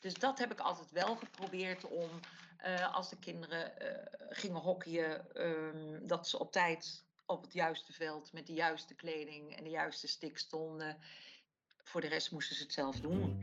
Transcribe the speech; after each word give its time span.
Dus 0.00 0.14
dat 0.14 0.38
heb 0.38 0.52
ik 0.52 0.60
altijd 0.60 0.90
wel 0.90 1.16
geprobeerd 1.16 1.84
om, 1.84 2.10
eh, 2.56 2.94
als 2.94 3.08
de 3.08 3.18
kinderen 3.18 3.80
eh, 3.80 4.06
gingen 4.30 4.60
hockeyen, 4.60 5.34
ehm, 5.34 6.06
dat 6.06 6.28
ze 6.28 6.38
op 6.38 6.52
tijd 6.52 7.04
op 7.26 7.42
het 7.42 7.52
juiste 7.52 7.92
veld 7.92 8.32
met 8.32 8.46
de 8.46 8.52
juiste 8.52 8.94
kleding 8.94 9.56
en 9.56 9.64
de 9.64 9.70
juiste 9.70 10.08
stik 10.08 10.38
stonden. 10.38 10.96
Voor 11.82 12.00
de 12.00 12.08
rest 12.08 12.30
moesten 12.30 12.56
ze 12.56 12.62
het 12.62 12.72
zelf 12.72 13.00
doen. 13.00 13.40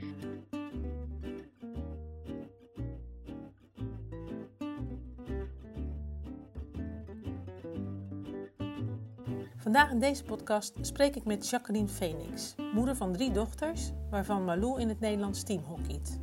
Vandaag 9.58 9.92
in 9.92 10.00
deze 10.00 10.24
podcast 10.24 10.78
spreek 10.82 11.16
ik 11.16 11.26
met 11.26 11.50
Jacqueline 11.50 11.88
Phoenix, 11.88 12.56
moeder 12.74 12.96
van 12.96 13.14
drie 13.14 13.32
dochters, 13.32 13.92
waarvan 14.10 14.46
Malou 14.46 14.82
in 14.82 14.90
het 14.90 15.00
Nederlands 15.00 15.44
team 15.44 15.64
hockeyt. 15.64 16.20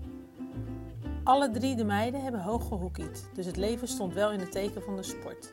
Alle 1.25 1.51
drie 1.51 1.77
de 1.77 1.85
meiden 1.85 2.23
hebben 2.23 2.41
hoog 2.41 2.69
gehockeyd, 2.69 3.29
dus 3.35 3.47
het 3.47 3.57
leven 3.57 3.89
stond 3.89 4.15
wel 4.15 4.33
in 4.33 4.41
het 4.41 4.53
teken 4.53 4.83
van 4.83 4.97
de 4.97 5.03
sport. 5.03 5.53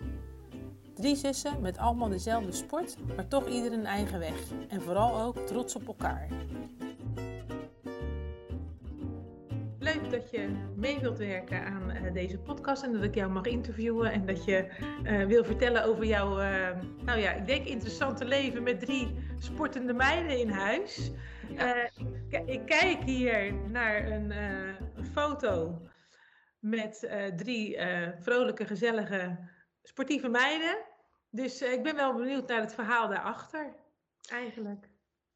Drie 0.93 1.15
zussen 1.15 1.61
met 1.61 1.77
allemaal 1.77 2.09
dezelfde 2.09 2.51
sport, 2.51 2.97
maar 3.15 3.27
toch 3.27 3.47
ieder 3.47 3.73
een 3.73 3.85
eigen 3.85 4.19
weg. 4.19 4.51
En 4.67 4.81
vooral 4.81 5.21
ook 5.21 5.37
trots 5.37 5.75
op 5.75 5.87
elkaar. 5.87 6.27
Leuk 9.79 10.09
dat 10.09 10.29
je 10.31 10.49
mee 10.75 10.99
wilt 10.99 11.17
werken 11.17 11.65
aan 11.65 11.91
uh, 11.91 12.13
deze 12.13 12.37
podcast 12.37 12.83
en 12.83 12.93
dat 12.93 13.03
ik 13.03 13.15
jou 13.15 13.31
mag 13.31 13.45
interviewen 13.45 14.11
en 14.11 14.25
dat 14.25 14.45
je 14.45 14.67
uh, 15.03 15.25
wil 15.25 15.43
vertellen 15.43 15.85
over 15.85 16.05
jouw, 16.05 16.39
uh, 16.41 16.69
nou 17.05 17.19
ja, 17.19 17.31
ik 17.31 17.47
denk 17.47 17.65
interessante 17.65 18.25
leven 18.25 18.63
met 18.63 18.79
drie 18.79 19.07
sportende 19.39 19.93
meiden 19.93 20.39
in 20.39 20.49
huis. 20.49 21.11
Ik, 22.29 22.41
ik, 22.45 22.65
kijk 22.65 23.03
hier 23.03 23.53
naar 23.69 24.11
een, 24.11 24.31
een 24.31 24.70
foto 25.11 25.81
met 26.59 27.09
drie 27.35 27.77
vrolijke, 28.19 28.65
gezellige, 28.65 29.49
sportieve 29.83 30.29
meiden. 30.29 30.77
Dus 31.29 31.61
ik 31.61 31.83
ben 31.83 31.95
wel 31.95 32.13
benieuwd 32.13 32.47
naar 32.47 32.61
het 32.61 32.73
verhaal 32.73 33.07
daarachter, 33.07 33.75
eigenlijk. 34.29 34.89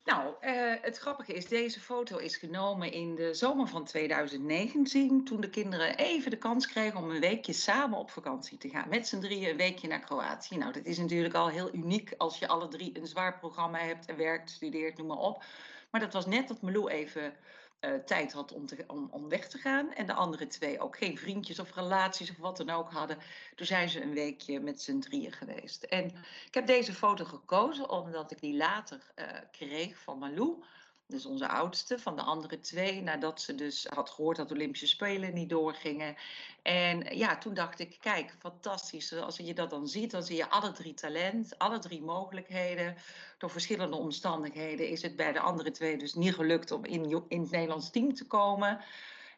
Nou, 0.03 0.33
het 0.81 0.97
grappige 0.97 1.33
is, 1.33 1.47
deze 1.47 1.79
foto 1.79 2.17
is 2.17 2.37
genomen 2.37 2.91
in 2.91 3.15
de 3.15 3.33
zomer 3.33 3.67
van 3.67 3.85
2019, 3.85 5.23
toen 5.23 5.41
de 5.41 5.49
kinderen 5.49 5.97
even 5.97 6.31
de 6.31 6.37
kans 6.37 6.67
kregen 6.67 6.99
om 6.99 7.09
een 7.09 7.19
weekje 7.19 7.53
samen 7.53 7.97
op 7.97 8.11
vakantie 8.11 8.57
te 8.57 8.69
gaan. 8.69 8.89
Met 8.89 9.07
z'n 9.07 9.19
drieën 9.19 9.49
een 9.49 9.57
weekje 9.57 9.87
naar 9.87 9.99
Kroatië. 9.99 10.57
Nou, 10.57 10.71
dat 10.71 10.85
is 10.85 10.97
natuurlijk 10.97 11.33
al 11.33 11.47
heel 11.47 11.73
uniek 11.73 12.13
als 12.17 12.39
je 12.39 12.47
alle 12.47 12.67
drie 12.67 12.97
een 12.97 13.07
zwaar 13.07 13.39
programma 13.39 13.77
hebt 13.77 14.05
en 14.05 14.17
werkt, 14.17 14.49
studeert, 14.49 14.97
noem 14.97 15.07
maar 15.07 15.17
op. 15.17 15.43
Maar 15.91 16.01
dat 16.01 16.13
was 16.13 16.25
net 16.25 16.47
dat 16.47 16.61
Melou 16.61 16.89
even 16.89 17.33
uh, 17.81 17.93
tijd 17.93 18.33
had 18.33 18.53
om, 18.53 18.65
te, 18.65 18.83
om, 18.87 19.07
om 19.11 19.29
weg 19.29 19.47
te 19.47 19.57
gaan. 19.57 19.93
En 19.93 20.05
de 20.05 20.13
andere 20.13 20.47
twee 20.47 20.79
ook 20.79 20.97
geen 20.97 21.17
vriendjes 21.17 21.59
of 21.59 21.75
relaties 21.75 22.29
of 22.29 22.37
wat 22.37 22.57
dan 22.57 22.69
ook 22.69 22.91
hadden. 22.91 23.17
Toen 23.55 23.65
zijn 23.65 23.89
ze 23.89 24.01
een 24.01 24.13
weekje 24.13 24.59
met 24.59 24.81
z'n 24.81 24.99
drieën 24.99 25.31
geweest. 25.31 25.83
En 25.83 26.05
ik 26.45 26.53
heb 26.53 26.67
deze 26.67 26.93
foto 26.93 27.25
gekozen 27.25 27.89
omdat 27.89 28.31
ik 28.31 28.39
die 28.39 28.57
later 28.57 29.11
uh, 29.15 29.25
kreeg 29.51 29.97
van 29.97 30.17
Malou 30.17 30.63
dus 31.07 31.25
onze 31.25 31.47
oudste, 31.47 31.99
van 31.99 32.15
de 32.15 32.21
andere 32.21 32.59
twee, 32.59 33.01
nadat 33.01 33.41
ze 33.41 33.55
dus 33.55 33.85
had 33.85 34.09
gehoord 34.09 34.37
dat 34.37 34.47
de 34.47 34.53
Olympische 34.53 34.87
Spelen 34.87 35.33
niet 35.33 35.49
doorgingen. 35.49 36.15
En 36.61 37.17
ja, 37.17 37.37
toen 37.37 37.53
dacht 37.53 37.79
ik, 37.79 37.97
kijk, 37.99 38.35
fantastisch. 38.39 39.13
Als 39.13 39.37
je 39.37 39.53
dat 39.53 39.69
dan 39.69 39.87
ziet, 39.87 40.11
dan 40.11 40.23
zie 40.23 40.35
je 40.35 40.49
alle 40.49 40.71
drie 40.71 40.93
talent, 40.93 41.57
alle 41.57 41.79
drie 41.79 42.01
mogelijkheden. 42.01 42.95
Door 43.37 43.49
verschillende 43.49 43.95
omstandigheden 43.95 44.89
is 44.89 45.01
het 45.01 45.15
bij 45.15 45.31
de 45.31 45.39
andere 45.39 45.71
twee 45.71 45.97
dus 45.97 46.13
niet 46.13 46.33
gelukt 46.33 46.71
om 46.71 46.85
in, 46.85 47.25
in 47.27 47.41
het 47.41 47.51
Nederlands 47.51 47.91
team 47.91 48.13
te 48.13 48.27
komen. 48.27 48.79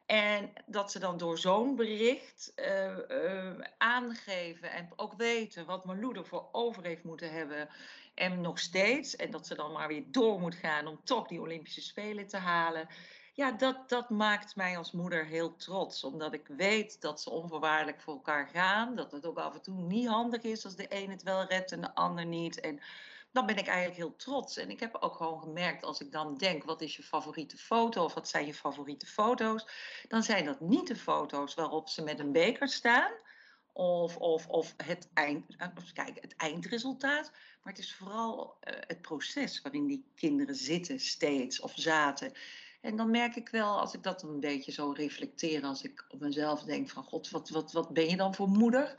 En 0.05 0.53
dat 0.65 0.91
ze 0.91 0.99
dan 0.99 1.17
door 1.17 1.37
zo'n 1.37 1.75
bericht 1.75 2.53
uh, 2.55 2.97
uh, 3.07 3.53
aangeven 3.77 4.71
en 4.71 4.89
ook 4.95 5.13
weten 5.13 5.65
wat 5.65 5.85
Malou 5.85 6.17
ervoor 6.17 6.49
over 6.51 6.83
heeft 6.83 7.03
moeten 7.03 7.31
hebben. 7.31 7.69
En 8.17 8.41
nog 8.41 8.59
steeds. 8.59 9.15
En 9.15 9.31
dat 9.31 9.47
ze 9.47 9.55
dan 9.55 9.71
maar 9.71 9.87
weer 9.87 10.03
door 10.07 10.39
moet 10.39 10.55
gaan 10.55 10.87
om 10.87 10.99
toch 11.03 11.27
die 11.27 11.41
Olympische 11.41 11.81
Spelen 11.81 12.27
te 12.27 12.37
halen. 12.37 12.87
Ja, 13.33 13.51
dat, 13.51 13.89
dat 13.89 14.09
maakt 14.09 14.55
mij 14.55 14.77
als 14.77 14.91
moeder 14.91 15.25
heel 15.25 15.55
trots. 15.55 16.03
Omdat 16.03 16.33
ik 16.33 16.47
weet 16.47 17.01
dat 17.01 17.21
ze 17.21 17.29
onvoorwaardelijk 17.29 18.01
voor 18.01 18.13
elkaar 18.13 18.47
gaan. 18.47 18.95
Dat 18.95 19.11
het 19.11 19.25
ook 19.25 19.37
af 19.37 19.53
en 19.53 19.61
toe 19.61 19.81
niet 19.81 20.07
handig 20.07 20.41
is 20.41 20.65
als 20.65 20.75
de 20.75 20.85
een 20.89 21.09
het 21.09 21.23
wel 21.23 21.43
redt 21.43 21.71
en 21.71 21.81
de 21.81 21.95
ander 21.95 22.25
niet. 22.25 22.59
En 22.59 22.79
dan 23.31 23.45
ben 23.45 23.57
ik 23.57 23.67
eigenlijk 23.67 23.97
heel 23.97 24.15
trots. 24.15 24.57
En 24.57 24.69
ik 24.69 24.79
heb 24.79 24.95
ook 24.99 25.15
gewoon 25.15 25.41
gemerkt, 25.41 25.83
als 25.83 25.99
ik 25.99 26.11
dan 26.11 26.37
denk, 26.37 26.63
wat 26.63 26.81
is 26.81 26.95
je 26.95 27.03
favoriete 27.03 27.57
foto 27.57 28.03
of 28.03 28.13
wat 28.13 28.29
zijn 28.29 28.45
je 28.45 28.53
favoriete 28.53 29.05
foto's, 29.05 29.67
dan 30.07 30.23
zijn 30.23 30.45
dat 30.45 30.59
niet 30.59 30.87
de 30.87 30.95
foto's 30.95 31.53
waarop 31.53 31.89
ze 31.89 32.03
met 32.03 32.19
een 32.19 32.31
beker 32.31 32.67
staan. 32.67 33.11
Of, 33.77 34.17
of, 34.17 34.47
of 34.47 34.73
het, 34.77 35.09
eind, 35.13 35.55
eh, 35.57 36.05
het 36.13 36.35
eindresultaat. 36.35 37.31
Maar 37.63 37.73
het 37.73 37.83
is 37.83 37.95
vooral 37.95 38.57
uh, 38.63 38.73
het 38.79 39.01
proces 39.01 39.61
waarin 39.61 39.87
die 39.87 40.11
kinderen 40.15 40.55
zitten 40.55 40.99
steeds 40.99 41.59
of 41.59 41.73
zaten. 41.75 42.31
En 42.81 42.95
dan 42.95 43.11
merk 43.11 43.35
ik 43.35 43.49
wel, 43.49 43.79
als 43.79 43.93
ik 43.93 44.03
dat 44.03 44.23
een 44.23 44.39
beetje 44.39 44.71
zo 44.71 44.91
reflecteer, 44.91 45.63
als 45.63 45.83
ik 45.83 46.05
op 46.09 46.19
mezelf 46.19 46.63
denk 46.63 46.89
van 46.89 47.03
god, 47.03 47.29
wat, 47.29 47.49
wat, 47.49 47.71
wat 47.71 47.93
ben 47.93 48.09
je 48.09 48.17
dan 48.17 48.35
voor 48.35 48.49
moeder? 48.49 48.95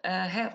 Uh, 0.00 0.34
hè, 0.34 0.48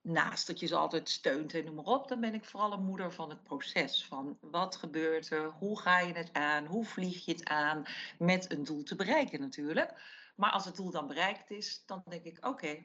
naast 0.00 0.46
dat 0.46 0.60
je 0.60 0.66
ze 0.66 0.76
altijd 0.76 1.08
steunt 1.08 1.54
en 1.54 1.64
noem 1.64 1.74
maar 1.74 1.84
op, 1.84 2.08
dan 2.08 2.20
ben 2.20 2.34
ik 2.34 2.44
vooral 2.44 2.72
een 2.72 2.84
moeder 2.84 3.12
van 3.12 3.30
het 3.30 3.42
proces. 3.42 4.04
Van 4.04 4.38
wat 4.40 4.76
gebeurt 4.76 5.30
er, 5.30 5.50
hoe 5.50 5.80
ga 5.80 5.98
je 6.00 6.12
het 6.12 6.32
aan, 6.32 6.66
hoe 6.66 6.84
vlieg 6.84 7.24
je 7.24 7.32
het 7.32 7.44
aan, 7.44 7.84
met 8.18 8.52
een 8.52 8.64
doel 8.64 8.82
te 8.82 8.94
bereiken 8.94 9.40
natuurlijk. 9.40 10.18
Maar 10.40 10.50
als 10.50 10.64
het 10.64 10.76
doel 10.76 10.90
dan 10.90 11.06
bereikt 11.06 11.50
is, 11.50 11.82
dan 11.86 12.02
denk 12.08 12.24
ik, 12.24 12.46
oké, 12.46 12.84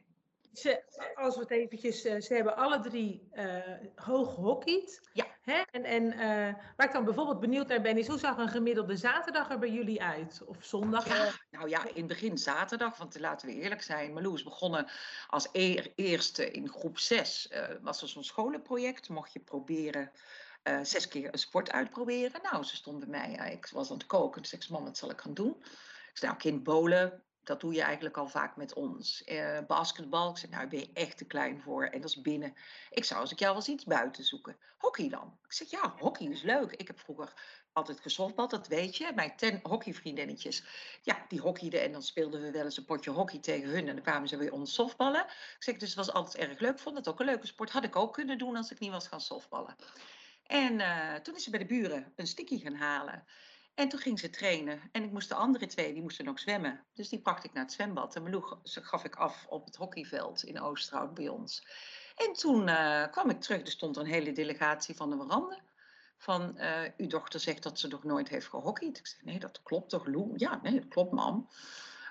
ze, 0.54 0.84
als 1.16 1.36
we 1.36 1.42
het 1.42 1.52
eventjes, 1.52 2.06
uh, 2.06 2.22
ze 2.22 2.34
hebben 2.34 2.56
alle 2.56 2.80
drie 2.80 3.30
uh, 3.34 3.58
hoog 3.96 4.34
gehockeyd. 4.34 5.10
Ja. 5.14 5.26
Hè? 5.42 5.62
En, 5.72 5.84
en 5.84 6.04
uh, 6.04 6.54
waar 6.76 6.88
ik 6.88 6.92
dan 6.92 7.06
bijvoorbeeld 7.06 7.40
benieuwd 7.40 7.68
naar 7.68 7.82
ben, 7.82 7.98
is 7.98 8.08
hoe 8.08 8.20
zag 8.20 8.38
een 8.38 8.50
gemiddelde 8.50 8.98
zaterdag 8.98 9.50
er 9.50 9.60
bij 9.60 9.72
jullie 9.72 10.02
uit? 10.02 10.44
Of 10.46 10.58
zondag? 10.64 11.08
Ja, 11.08 11.32
nou 11.52 11.70
ja, 11.70 11.88
in 11.88 11.96
het 11.96 12.08
begin 12.08 12.38
zaterdag, 12.38 12.98
want 12.98 13.20
laten 13.20 13.48
we 13.48 13.54
eerlijk 13.54 13.82
zijn, 13.82 14.14
Malou 14.14 14.34
is 14.34 14.44
begonnen 14.44 14.88
als 15.28 15.50
eer, 15.52 15.92
eerste 15.96 16.52
in 16.52 16.70
groep 16.70 16.98
6. 16.98 17.54
was 17.82 18.02
er 18.02 18.08
zo'n 18.08 18.24
scholenproject, 18.24 19.10
mocht 19.10 19.34
je 19.34 19.40
proberen 19.40 20.12
zes 20.82 21.08
keer 21.08 21.34
een 21.34 21.40
sport 21.40 21.72
uitproberen. 21.72 22.42
Nou, 22.52 22.64
ze 22.64 22.76
stond 22.76 23.00
bij 23.00 23.08
mij, 23.08 23.52
ik 23.54 23.68
was 23.68 23.92
aan 23.92 23.98
het 23.98 24.06
koken, 24.06 24.42
dus 24.42 24.54
ik 24.54 24.64
zei, 24.64 24.74
mam, 24.74 24.88
wat 24.88 24.98
zal 24.98 25.10
ik 25.10 25.22
gaan 25.22 25.34
doen? 25.34 25.56
Ik 26.12 26.18
zei, 26.22 26.32
nou, 26.32 26.44
kind, 26.44 26.64
bolen, 26.64 27.24
dat 27.46 27.62
doe 27.62 27.74
je 27.74 27.82
eigenlijk 27.82 28.18
al 28.18 28.28
vaak 28.28 28.56
met 28.56 28.74
ons. 28.74 29.24
Uh, 29.26 29.60
basketbal, 29.68 30.30
ik 30.30 30.38
zeg, 30.38 30.50
nou, 30.50 30.68
ben 30.68 30.80
je 30.80 30.90
echt 30.94 31.18
te 31.18 31.26
klein 31.26 31.62
voor. 31.62 31.86
En 31.86 32.02
dat 32.02 32.10
is 32.10 32.22
binnen. 32.22 32.54
Ik 32.90 33.04
zou 33.04 33.22
als 33.22 33.32
ik 33.32 33.40
jou 33.40 33.56
eens 33.56 33.68
iets 33.68 33.84
buiten 33.84 34.24
zoeken. 34.24 34.58
Hockey 34.78 35.10
dan? 35.10 35.38
Ik 35.46 35.54
zeg, 35.54 35.70
ja, 35.70 35.96
hockey 35.98 36.28
is 36.28 36.42
leuk. 36.42 36.72
Ik 36.72 36.88
heb 36.88 37.00
vroeger 37.00 37.34
altijd 37.74 38.00
gesoftbald, 38.00 38.50
dat 38.50 38.68
weet 38.68 38.98
je. 38.98 39.12
Mijn 39.16 39.36
ten 39.36 39.60
hockeyvriendinnetjes, 39.64 40.64
ja, 41.02 41.26
die 41.28 41.40
hockeyden. 41.40 41.82
En 41.82 41.92
dan 41.92 42.04
speelden 42.04 42.42
we 42.42 42.52
wel 42.52 42.64
eens 42.64 42.78
een 42.78 42.86
potje 42.86 43.12
hockey 43.12 43.40
tegen 43.40 43.70
hun. 43.70 43.88
En 43.88 43.96
dan 43.96 44.04
kwamen 44.04 44.28
ze 44.28 44.38
weer 44.38 44.54
ons 44.54 44.74
softballen. 44.74 45.22
Ik 45.26 45.56
zeg, 45.60 45.78
dus 45.78 45.88
het 45.88 45.98
was 45.98 46.14
altijd 46.14 46.50
erg 46.50 46.60
leuk. 46.60 46.80
Vond 46.80 46.98
het 46.98 47.08
ook 47.08 47.20
een 47.20 47.26
leuke 47.26 47.48
sport. 47.48 47.72
Had 47.72 47.84
ik 47.84 47.96
ook 47.96 48.14
kunnen 48.14 48.38
doen 48.38 48.56
als 48.56 48.72
ik 48.72 48.80
niet 48.80 48.92
was 48.92 49.08
gaan 49.08 49.22
softballen. 49.22 49.76
En 50.48 50.80
uh, 50.80 51.14
toen 51.16 51.36
is 51.36 51.44
ze 51.44 51.50
bij 51.50 51.60
de 51.60 51.66
buren 51.66 52.14
een 52.16 52.28
sticky 52.28 52.60
gaan 52.60 52.76
halen. 52.76 53.24
En 53.76 53.90
toen 53.90 54.00
ging 54.00 54.20
ze 54.20 54.30
trainen. 54.30 54.80
En 54.92 55.04
ik 55.04 55.12
moest 55.12 55.30
de 55.30 55.36
andere 55.36 55.66
twee, 55.66 55.94
die 55.94 56.02
moesten 56.02 56.26
nog 56.26 56.40
zwemmen. 56.40 56.86
Dus 56.94 57.10
die 57.10 57.22
pakte 57.22 57.48
ik 57.48 57.54
naar 57.54 57.64
het 57.64 57.74
zwembad. 57.74 58.16
En 58.16 58.24
Malou 58.24 58.58
gaf 58.64 59.04
ik 59.04 59.16
af 59.16 59.46
op 59.50 59.66
het 59.66 59.76
hockeyveld 59.76 60.44
in 60.44 60.62
Oosterhout 60.62 61.14
bij 61.14 61.28
ons. 61.28 61.68
En 62.16 62.34
toen 62.34 62.68
uh, 62.68 63.08
kwam 63.12 63.30
ik 63.30 63.42
terug. 63.42 63.62
Er 63.62 63.68
stond 63.68 63.98
een 63.98 64.06
hele 64.06 64.32
delegatie 64.32 64.96
van 64.96 65.10
de 65.10 65.16
veranda. 65.16 65.60
Van, 66.18 66.54
uh, 66.58 66.82
uw 66.98 67.08
dochter 67.08 67.40
zegt 67.40 67.64
dat 67.64 67.80
ze 67.80 67.88
nog 67.88 68.04
nooit 68.04 68.30
heeft 68.30 68.48
gehockeyd. 68.48 68.98
Ik 68.98 69.08
zeg, 69.08 69.24
nee, 69.24 69.40
dat 69.40 69.64
klopt 69.64 69.90
toch, 69.90 70.06
Lou? 70.06 70.34
Ja, 70.36 70.60
nee, 70.62 70.74
dat 70.74 70.88
klopt, 70.88 71.12
mam. 71.12 71.50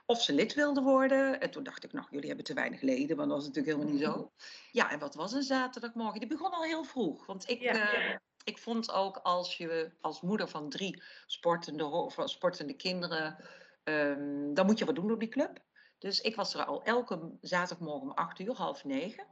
Of 0.07 0.23
ze 0.23 0.33
lid 0.33 0.55
wilde 0.55 0.83
worden. 0.83 1.41
En 1.41 1.51
toen 1.51 1.63
dacht 1.63 1.85
ik, 1.85 1.93
nou, 1.93 2.07
jullie 2.11 2.27
hebben 2.27 2.45
te 2.45 2.55
weinig 2.55 2.81
leden, 2.81 3.17
want 3.17 3.29
dat 3.29 3.39
was 3.39 3.47
natuurlijk 3.47 3.77
helemaal 3.77 3.95
niet 3.95 4.05
zo. 4.05 4.33
Ja, 4.71 4.91
en 4.91 4.99
wat 4.99 5.15
was 5.15 5.33
een 5.33 5.43
zaterdagmorgen? 5.43 6.21
Die 6.21 6.29
begon 6.29 6.51
al 6.51 6.63
heel 6.63 6.85
vroeg. 6.85 7.27
Want 7.27 7.49
ik, 7.49 7.61
ja, 7.61 7.73
ja. 7.73 8.21
Ik 8.45 8.59
vond 8.59 8.93
ook 8.93 9.17
als 9.17 9.57
je 9.57 9.91
als 10.01 10.21
moeder 10.21 10.49
van 10.49 10.69
drie 10.69 11.03
sportende, 11.27 11.85
of 11.85 12.17
sportende 12.25 12.75
kinderen, 12.75 13.37
um, 13.85 14.55
dan 14.55 14.67
moet 14.67 14.79
je 14.79 14.85
wat 14.85 14.95
doen 14.95 15.13
op 15.13 15.21
die 15.21 15.29
club. 15.29 15.63
Dus 15.99 16.21
ik 16.21 16.37
was 16.37 16.55
er 16.55 16.65
al 16.65 16.83
elke 16.83 17.39
zaterdagmorgen 17.41 18.03
om 18.03 18.11
acht 18.11 18.39
uur, 18.39 18.55
half 18.55 18.85
negen. 18.85 19.27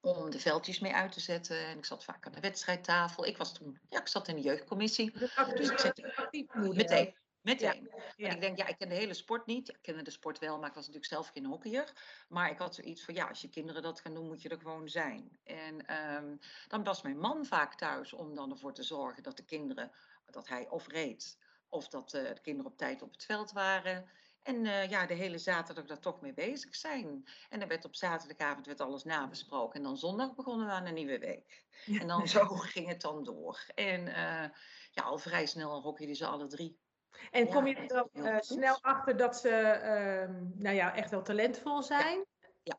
Om 0.00 0.30
de 0.30 0.38
veldjes 0.38 0.78
mee 0.78 0.94
uit 0.94 1.12
te 1.12 1.20
zetten. 1.20 1.66
En 1.66 1.78
ik 1.78 1.84
zat 1.84 2.04
vaak 2.04 2.26
aan 2.26 2.32
de 2.32 2.40
wedstrijdtafel. 2.40 3.26
Ik 3.26 3.36
was 3.36 3.54
toen, 3.54 3.78
ja, 3.88 4.00
ik 4.00 4.08
zat 4.08 4.28
in 4.28 4.36
de 4.36 4.42
jeugdcommissie. 4.42 5.12
Dus 5.54 5.70
ik 5.70 5.78
zette 5.78 6.28
meteen. 6.52 7.16
Meteen. 7.40 7.88
Ja, 7.92 8.02
ja. 8.16 8.28
En 8.28 8.34
ik 8.34 8.40
denk, 8.40 8.58
ja, 8.58 8.66
ik 8.66 8.78
ken 8.78 8.88
de 8.88 8.94
hele 8.94 9.14
sport 9.14 9.46
niet. 9.46 9.68
Ik 9.68 9.78
kende 9.82 10.02
de 10.02 10.10
sport 10.10 10.38
wel, 10.38 10.58
maar 10.58 10.68
ik 10.68 10.74
was 10.74 10.86
natuurlijk 10.86 11.12
zelf 11.12 11.28
geen 11.28 11.46
hockeyer. 11.46 11.92
Maar 12.28 12.50
ik 12.50 12.58
had 12.58 12.74
zoiets 12.74 13.04
van, 13.04 13.14
ja, 13.14 13.28
als 13.28 13.40
je 13.40 13.48
kinderen 13.48 13.82
dat 13.82 14.00
gaan 14.00 14.14
doen, 14.14 14.26
moet 14.26 14.42
je 14.42 14.48
er 14.48 14.58
gewoon 14.58 14.88
zijn. 14.88 15.38
En 15.44 15.96
um, 16.14 16.38
dan 16.68 16.84
was 16.84 17.02
mijn 17.02 17.18
man 17.18 17.46
vaak 17.46 17.74
thuis 17.74 18.12
om 18.12 18.34
dan 18.34 18.50
ervoor 18.50 18.72
te 18.72 18.82
zorgen 18.82 19.22
dat 19.22 19.36
de 19.36 19.44
kinderen, 19.44 19.90
dat 20.30 20.48
hij 20.48 20.68
of 20.68 20.88
reed 20.88 21.38
of 21.68 21.88
dat 21.88 22.10
de 22.10 22.38
kinderen 22.42 22.70
op 22.70 22.78
tijd 22.78 23.02
op 23.02 23.12
het 23.12 23.24
veld 23.24 23.52
waren. 23.52 24.08
En 24.42 24.64
ja, 24.64 25.06
de 25.06 25.14
hele 25.14 25.38
zaterdag 25.38 25.84
daar 25.84 26.00
toch 26.00 26.20
mee 26.20 26.34
bezig 26.34 26.76
zijn. 26.76 27.28
En 27.48 27.58
dan 27.58 27.68
werd 27.68 27.84
op 27.84 27.94
zaterdagavond 27.94 28.66
werd 28.66 28.80
alles 28.80 29.04
nabesproken. 29.04 29.78
En 29.78 29.82
dan 29.82 29.96
zondag 29.96 30.34
begonnen 30.34 30.66
we 30.66 30.72
aan 30.72 30.86
een 30.86 30.94
nieuwe 30.94 31.18
week. 31.18 31.64
En 31.86 32.06
dan 32.06 32.28
zo 32.28 32.46
ging 32.74 32.88
het 32.88 33.00
dan 33.00 33.24
door. 33.24 33.64
En 33.74 34.04
ja, 34.90 35.02
al 35.02 35.18
vrij 35.18 35.46
snel 35.46 35.80
hockeyden 35.80 36.16
ze 36.16 36.26
alle 36.26 36.46
drie. 36.46 36.78
En 37.30 37.48
kom 37.48 37.66
je 37.66 37.74
er 37.74 37.88
dan 37.88 38.08
uh, 38.12 38.36
snel 38.40 38.78
achter 38.80 39.16
dat 39.16 39.36
ze 39.36 39.48
uh, 39.48 40.34
nou 40.62 40.76
ja, 40.76 40.94
echt 40.94 41.10
wel 41.10 41.22
talentvol 41.22 41.82
zijn? 41.82 42.24
Ja, 42.62 42.78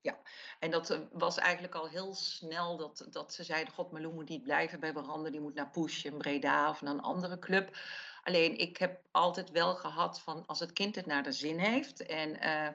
ja. 0.00 0.18
en 0.58 0.70
dat 0.70 0.90
eh, 0.90 0.98
was 1.12 1.38
eigenlijk 1.38 1.74
al 1.74 1.88
heel 1.88 2.14
snel 2.14 2.76
dat, 2.76 3.06
dat 3.10 3.32
ze 3.32 3.44
zeiden: 3.44 3.74
God, 3.74 3.92
Malou 3.92 4.14
moet 4.14 4.28
niet 4.28 4.42
blijven 4.42 4.80
bij 4.80 4.92
Veranda, 4.92 5.30
die 5.30 5.40
moet 5.40 5.54
naar 5.54 5.70
Push 5.70 6.04
in 6.04 6.18
Breda 6.18 6.70
of 6.70 6.82
naar 6.82 6.94
een 6.94 7.00
andere 7.00 7.38
club. 7.38 7.76
Alleen 8.22 8.58
ik 8.58 8.76
heb 8.76 9.00
altijd 9.10 9.50
wel 9.50 9.74
gehad 9.74 10.20
van 10.20 10.46
als 10.46 10.60
het 10.60 10.72
kind 10.72 10.94
het 10.94 11.06
naar 11.06 11.22
de 11.22 11.32
zin 11.32 11.58
heeft 11.58 12.06
en 12.06 12.44
uh, 12.44 12.68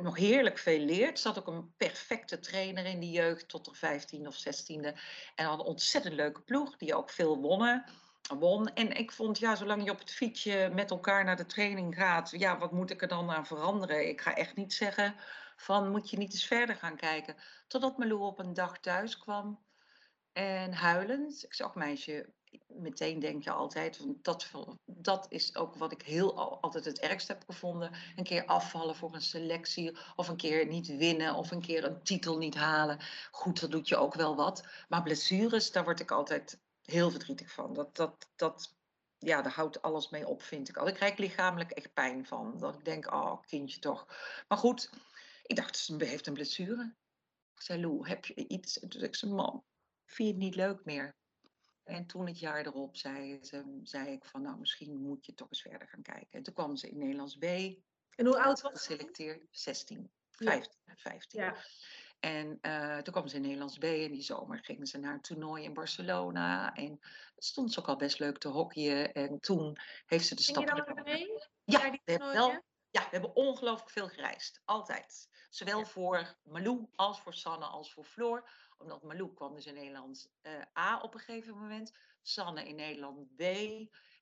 nog 0.00 0.16
heerlijk 0.16 0.58
veel 0.58 0.78
leert. 0.78 1.18
Zat 1.18 1.38
ook 1.38 1.46
een 1.46 1.72
perfecte 1.76 2.38
trainer 2.38 2.84
in 2.84 3.00
die 3.00 3.10
jeugd 3.10 3.48
tot 3.48 3.64
de 3.64 3.76
15e 3.76 4.26
of 4.26 4.38
16e. 4.38 4.98
En 5.34 5.44
had 5.44 5.58
een 5.58 5.66
ontzettend 5.66 6.14
leuke 6.14 6.40
ploeg 6.40 6.76
die 6.76 6.94
ook 6.94 7.10
veel 7.10 7.38
wonnen 7.38 7.84
En 8.74 8.92
ik 8.92 9.12
vond, 9.12 9.38
ja, 9.38 9.56
zolang 9.56 9.84
je 9.84 9.90
op 9.90 9.98
het 9.98 10.10
fietsje 10.10 10.70
met 10.74 10.90
elkaar 10.90 11.24
naar 11.24 11.36
de 11.36 11.46
training 11.46 11.94
gaat, 11.94 12.30
ja, 12.30 12.58
wat 12.58 12.72
moet 12.72 12.90
ik 12.90 13.02
er 13.02 13.08
dan 13.08 13.30
aan 13.30 13.46
veranderen? 13.46 14.08
Ik 14.08 14.20
ga 14.20 14.34
echt 14.34 14.56
niet 14.56 14.72
zeggen 14.72 15.14
van, 15.56 15.90
moet 15.90 16.10
je 16.10 16.16
niet 16.16 16.32
eens 16.32 16.44
verder 16.44 16.76
gaan 16.76 16.96
kijken. 16.96 17.36
Totdat 17.66 17.98
Malou 17.98 18.20
op 18.20 18.38
een 18.38 18.54
dag 18.54 18.78
thuis 18.78 19.18
kwam 19.18 19.58
en 20.32 20.72
huilend. 20.72 21.44
Ik 21.44 21.54
zag 21.54 21.74
meisje, 21.74 22.32
meteen 22.66 23.18
denk 23.18 23.44
je 23.44 23.50
altijd, 23.50 24.06
dat, 24.22 24.50
dat 24.84 25.26
is 25.28 25.56
ook 25.56 25.74
wat 25.76 25.92
ik 25.92 26.02
heel 26.02 26.60
altijd 26.60 26.84
het 26.84 27.00
ergst 27.00 27.28
heb 27.28 27.42
gevonden. 27.46 27.90
Een 28.16 28.24
keer 28.24 28.44
afvallen 28.44 28.96
voor 28.96 29.14
een 29.14 29.20
selectie, 29.20 29.96
of 30.16 30.28
een 30.28 30.36
keer 30.36 30.66
niet 30.66 30.96
winnen, 30.96 31.34
of 31.34 31.50
een 31.50 31.62
keer 31.62 31.84
een 31.84 32.02
titel 32.02 32.38
niet 32.38 32.54
halen. 32.54 32.98
Goed, 33.30 33.60
dat 33.60 33.70
doet 33.70 33.88
je 33.88 33.96
ook 33.96 34.14
wel 34.14 34.36
wat. 34.36 34.66
Maar 34.88 35.02
blessures, 35.02 35.72
daar 35.72 35.84
word 35.84 36.00
ik 36.00 36.10
altijd 36.10 36.58
heel 36.90 37.10
verdrietig 37.10 37.52
van. 37.52 37.74
Dat, 37.74 37.96
dat, 37.96 38.30
dat, 38.36 38.76
ja, 39.18 39.42
daar 39.42 39.52
houdt 39.52 39.82
alles 39.82 40.08
mee 40.08 40.26
op, 40.26 40.42
vind 40.42 40.68
ik 40.68 40.76
al. 40.76 40.88
Ik 40.88 40.94
krijg 40.94 41.16
lichamelijk 41.16 41.70
echt 41.70 41.92
pijn 41.92 42.26
van. 42.26 42.58
Dat 42.58 42.74
ik 42.74 42.84
denk, 42.84 43.12
oh, 43.12 43.42
kindje 43.42 43.80
toch. 43.80 44.06
Maar 44.48 44.58
goed, 44.58 44.90
ik 45.42 45.56
dacht, 45.56 45.76
ze 45.76 46.04
heeft 46.04 46.26
een 46.26 46.34
blessure. 46.34 46.94
Ik 47.54 47.62
zei, 47.62 47.80
Lou, 47.80 48.08
heb 48.08 48.24
je 48.24 48.48
iets? 48.48 48.80
En 48.80 48.88
toen 48.88 49.00
zei 49.00 49.12
ik, 49.12 49.16
ze, 49.16 49.26
mam, 49.26 49.64
vind 50.04 50.28
je 50.28 50.34
het 50.34 50.42
niet 50.42 50.54
leuk 50.54 50.84
meer? 50.84 51.16
En 51.84 52.06
toen 52.06 52.26
het 52.26 52.38
jaar 52.38 52.66
erop 52.66 52.96
zei, 52.96 53.44
ze, 53.44 53.80
zei 53.82 54.12
ik 54.12 54.24
van, 54.24 54.42
nou, 54.42 54.58
misschien 54.58 54.96
moet 54.96 55.26
je 55.26 55.34
toch 55.34 55.48
eens 55.50 55.62
verder 55.62 55.88
gaan 55.88 56.02
kijken. 56.02 56.30
En 56.30 56.42
toen 56.42 56.54
kwam 56.54 56.76
ze 56.76 56.88
in 56.88 56.98
Nederlands 56.98 57.36
B. 57.36 57.44
En 57.44 58.26
hoe 58.26 58.42
oud 58.42 58.60
was 58.60 58.72
ze? 58.72 58.78
Geselecteerd, 58.78 59.46
16, 59.50 60.10
15, 60.30 60.78
ja. 60.84 60.94
15. 60.96 61.40
Ja. 61.40 61.56
En 62.20 62.58
uh, 62.62 62.98
toen 62.98 63.12
kwam 63.12 63.28
ze 63.28 63.36
in 63.36 63.42
Nederlands 63.42 63.78
B 63.78 63.84
en 63.84 64.12
die 64.12 64.22
zomer 64.22 64.58
gingen 64.64 64.86
ze 64.86 64.98
naar 64.98 65.14
een 65.14 65.20
toernooi 65.20 65.64
in 65.64 65.74
Barcelona. 65.74 66.74
En 66.74 67.00
stond 67.36 67.72
ze 67.72 67.80
ook 67.80 67.88
al 67.88 67.96
best 67.96 68.18
leuk 68.18 68.38
te 68.38 68.48
hockeyen. 68.48 69.12
En 69.12 69.40
toen 69.40 69.76
heeft 70.06 70.26
ze 70.26 70.34
de 70.34 70.42
stap... 70.42 70.68
Ging 70.68 70.86
je 70.86 70.94
dan 70.94 71.04
mee? 71.04 71.26
Ja, 71.64 71.90
we 71.90 72.00
hebben, 72.04 72.32
wel, 72.32 72.50
ja, 72.90 73.02
we 73.02 73.08
hebben 73.10 73.36
ongelooflijk 73.36 73.90
veel 73.90 74.08
gereisd. 74.08 74.62
Altijd. 74.64 75.28
Zowel 75.50 75.84
voor 75.84 76.36
Malou 76.42 76.88
als 76.94 77.20
voor 77.20 77.34
Sanne 77.34 77.64
als 77.64 77.92
voor 77.92 78.04
Floor. 78.04 78.50
Omdat 78.78 79.02
Malou 79.02 79.34
kwam 79.34 79.54
dus 79.54 79.66
in 79.66 79.74
Nederland 79.74 80.30
uh, 80.42 80.52
A 80.78 81.00
op 81.00 81.14
een 81.14 81.20
gegeven 81.20 81.58
moment. 81.58 81.92
Sanne 82.22 82.68
in 82.68 82.76
Nederland 82.76 83.36
B. 83.36 83.42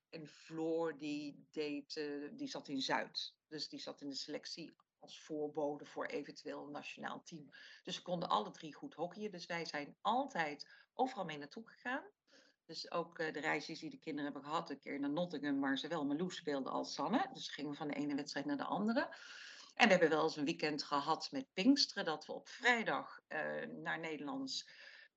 En 0.09 0.27
Floor 0.27 0.97
die, 0.97 1.47
deed, 1.51 1.95
uh, 1.95 2.29
die 2.33 2.47
zat 2.47 2.67
in 2.67 2.81
Zuid. 2.81 3.35
Dus 3.47 3.69
die 3.69 3.79
zat 3.79 4.01
in 4.01 4.09
de 4.09 4.15
selectie 4.15 4.75
voorbode 5.15 5.85
voor 5.85 6.05
eventueel 6.05 6.67
nationaal 6.67 7.23
team. 7.23 7.49
Dus 7.83 7.95
ze 7.95 8.01
konden 8.01 8.29
alle 8.29 8.51
drie 8.51 8.73
goed 8.73 8.93
hockeyen. 8.93 9.31
Dus 9.31 9.45
wij 9.45 9.65
zijn 9.65 9.97
altijd 10.01 10.67
overal 10.93 11.25
mee 11.25 11.37
naartoe 11.37 11.67
gegaan. 11.67 12.03
Dus 12.65 12.91
ook 12.91 13.19
uh, 13.19 13.33
de 13.33 13.39
reisjes 13.39 13.79
die 13.79 13.89
de 13.89 13.99
kinderen 13.99 14.31
hebben 14.31 14.49
gehad, 14.49 14.69
een 14.69 14.79
keer 14.79 14.99
naar 14.99 15.09
Nottingham, 15.09 15.59
waar 15.59 15.77
zowel 15.77 16.05
Malou 16.05 16.31
speelde 16.31 16.69
als 16.69 16.93
Sanne. 16.93 17.29
Dus 17.33 17.49
gingen 17.49 17.71
we 17.71 17.77
van 17.77 17.87
de 17.87 17.95
ene 17.95 18.15
wedstrijd 18.15 18.45
naar 18.45 18.57
de 18.57 18.63
andere. 18.63 19.15
En 19.75 19.85
we 19.85 19.91
hebben 19.91 20.09
wel 20.09 20.23
eens 20.23 20.35
een 20.35 20.45
weekend 20.45 20.83
gehad 20.83 21.31
met 21.31 21.53
Pinksteren, 21.53 22.05
dat 22.05 22.25
we 22.25 22.33
op 22.33 22.47
vrijdag 22.47 23.19
uh, 23.29 23.65
naar 23.65 23.99
Nederlands 23.99 24.69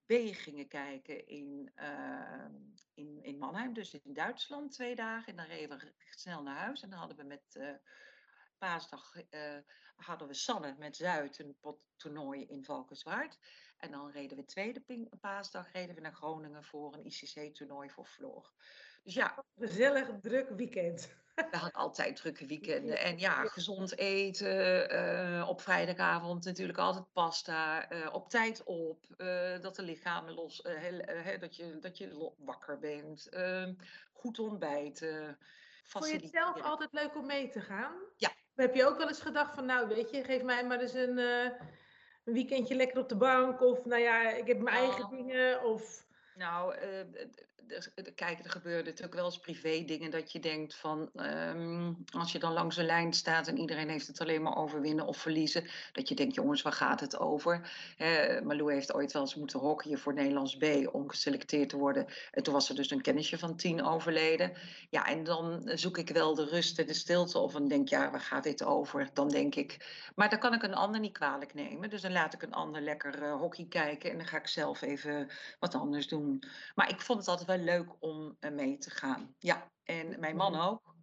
B 0.06 0.12
gingen 0.12 0.69
kijken 0.69 1.26
in, 1.26 1.72
uh, 1.76 2.46
in, 2.94 3.19
in 3.22 3.38
Mannheim, 3.38 3.72
dus 3.72 3.94
in 3.94 4.12
Duitsland, 4.12 4.72
twee 4.72 4.94
dagen. 4.94 5.26
En 5.26 5.37
dan 5.37 5.46
reden 5.46 5.78
we 5.78 5.92
snel 6.10 6.42
naar 6.42 6.56
huis 6.56 6.82
en 6.82 6.90
dan 6.90 6.98
hadden 6.98 7.16
we 7.16 7.22
met 7.22 7.78
paasdag 8.61 9.15
uh, 9.31 9.41
hadden 9.97 10.29
we 10.29 10.35
Sanne 10.35 10.75
met 10.79 10.97
Zuid 10.97 11.39
een 11.39 11.57
toernooi 11.97 12.47
in 12.47 12.65
Valkenswaard. 12.65 13.39
En 13.79 13.91
dan 13.91 14.11
reden 14.11 14.37
we 14.37 14.45
tweede 14.45 15.09
paasdag 15.21 15.73
reden 15.73 15.95
we 15.95 16.01
naar 16.01 16.12
Groningen 16.12 16.65
voor 16.65 16.95
een 16.95 17.05
ICC-toernooi 17.05 17.91
voor 17.91 18.07
Floor. 18.07 18.53
Dus 19.03 19.15
ja. 19.15 19.45
Gezellig 19.57 20.09
druk 20.21 20.51
weekend. 20.51 21.19
We 21.35 21.57
hadden 21.57 21.73
altijd 21.73 22.17
drukke 22.17 22.47
weekenden. 22.47 22.99
En 22.99 23.19
ja, 23.19 23.45
gezond 23.45 23.99
eten. 23.99 24.93
Uh, 24.93 25.49
op 25.49 25.61
vrijdagavond 25.61 26.45
natuurlijk 26.45 26.79
altijd 26.79 27.12
pasta. 27.12 27.93
Uh, 27.93 28.15
op 28.15 28.29
tijd 28.29 28.62
op. 28.65 29.07
dat 29.61 29.77
de 29.77 29.83
lichamen 29.83 30.35
los. 30.35 30.62
dat, 31.41 31.57
je, 31.57 31.79
dat 31.79 31.99
je 31.99 32.33
wakker 32.39 32.79
bent. 32.79 33.29
Goed 34.12 34.39
ontbijten. 34.39 35.39
Vond 35.91 36.09
je 36.09 36.12
het 36.12 36.31
zelf 36.31 36.62
altijd 36.62 36.93
leuk 36.93 37.17
om 37.17 37.27
mee 37.27 37.49
te 37.49 37.61
gaan? 37.61 37.95
Ja, 38.17 38.31
heb 38.55 38.75
je 38.75 38.87
ook 38.87 38.99
wel 38.99 39.08
eens 39.08 39.20
gedacht 39.20 39.55
van, 39.55 39.67
nou 39.67 39.88
weet 39.88 40.11
je, 40.11 40.25
geef 40.25 40.43
mij 40.43 40.67
maar 40.67 40.81
eens 40.81 40.94
een, 40.94 41.19
uh, 41.19 41.44
een 42.25 42.32
weekendje 42.32 42.75
lekker 42.75 42.99
op 42.99 43.08
de 43.08 43.17
bank. 43.17 43.61
Of 43.61 43.85
nou 43.85 44.02
ja, 44.02 44.31
ik 44.31 44.47
heb 44.47 44.58
mijn 44.58 44.76
eigen 44.76 45.05
oh. 45.05 45.11
dingen. 45.11 45.62
Of... 45.64 46.08
Nou, 46.35 46.75
uh, 46.75 47.00
kijk, 48.15 48.39
er 48.45 48.51
gebeuren 48.51 48.85
natuurlijk 48.85 49.15
wel 49.15 49.25
eens 49.25 49.39
privé 49.39 49.85
dingen 49.85 50.11
dat 50.11 50.33
je 50.33 50.41
denkt 50.41 50.75
van, 50.75 51.11
um, 51.15 52.05
als 52.17 52.33
je 52.33 52.39
dan 52.39 52.53
langs 52.53 52.77
een 52.77 52.85
lijn 52.85 53.12
staat 53.12 53.49
en 53.49 53.59
iedereen 53.59 53.89
heeft 53.89 54.07
het 54.07 54.21
alleen 54.21 54.43
maar 54.43 54.57
over 54.57 54.81
winnen 54.81 55.07
of 55.07 55.17
verliezen, 55.17 55.65
dat 55.93 56.09
je 56.09 56.15
denkt, 56.15 56.35
jongens, 56.35 56.62
waar 56.62 56.73
gaat 56.73 57.01
het 57.01 57.19
over? 57.19 57.71
Uh, 57.99 58.41
Malou 58.41 58.73
heeft 58.73 58.95
ooit 58.95 59.12
wel 59.12 59.23
eens 59.23 59.35
moeten 59.35 59.59
hockeyen 59.59 59.99
voor 59.99 60.15
Nederlands 60.15 60.57
B 60.57 60.65
om 60.93 61.09
geselecteerd 61.09 61.69
te 61.69 61.77
worden. 61.77 62.07
En 62.31 62.43
toen 62.43 62.55
was 62.55 62.69
er 62.69 62.75
dus 62.75 62.91
een 62.91 63.03
kennisje 63.03 63.39
van 63.39 63.57
tien 63.57 63.85
overleden. 63.85 64.53
Ja, 64.91 65.07
en 65.07 65.25
dan 65.25 65.71
zoek 65.75 65.99
ik 65.99 66.09
wel 66.09 66.35
de 66.35 66.45
rust 66.45 66.79
en 66.79 66.87
de 66.87 66.95
stilte 66.95 67.39
of 67.39 67.52
dan 67.52 67.69
denk 67.69 67.88
ja, 67.88 68.11
waar 68.11 68.21
gaat 68.21 68.43
dit 68.43 68.64
over? 68.64 69.09
Dan 69.12 69.29
denk 69.29 69.55
ik, 69.55 69.88
maar 70.14 70.31
dan 70.31 70.38
kan 70.38 70.55
ik 70.55 70.62
een 70.62 70.75
ander 70.75 71.00
niet 71.00 71.12
kwalijk 71.12 71.55
nemen. 71.55 71.90
Dus 71.90 72.00
dan 72.00 72.12
laat 72.12 72.35
ik 72.35 72.43
een 72.43 72.52
ander 72.52 72.83
lekker 72.83 73.23
uh, 73.23 73.37
hockey 73.37 73.67
kijken 73.69 74.11
en 74.11 74.17
dan 74.17 74.26
ga 74.26 74.37
ik 74.37 74.47
zelf 74.47 74.83
even 74.83 75.29
wat 75.59 75.75
anders 75.75 76.09
doen. 76.09 76.43
Maar 76.75 76.90
ik 76.90 77.00
vond 77.00 77.19
het 77.19 77.29
altijd 77.29 77.49
wel 77.57 77.64
leuk 77.64 77.97
om 77.99 78.37
eh, 78.40 78.50
mee 78.50 78.78
te 78.78 78.90
gaan. 78.90 79.35
Ja, 79.38 79.73
en 79.83 80.21
mijn 80.21 80.37
man 80.37 80.61
ook. 80.61 80.95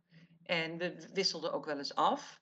En 0.44 0.78
we 0.78 1.10
wisselden 1.14 1.54
ook 1.54 1.66
wel 1.66 1.78
eens 1.78 1.96
af. 1.96 2.42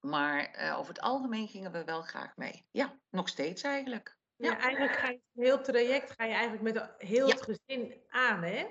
Maar 0.00 0.64
uh, 0.64 0.78
over 0.78 0.92
het 0.92 1.02
algemeen 1.02 1.48
gingen 1.48 1.72
we 1.72 1.84
wel 1.84 2.02
graag 2.02 2.36
mee. 2.36 2.66
Ja, 2.70 2.98
nog 3.10 3.28
steeds 3.28 3.62
eigenlijk. 3.62 4.18
Ja, 4.36 4.58
eigenlijk 4.58 4.92
ga 4.92 5.08
je 5.08 5.20
het 5.32 5.44
heel 5.44 5.62
traject 5.62 6.10
ga 6.10 6.24
je 6.24 6.32
eigenlijk 6.32 6.62
met 6.62 6.94
heel 6.98 7.28
het 7.28 7.42
gezin 7.42 8.02
aan, 8.08 8.42
hè? 8.42 8.66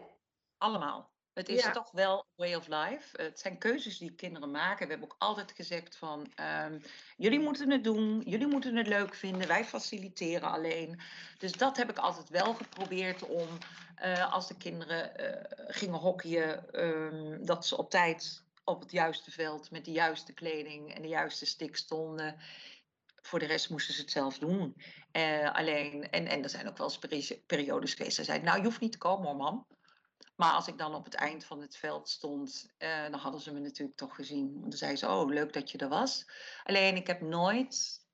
Allemaal. 0.57 1.11
Het 1.39 1.49
is 1.49 1.69
toch 1.73 1.91
wel 1.91 2.25
way 2.35 2.53
of 2.53 2.67
life. 2.67 3.21
Het 3.21 3.39
zijn 3.39 3.57
keuzes 3.57 3.97
die 3.97 4.11
kinderen 4.11 4.51
maken. 4.51 4.85
We 4.85 4.91
hebben 4.91 5.11
ook 5.11 5.15
altijd 5.19 5.51
gezegd 5.51 5.95
van, 5.95 6.31
um, 6.65 6.81
jullie 7.17 7.39
moeten 7.39 7.71
het 7.71 7.83
doen, 7.83 8.21
jullie 8.25 8.47
moeten 8.47 8.75
het 8.75 8.87
leuk 8.87 9.15
vinden, 9.15 9.47
wij 9.47 9.65
faciliteren 9.65 10.51
alleen. 10.51 10.99
Dus 11.37 11.51
dat 11.51 11.77
heb 11.77 11.89
ik 11.89 11.97
altijd 11.97 12.29
wel 12.29 12.53
geprobeerd 12.53 13.25
om, 13.25 13.47
uh, 14.03 14.33
als 14.33 14.47
de 14.47 14.57
kinderen 14.57 15.11
uh, 15.19 15.65
gingen 15.67 15.99
hockeyen, 15.99 16.83
um, 16.85 17.45
dat 17.45 17.65
ze 17.65 17.77
op 17.77 17.89
tijd 17.89 18.43
op 18.63 18.81
het 18.81 18.91
juiste 18.91 19.31
veld 19.31 19.71
met 19.71 19.85
de 19.85 19.91
juiste 19.91 20.33
kleding 20.33 20.95
en 20.95 21.01
de 21.01 21.07
juiste 21.07 21.45
stik 21.45 21.75
stonden. 21.75 22.35
Voor 23.21 23.39
de 23.39 23.45
rest 23.45 23.69
moesten 23.69 23.93
ze 23.93 24.01
het 24.01 24.11
zelf 24.11 24.37
doen. 24.37 24.75
Uh, 25.11 25.53
alleen, 25.53 26.09
en, 26.09 26.27
en 26.27 26.43
er 26.43 26.49
zijn 26.49 26.67
ook 26.67 26.77
wel 26.77 26.91
eens 27.09 27.33
periodes 27.45 27.93
geweest. 27.93 28.15
Ze 28.15 28.23
zeiden, 28.23 28.47
nou 28.47 28.59
je 28.59 28.65
hoeft 28.65 28.79
niet 28.79 28.91
te 28.91 28.97
komen 28.97 29.27
hoor 29.27 29.35
mam. 29.35 29.65
Maar 30.35 30.51
als 30.51 30.67
ik 30.67 30.77
dan 30.77 30.95
op 30.95 31.03
het 31.03 31.13
eind 31.13 31.45
van 31.45 31.61
het 31.61 31.77
veld 31.77 32.09
stond, 32.09 32.73
eh, 32.77 33.01
dan 33.01 33.19
hadden 33.19 33.41
ze 33.41 33.53
me 33.53 33.59
natuurlijk 33.59 33.97
toch 33.97 34.15
gezien. 34.15 34.61
Dan 34.61 34.71
zeiden 34.71 34.99
ze, 34.99 35.07
oh, 35.07 35.29
leuk 35.29 35.53
dat 35.53 35.71
je 35.71 35.77
er 35.77 35.89
was. 35.89 36.25
Alleen, 36.63 36.95
ik 36.95 37.07
heb 37.07 37.21
nooit 37.21 38.07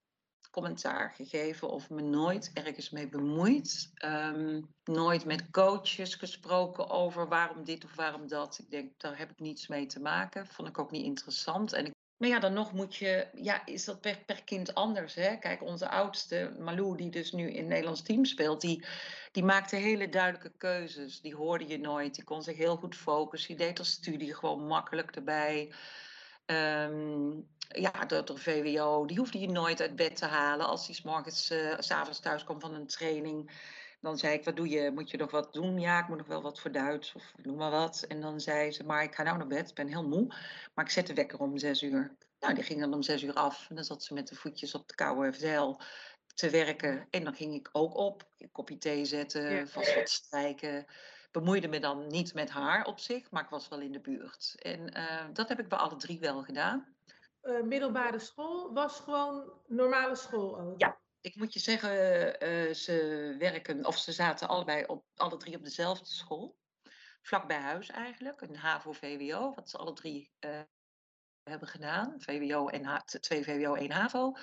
commentaar 0.56 1.14
gegeven 1.16 1.70
of 1.70 1.90
me 1.90 2.02
nooit 2.02 2.52
ergens 2.54 2.90
mee 2.90 3.08
bemoeid. 3.08 3.92
Um, 4.06 4.74
nooit 4.84 5.26
met 5.26 5.50
coaches 5.52 6.16
gesproken 6.16 6.90
over 6.90 7.28
waarom 7.28 7.64
dit 7.64 7.84
of 7.84 7.96
waarom 7.96 8.28
dat. 8.28 8.60
Ik 8.60 8.70
denk, 8.70 9.00
daar 9.00 9.18
heb 9.18 9.32
ik 9.32 9.40
niets 9.40 9.68
mee 9.68 9.86
te 9.86 10.00
maken. 10.00 10.48
Vond 10.48 10.68
ik 10.68 10.80
ook 10.80 10.92
niet 10.92 11.06
interessant. 11.06 11.74
En 11.74 11.86
ik 11.86 11.94
Maar 12.18 12.30
ja, 12.30 12.40
dan 12.40 12.54
nog 12.54 12.74
moet 12.74 12.96
je, 12.96 13.28
ja, 13.34 13.66
is 13.66 13.86
dat 13.86 14.02
per, 14.02 14.18
per 14.26 14.44
kind 14.44 14.74
anders. 14.74 15.16
Hè? 15.16 15.36
Kijk, 15.38 15.62
onze 15.62 15.90
oudste, 15.90 16.56
Malou, 16.60 16.98
die 16.98 17.10
dus 17.10 17.32
nu 17.32 17.50
in 17.50 17.58
het 17.58 17.68
Nederlands 17.68 18.02
team 18.02 18.26
speelt, 18.26 18.62
die, 18.62 18.86
die 19.32 19.44
maakte 19.44 19.76
hele 19.76 20.10
duidelijke 20.10 20.52
keuzes. 20.58 21.22
Die 21.22 21.36
hoorde 21.36 21.68
je 21.68 21.80
nooit, 21.80 22.16
die 22.16 22.24
kon 22.24 22.44
zich 22.44 22.58
heel 22.58 22.76
goed 22.76 22.96
focussen, 22.96 23.58
die 23.58 23.66
deed 23.66 23.78
haar 23.78 23.86
studie 23.86 24.34
gewoon 24.34 24.68
makkelijk 24.68 25.16
erbij. 25.16 25.74
Ehm, 26.46 27.32
ja, 27.70 28.06
de 28.06 28.38
VWO, 28.38 29.06
die 29.06 29.18
hoefde 29.18 29.40
je 29.40 29.50
nooit 29.50 29.82
uit 29.82 29.96
bed 29.96 30.16
te 30.16 30.26
halen 30.26 30.68
als 30.68 30.86
hij 30.86 30.96
s 30.96 31.02
morgens, 31.02 31.52
uh, 31.52 31.76
s 31.80 31.92
avonds 31.92 32.20
thuis 32.20 32.44
kwam 32.44 32.60
van 32.60 32.74
een 32.74 32.88
training. 32.88 33.52
Dan 34.06 34.18
zei 34.18 34.34
ik, 34.34 34.44
wat 34.44 34.56
doe 34.56 34.70
je? 34.70 34.92
Moet 34.92 35.10
je 35.12 35.18
nog 35.18 35.32
wat 35.32 35.54
doen? 35.54 35.80
Ja, 35.80 36.00
ik 36.00 36.08
moet 36.08 36.18
nog 36.18 36.28
wel 36.28 36.42
wat 36.42 36.60
voor 36.60 36.72
Duits 36.72 37.14
of 37.14 37.34
noem 37.44 37.56
maar 37.56 37.72
wat. 37.72 38.06
En 38.08 38.22
dan 38.22 38.40
zei 38.40 38.72
ze, 38.72 38.84
maar 38.84 39.04
ik 39.04 39.16
ga 39.16 39.24
nou 39.24 39.38
naar 39.38 39.48
bed, 39.48 39.70
ik 39.70 39.76
ben 39.76 39.88
heel 39.88 40.08
moe. 40.08 40.28
Maar 40.74 40.86
ik 40.86 40.92
zet 40.92 41.08
de 41.08 41.14
wekker 41.14 41.40
om 41.40 41.58
zes 41.58 41.84
uur. 41.84 42.16
Nou, 42.40 42.54
die 42.54 42.64
ging 42.64 42.80
dan 42.80 42.94
om 42.94 43.02
zes 43.02 43.24
uur 43.24 43.34
af. 43.34 43.70
En 43.70 43.76
dan 43.76 43.84
zat 43.84 44.04
ze 44.04 44.14
met 44.14 44.28
de 44.28 44.36
voetjes 44.36 44.76
op 44.76 44.88
de 44.88 44.96
koude 44.96 45.38
zeil 45.38 45.82
te 46.36 46.50
werken. 46.50 47.08
En 47.10 47.24
dan 47.24 47.36
ging 47.36 47.54
ik 47.54 47.70
ook 47.72 47.96
op, 47.96 48.28
een 48.38 48.52
kopje 48.52 48.78
thee 48.78 49.06
zetten, 49.06 49.68
vast 49.68 49.96
wat 49.96 50.10
strijken. 50.10 50.86
Bemoeide 51.32 51.68
me 51.68 51.80
dan 51.80 52.08
niet 52.08 52.34
met 52.34 52.50
haar 52.50 52.86
op 52.86 53.00
zich, 53.00 53.32
maar 53.32 53.44
ik 53.44 53.50
was 53.50 53.68
wel 53.68 53.80
in 53.80 53.92
de 53.92 54.02
buurt. 54.02 54.56
En 54.58 54.98
uh, 54.98 55.26
dat 55.34 55.50
heb 55.50 55.60
ik 55.60 55.68
bij 55.68 55.78
alle 55.78 55.96
drie 55.96 56.20
wel 56.20 56.44
gedaan. 56.44 56.96
Uh, 57.44 57.64
middelbare 57.64 58.20
school 58.20 58.74
was 58.74 59.00
gewoon 59.00 59.52
normale 59.68 60.16
school 60.16 60.60
ook? 60.60 60.80
Ja, 60.82 60.98
ik 61.26 61.36
moet 61.36 61.54
je 61.54 61.60
zeggen, 61.60 61.94
uh, 62.48 62.74
ze 62.74 63.36
werken, 63.40 63.86
of 63.86 63.98
ze 63.98 64.12
zaten 64.12 64.48
allebei 64.48 64.86
op, 64.86 65.06
alle 65.16 65.38
drie 65.38 65.56
op 65.56 65.64
dezelfde 65.64 66.06
school. 66.06 66.58
Vlak 67.22 67.48
bij 67.48 67.60
huis 67.60 67.90
eigenlijk, 67.90 68.42
een 68.42 68.56
HAVO-VWO, 68.56 69.54
wat 69.54 69.70
ze 69.70 69.78
alle 69.78 69.94
drie 69.94 70.32
uh, 70.40 70.62
hebben 71.44 71.68
gedaan. 71.68 72.14
VWO 72.18 72.68
en 72.68 72.84
H 72.84 72.98
twee 72.98 73.44
VWO, 73.44 73.74
één 73.74 73.92
HAVO. 73.92 74.34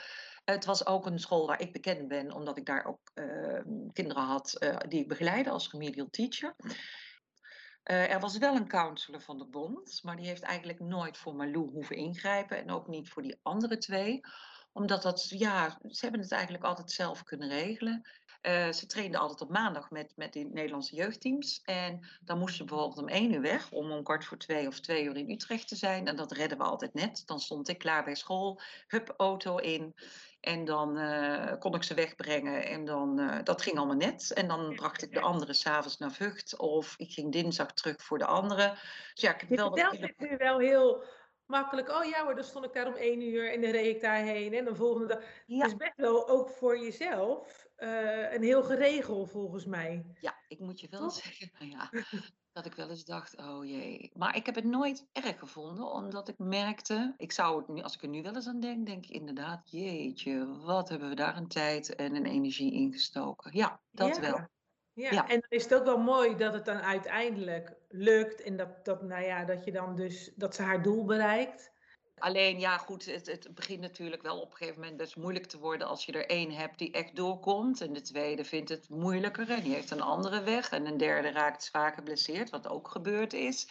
Het 0.45 0.65
was 0.65 0.87
ook 0.87 1.07
een 1.07 1.19
school 1.19 1.47
waar 1.47 1.61
ik 1.61 1.73
bekend 1.73 2.09
ben, 2.09 2.33
omdat 2.33 2.59
ik 2.59 2.67
daar 2.67 2.85
ook 2.85 3.11
uh, 3.15 3.61
kinderen 3.93 4.23
had 4.23 4.57
die 4.89 5.01
ik 5.01 5.09
begeleide 5.09 5.51
als 5.51 5.71
remedial 5.71 6.11
teacher. 6.11 6.57
er 7.83 8.21
was 8.21 8.39
wel 8.39 8.57
een 8.57 8.69
counselor 8.69 9.21
van 9.21 9.39
de 9.39 9.47
bond, 9.47 10.01
maar 10.03 10.17
die 10.17 10.27
heeft 10.27 10.43
eigenlijk 10.43 10.81
nooit 10.81 11.19
voor 11.19 11.35
Malou 11.35 11.71
hoeven 11.71 11.97
ingrijpen 11.97 12.57
en 12.57 12.71
ook 12.71 12.89
niet 12.89 13.09
voor 13.09 13.23
die 13.23 13.39
andere 13.43 13.79
twee 13.79 14.21
omdat 14.73 15.03
dat, 15.03 15.29
ja, 15.29 15.79
ze 15.89 16.01
hebben 16.01 16.21
het 16.21 16.33
eigenlijk 16.33 16.65
altijd 16.65 16.91
zelf 16.91 17.23
kunnen 17.23 17.49
regelen. 17.49 18.03
Uh, 18.43 18.73
ze 18.73 18.87
trainden 18.87 19.21
altijd 19.21 19.41
op 19.41 19.51
maandag 19.51 19.91
met, 19.91 20.13
met 20.17 20.33
de 20.33 20.41
Nederlandse 20.41 20.97
jeugdteams. 20.97 21.61
En 21.65 22.07
dan 22.21 22.39
moesten 22.39 22.57
ze 22.57 22.65
bijvoorbeeld 22.65 22.99
om 22.99 23.09
één 23.09 23.33
uur 23.33 23.41
weg, 23.41 23.71
om 23.71 23.91
om 23.91 24.03
kwart 24.03 24.25
voor 24.25 24.39
twee 24.39 24.67
of 24.67 24.81
twee 24.81 25.05
uur 25.05 25.17
in 25.17 25.31
Utrecht 25.31 25.69
te 25.69 25.77
zijn. 25.77 26.07
En 26.07 26.17
dat 26.17 26.33
redden 26.33 26.59
we 26.59 26.65
altijd 26.65 26.95
net. 26.95 27.23
Dan 27.27 27.41
stond 27.41 27.69
ik 27.69 27.79
klaar 27.79 28.05
bij 28.05 28.15
school, 28.15 28.61
hup, 28.87 29.15
auto 29.17 29.57
in. 29.57 29.95
En 30.41 30.65
dan 30.65 30.99
uh, 30.99 31.53
kon 31.59 31.75
ik 31.75 31.83
ze 31.83 31.95
wegbrengen 31.95 32.67
en 32.67 32.85
dan, 32.85 33.21
uh, 33.21 33.39
dat 33.43 33.63
ging 33.63 33.77
allemaal 33.77 33.97
net. 33.97 34.33
En 34.33 34.49
dan 34.49 34.75
bracht 34.75 35.03
ik 35.03 35.13
de 35.13 35.21
anderen 35.31 35.55
s'avonds 35.55 35.99
naar 35.99 36.13
Vught 36.13 36.59
of 36.59 36.95
ik 36.97 37.13
ging 37.13 37.33
dinsdag 37.33 37.73
terug 37.73 38.03
voor 38.03 38.19
de 38.19 38.27
andere. 38.27 38.71
Dus 39.15 39.23
ja, 39.23 39.35
ik 39.35 39.41
heb 39.41 39.49
wel. 39.49 39.77
Je 39.77 40.15
nu 40.19 40.37
wel 40.37 40.59
heel 40.59 41.05
makkelijk, 41.47 41.89
oh 41.89 42.05
ja 42.05 42.25
hoor, 42.25 42.35
dan 42.35 42.45
stond 42.45 42.65
ik 42.65 42.73
daar 42.73 42.87
om 42.87 42.95
één 42.95 43.21
uur 43.21 43.53
en 43.53 43.61
dan 43.61 43.71
reed 43.71 43.95
ik 43.95 44.01
daarheen 44.01 44.55
en 44.55 44.65
de 44.65 44.75
volgende 44.75 45.07
dag. 45.07 45.25
Ja. 45.47 45.67
is 45.67 45.77
best 45.77 45.97
wel 45.97 46.29
ook 46.29 46.49
voor 46.51 46.79
jezelf 46.79 47.67
uh, 47.79 48.33
een 48.33 48.43
heel 48.43 48.63
geregel 48.63 49.27
volgens 49.27 49.65
mij. 49.65 50.07
Ja, 50.21 50.35
ik 50.49 50.59
moet 50.59 50.81
je 50.81 50.87
wel 50.91 51.11
zeggen, 51.25 51.51
nou 51.59 51.71
ja, 51.71 51.91
dat 52.53 52.67
ik 52.67 52.75
wel 52.75 52.91
eens 52.91 53.05
dacht, 53.05 53.37
oh 53.37 53.65
jee. 53.65 54.11
Maar 54.15 54.37
ik 54.37 54.47
heb 54.47 54.55
het 54.55 54.65
nooit 54.65 55.07
erg 55.13 55.39
gevonden, 55.39 55.93
omdat 55.93 56.29
ik 56.29 56.39
merkte, 56.39 57.15
ik 57.17 57.33
zou 57.33 57.59
het 57.59 57.69
nu, 57.69 57.83
als 57.83 57.95
ik 57.95 58.03
er 58.03 58.09
nu 58.09 58.23
wel 58.23 58.35
eens 58.35 58.49
aan 58.49 58.61
denk, 58.61 58.87
denk 58.87 59.05
ik 59.05 59.11
inderdaad, 59.11 59.71
jeetje, 59.71 60.59
wat 60.61 60.89
hebben 60.89 61.09
we 61.09 61.15
daar 61.15 61.37
een 61.37 61.49
tijd 61.49 61.95
en 61.95 62.15
een 62.15 62.27
energie 62.27 62.73
in 62.73 62.93
gestoken. 62.93 63.57
Ja, 63.57 63.81
dat 63.91 64.19
wel. 64.19 64.49
Ja, 64.95 65.29
en 65.29 65.41
dan 65.41 65.49
is 65.49 65.63
het 65.63 65.75
ook 65.75 65.85
wel 65.85 65.99
mooi 65.99 66.37
dat 66.37 66.53
het 66.53 66.65
dan 66.65 66.81
uiteindelijk 66.81 67.75
lukt 67.89 68.43
en 68.43 68.57
dat, 68.57 68.85
dat, 68.85 69.03
nou 69.03 69.25
ja, 69.25 69.45
dat 69.45 69.65
je 69.65 69.73
dan 69.73 69.97
dus 69.97 70.33
dat 70.35 70.55
ze 70.55 70.63
haar 70.63 70.83
doel 70.83 71.05
bereikt. 71.05 71.71
Alleen 72.19 72.61
ja, 72.61 72.79
goed, 72.79 73.05
het, 73.05 73.27
het 73.27 73.55
begint 73.55 73.81
natuurlijk 73.81 74.23
wel 74.23 74.41
op 74.41 74.51
een 74.51 74.57
gegeven 74.57 74.81
moment 74.81 74.99
best 74.99 75.17
moeilijk 75.17 75.47
te 75.47 75.59
worden 75.59 75.87
als 75.87 76.05
je 76.05 76.13
er 76.13 76.27
één 76.27 76.51
hebt 76.51 76.79
die 76.79 76.93
echt 76.93 77.17
doorkomt. 77.17 77.81
En 77.81 77.93
de 77.93 78.01
tweede 78.01 78.45
vindt 78.45 78.69
het 78.69 78.89
moeilijker 78.89 79.51
en 79.51 79.63
die 79.63 79.75
heeft 79.75 79.91
een 79.91 80.01
andere 80.01 80.43
weg. 80.43 80.71
En 80.71 80.87
een 80.87 80.97
derde 80.97 81.31
raakt 81.31 81.65
zwaar 81.65 81.93
geblesseerd, 81.93 82.51
wat 82.51 82.69
ook 82.69 82.89
gebeurd 82.89 83.33
is. 83.33 83.69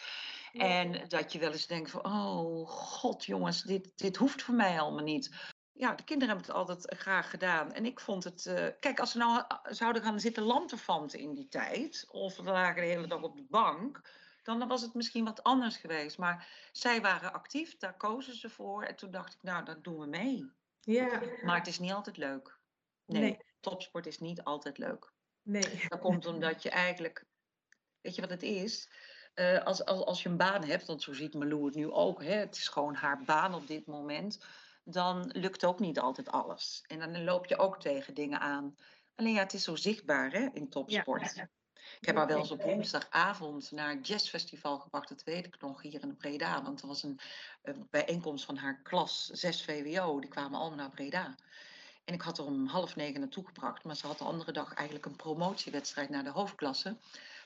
En 0.52 1.08
dat 1.08 1.32
je 1.32 1.38
wel 1.38 1.52
eens 1.52 1.66
denkt 1.66 1.90
van, 1.90 2.04
oh 2.04 2.68
god 2.68 3.24
jongens, 3.24 3.62
dit, 3.62 3.92
dit 3.96 4.16
hoeft 4.16 4.42
voor 4.42 4.54
mij 4.54 4.80
allemaal 4.80 5.04
niet 5.04 5.51
ja, 5.72 5.94
de 5.94 6.04
kinderen 6.04 6.34
hebben 6.34 6.54
het 6.54 6.56
altijd 6.56 7.00
graag 7.00 7.30
gedaan. 7.30 7.72
En 7.72 7.84
ik 7.84 8.00
vond 8.00 8.24
het. 8.24 8.46
Uh, 8.46 8.66
kijk, 8.80 9.00
als 9.00 9.10
ze 9.10 9.18
nou 9.18 9.44
eh, 9.48 9.58
zouden 9.62 10.02
gaan 10.02 10.20
zitten 10.20 10.42
lanterfanten 10.42 11.18
in 11.18 11.34
die 11.34 11.48
tijd. 11.48 12.06
of 12.10 12.36
we 12.36 12.42
lagen 12.42 12.82
de 12.82 12.88
hele 12.88 13.06
dag 13.06 13.22
op 13.22 13.36
de 13.36 13.46
bank. 13.48 14.00
dan 14.42 14.68
was 14.68 14.82
het 14.82 14.94
misschien 14.94 15.24
wat 15.24 15.42
anders 15.42 15.76
geweest. 15.76 16.18
Maar 16.18 16.68
zij 16.72 17.00
waren 17.00 17.32
actief, 17.32 17.76
daar 17.78 17.96
kozen 17.96 18.36
ze 18.36 18.50
voor. 18.50 18.82
En 18.82 18.96
toen 18.96 19.10
dacht 19.10 19.34
ik, 19.34 19.42
nou, 19.42 19.64
dat 19.64 19.84
doen 19.84 19.98
we 19.98 20.06
mee. 20.06 20.50
Ja. 20.80 21.20
Maar 21.42 21.58
het 21.58 21.66
is 21.66 21.78
niet 21.78 21.92
altijd 21.92 22.16
leuk. 22.16 22.58
Nee, 23.06 23.20
nee. 23.20 23.38
topsport 23.60 24.06
is 24.06 24.18
niet 24.18 24.42
altijd 24.42 24.78
leuk. 24.78 25.12
Nee. 25.42 25.84
Dat 25.88 26.00
komt 26.00 26.26
omdat 26.26 26.62
je 26.62 26.70
eigenlijk. 26.70 27.24
Weet 28.00 28.14
je 28.14 28.20
wat 28.20 28.30
het 28.30 28.42
is? 28.42 28.90
Uh, 29.34 29.64
als, 29.64 29.84
als, 29.84 30.04
als 30.04 30.22
je 30.22 30.28
een 30.28 30.36
baan 30.36 30.64
hebt, 30.64 30.86
want 30.86 31.02
zo 31.02 31.12
ziet 31.12 31.34
Malou 31.34 31.64
het 31.64 31.74
nu 31.74 31.90
ook, 31.90 32.22
hè, 32.22 32.34
het 32.34 32.56
is 32.56 32.68
gewoon 32.68 32.94
haar 32.94 33.22
baan 33.24 33.54
op 33.54 33.66
dit 33.66 33.86
moment 33.86 34.44
dan 34.84 35.30
lukt 35.32 35.64
ook 35.64 35.80
niet 35.80 35.98
altijd 35.98 36.30
alles. 36.30 36.84
En 36.86 36.98
dan 36.98 37.24
loop 37.24 37.46
je 37.46 37.58
ook 37.58 37.80
tegen 37.80 38.14
dingen 38.14 38.40
aan. 38.40 38.76
Alleen 39.14 39.32
ja, 39.32 39.42
het 39.42 39.52
is 39.52 39.64
zo 39.64 39.76
zichtbaar 39.76 40.32
hè, 40.32 40.48
in 40.52 40.68
topsport. 40.68 41.36
Ik 42.00 42.06
heb 42.06 42.16
haar 42.16 42.26
wel 42.26 42.38
eens 42.38 42.50
op 42.50 42.62
woensdagavond 42.62 43.70
naar 43.70 43.90
het 43.90 44.06
jazzfestival 44.06 44.78
gebracht. 44.78 45.08
Dat 45.08 45.22
weet 45.22 45.46
ik 45.46 45.60
nog 45.60 45.82
hier 45.82 46.02
in 46.02 46.16
Breda. 46.16 46.62
Want 46.62 46.80
er 46.80 46.86
was 46.86 47.02
een, 47.02 47.20
een 47.62 47.86
bijeenkomst 47.90 48.44
van 48.44 48.56
haar 48.56 48.82
klas 48.82 49.26
6 49.26 49.64
VWO. 49.64 50.20
Die 50.20 50.30
kwamen 50.30 50.58
allemaal 50.58 50.78
naar 50.78 50.90
Breda. 50.90 51.34
En 52.04 52.14
ik 52.14 52.20
had 52.20 52.38
er 52.38 52.44
om 52.44 52.66
half 52.66 52.96
negen 52.96 53.20
naartoe 53.20 53.46
gebracht. 53.46 53.84
Maar 53.84 53.96
ze 53.96 54.06
had 54.06 54.18
de 54.18 54.24
andere 54.24 54.52
dag 54.52 54.74
eigenlijk 54.74 55.06
een 55.06 55.16
promotiewedstrijd 55.16 56.08
naar 56.08 56.24
de 56.24 56.30
hoofdklasse. 56.30 56.96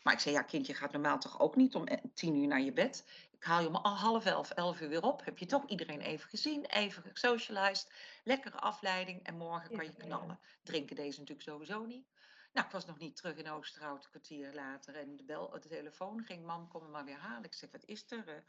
Maar 0.02 0.12
ik 0.14 0.20
zei, 0.20 0.34
ja 0.34 0.42
kindje, 0.42 0.74
gaat 0.74 0.92
normaal 0.92 1.18
toch 1.18 1.40
ook 1.40 1.56
niet 1.56 1.74
om 1.74 1.88
tien 2.14 2.36
uur 2.36 2.46
naar 2.46 2.60
je 2.60 2.72
bed? 2.72 3.04
Ik 3.32 3.44
haal 3.44 3.60
je 3.60 3.68
om 3.68 3.74
half 3.74 4.24
elf, 4.24 4.50
elf 4.50 4.80
uur 4.80 4.88
weer 4.88 5.02
op. 5.02 5.24
Heb 5.24 5.38
je 5.38 5.46
toch 5.46 5.66
iedereen 5.66 6.00
even 6.00 6.28
gezien, 6.28 6.64
even 6.64 7.02
gesocialized. 7.02 7.92
Lekkere 8.24 8.56
afleiding 8.56 9.22
en 9.22 9.36
morgen 9.36 9.76
kan 9.76 9.84
je 9.84 9.94
knallen. 9.94 10.38
Drinken 10.62 10.96
deze 10.96 11.18
natuurlijk 11.18 11.48
sowieso 11.48 11.84
niet. 11.84 12.06
Nou, 12.52 12.66
ik 12.66 12.72
was 12.72 12.86
nog 12.86 12.98
niet 12.98 13.16
terug 13.16 13.36
in 13.36 13.50
Oosterhout, 13.50 14.04
een 14.04 14.10
kwartier 14.10 14.54
later. 14.54 14.96
En 14.96 15.16
de, 15.16 15.24
bel, 15.24 15.50
de 15.50 15.68
telefoon 15.68 16.22
ging, 16.24 16.46
mam, 16.46 16.68
kom 16.68 16.82
me 16.82 16.88
maar 16.88 17.04
weer 17.04 17.18
halen. 17.18 17.44
Ik 17.44 17.54
zeg, 17.54 17.70
wat 17.70 17.84
is 17.84 18.04
er? 18.08 18.44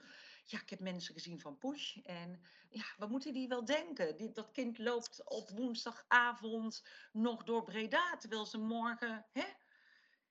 Ja, 0.49 0.61
ik 0.61 0.69
heb 0.69 0.79
mensen 0.79 1.13
gezien 1.13 1.39
van 1.39 1.57
Push. 1.57 1.97
En 1.97 2.41
ja, 2.69 2.85
wat 2.97 3.09
moeten 3.09 3.33
die 3.33 3.47
wel 3.47 3.65
denken? 3.65 4.17
Die, 4.17 4.31
dat 4.31 4.51
kind 4.51 4.77
loopt 4.77 5.29
op 5.29 5.49
woensdagavond 5.49 6.83
nog 7.11 7.43
door 7.43 7.63
Breda, 7.63 8.17
terwijl 8.17 8.45
ze 8.45 8.57
morgen... 8.57 9.25
Hè? 9.31 9.45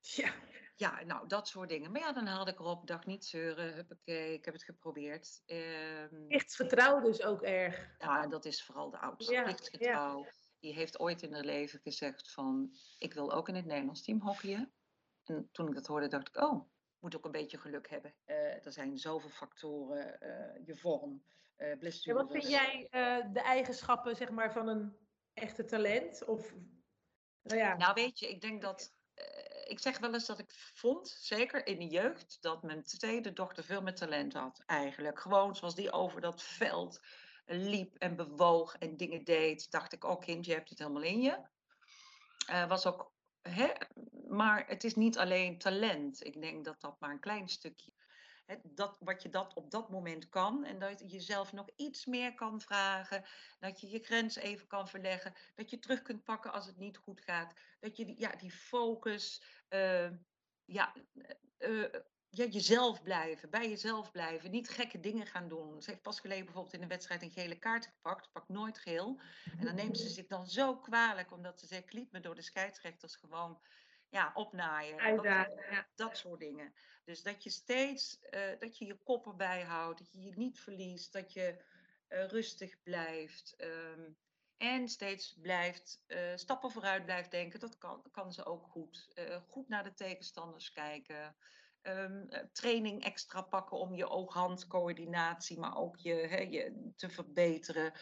Ja. 0.00 0.34
Ja, 0.76 1.04
nou, 1.04 1.28
dat 1.28 1.48
soort 1.48 1.68
dingen. 1.68 1.92
Maar 1.92 2.00
ja, 2.00 2.12
dan 2.12 2.26
haalde 2.26 2.50
ik 2.50 2.58
erop, 2.58 2.86
dacht 2.86 3.06
niet 3.06 3.24
zeuren, 3.24 3.74
huppakee, 3.74 4.32
ik 4.32 4.44
heb 4.44 4.54
het 4.54 4.62
geprobeerd. 4.62 5.42
Um, 5.46 6.26
Plichtsgetrouw 6.26 7.00
dus 7.00 7.22
ook 7.22 7.42
erg. 7.42 7.94
Ja, 7.98 8.26
dat 8.26 8.44
is 8.44 8.64
vooral 8.64 8.90
de 8.90 8.98
oudste. 8.98 9.32
Ja, 9.32 9.42
Plichtsgetrouw. 9.42 10.26
Die 10.60 10.74
heeft 10.74 10.98
ooit 10.98 11.22
in 11.22 11.32
haar 11.32 11.44
leven 11.44 11.80
gezegd 11.80 12.32
van, 12.32 12.76
ik 12.98 13.14
wil 13.14 13.32
ook 13.32 13.48
in 13.48 13.54
het 13.54 13.64
Nederlands 13.64 14.02
team 14.02 14.20
hockeyen. 14.20 14.72
En 15.24 15.48
toen 15.52 15.68
ik 15.68 15.74
dat 15.74 15.86
hoorde, 15.86 16.08
dacht 16.08 16.28
ik, 16.28 16.36
oh, 16.36 16.68
moet 17.00 17.16
ook 17.16 17.24
een 17.24 17.30
beetje 17.30 17.58
geluk 17.58 17.88
hebben. 17.88 18.14
Uh, 18.26 18.66
er 18.66 18.72
zijn 18.72 18.98
zoveel 18.98 19.30
factoren, 19.30 20.18
uh, 20.22 20.66
je 20.66 20.76
vorm, 20.76 21.22
uh, 21.58 21.78
blessures. 21.78 22.22
Wat 22.22 22.32
vind 22.32 22.48
jij 22.48 22.88
de 23.32 23.40
eigenschappen 23.40 24.16
zeg 24.16 24.30
maar, 24.30 24.52
van 24.52 24.68
een 24.68 24.96
echte 25.34 25.64
talent? 25.64 26.24
Of, 26.24 26.54
nou, 27.42 27.58
ja. 27.60 27.76
nou 27.76 27.94
weet 27.94 28.18
je, 28.18 28.28
ik 28.28 28.40
denk 28.40 28.62
dat 28.62 28.94
ik 29.64 29.78
zeg 29.78 29.98
wel 29.98 30.14
eens 30.14 30.26
dat 30.26 30.38
ik 30.38 30.50
vond, 30.74 31.08
zeker 31.08 31.66
in 31.66 31.78
de 31.78 31.86
jeugd, 31.86 32.38
dat 32.40 32.62
mijn 32.62 32.82
tweede 32.82 33.32
dochter 33.32 33.64
veel 33.64 33.82
meer 33.82 33.94
talent 33.94 34.32
had. 34.32 34.62
Eigenlijk 34.66 35.20
gewoon 35.20 35.56
zoals 35.56 35.74
die 35.74 35.92
over 35.92 36.20
dat 36.20 36.42
veld 36.42 37.00
liep 37.46 37.96
en 37.96 38.16
bewoog 38.16 38.76
en 38.78 38.96
dingen 38.96 39.24
deed. 39.24 39.70
Dacht 39.70 39.92
ik, 39.92 40.04
oh 40.04 40.20
kind, 40.20 40.46
je 40.46 40.52
hebt 40.52 40.68
het 40.68 40.78
helemaal 40.78 41.02
in 41.02 41.20
je. 41.20 41.38
Was 42.68 42.86
ook, 42.86 43.12
hè? 43.48 43.72
Maar 44.28 44.66
het 44.66 44.84
is 44.84 44.94
niet 44.94 45.18
alleen 45.18 45.58
talent. 45.58 46.24
Ik 46.24 46.40
denk 46.40 46.64
dat 46.64 46.80
dat 46.80 47.00
maar 47.00 47.10
een 47.10 47.20
klein 47.20 47.48
stukje 47.48 47.92
dat, 48.62 48.96
wat 49.00 49.22
je 49.22 49.28
dat 49.28 49.54
op 49.54 49.70
dat 49.70 49.90
moment 49.90 50.28
kan. 50.28 50.64
En 50.64 50.78
dat 50.78 51.00
je 51.00 51.06
jezelf 51.06 51.52
nog 51.52 51.68
iets 51.76 52.04
meer 52.04 52.34
kan 52.34 52.60
vragen. 52.60 53.24
Dat 53.58 53.80
je 53.80 53.90
je 53.90 53.98
grens 53.98 54.36
even 54.36 54.66
kan 54.66 54.88
verleggen. 54.88 55.34
Dat 55.54 55.70
je 55.70 55.78
terug 55.78 56.02
kunt 56.02 56.24
pakken 56.24 56.52
als 56.52 56.66
het 56.66 56.76
niet 56.76 56.96
goed 56.96 57.20
gaat. 57.20 57.52
Dat 57.80 57.96
je 57.96 58.04
die, 58.04 58.20
ja, 58.20 58.36
die 58.36 58.50
focus. 58.50 59.42
Uh, 59.68 60.10
ja, 60.64 60.94
uh, 61.58 61.94
ja, 62.36 62.44
jezelf 62.44 63.02
blijven, 63.02 63.50
bij 63.50 63.68
jezelf 63.68 64.10
blijven, 64.10 64.50
niet 64.50 64.68
gekke 64.68 65.00
dingen 65.00 65.26
gaan 65.26 65.48
doen. 65.48 65.82
Ze 65.82 65.90
heeft 65.90 66.02
pas 66.02 66.20
geleden 66.20 66.44
bijvoorbeeld 66.44 66.74
in 66.74 66.82
een 66.82 66.88
wedstrijd 66.88 67.22
een 67.22 67.30
gele 67.30 67.58
kaart 67.58 67.86
gepakt, 67.86 68.32
pakt 68.32 68.48
nooit 68.48 68.78
geel. 68.78 69.20
En 69.58 69.64
dan 69.64 69.74
neemt 69.74 69.98
ze 69.98 70.08
zich 70.08 70.26
dan 70.26 70.46
zo 70.46 70.76
kwalijk, 70.76 71.32
omdat 71.32 71.60
ze 71.60 71.66
zegt, 71.66 71.92
liet 71.92 72.12
me 72.12 72.20
door 72.20 72.34
de 72.34 72.42
scheidsrechters 72.42 73.16
gewoon 73.16 73.60
ja, 74.08 74.30
opnaaien. 74.34 74.98
Uitdagen, 74.98 75.64
ja. 75.70 75.86
Dat 75.94 76.16
soort 76.16 76.40
dingen. 76.40 76.74
Dus 77.04 77.22
dat 77.22 77.42
je 77.42 77.50
steeds, 77.50 78.18
uh, 78.30 78.40
dat 78.58 78.78
je 78.78 78.86
je 78.86 78.98
kop 79.02 79.26
erbij 79.26 79.62
houdt, 79.62 79.98
dat 79.98 80.12
je 80.12 80.22
je 80.22 80.32
niet 80.36 80.60
verliest, 80.60 81.12
dat 81.12 81.32
je 81.32 81.64
uh, 82.08 82.26
rustig 82.26 82.82
blijft. 82.82 83.54
Um, 83.58 84.16
en 84.56 84.88
steeds 84.88 85.38
blijft, 85.40 86.02
uh, 86.06 86.18
stappen 86.34 86.70
vooruit 86.70 87.04
blijft 87.04 87.30
denken. 87.30 87.60
Dat 87.60 87.78
kan, 87.78 88.02
kan 88.10 88.32
ze 88.32 88.44
ook 88.44 88.66
goed. 88.66 89.08
goed 89.48 89.68
naar 89.68 89.84
de 89.84 89.94
tegenstanders 89.94 90.72
kijken. 90.72 91.36
Um, 91.88 92.28
training 92.52 93.04
extra 93.04 93.42
pakken 93.42 93.78
om 93.78 93.94
je 93.94 94.08
oog-handcoördinatie, 94.08 95.58
maar 95.58 95.76
ook 95.76 95.96
je, 95.96 96.14
he, 96.14 96.40
je 96.40 96.92
te 96.96 97.08
verbeteren 97.08 97.92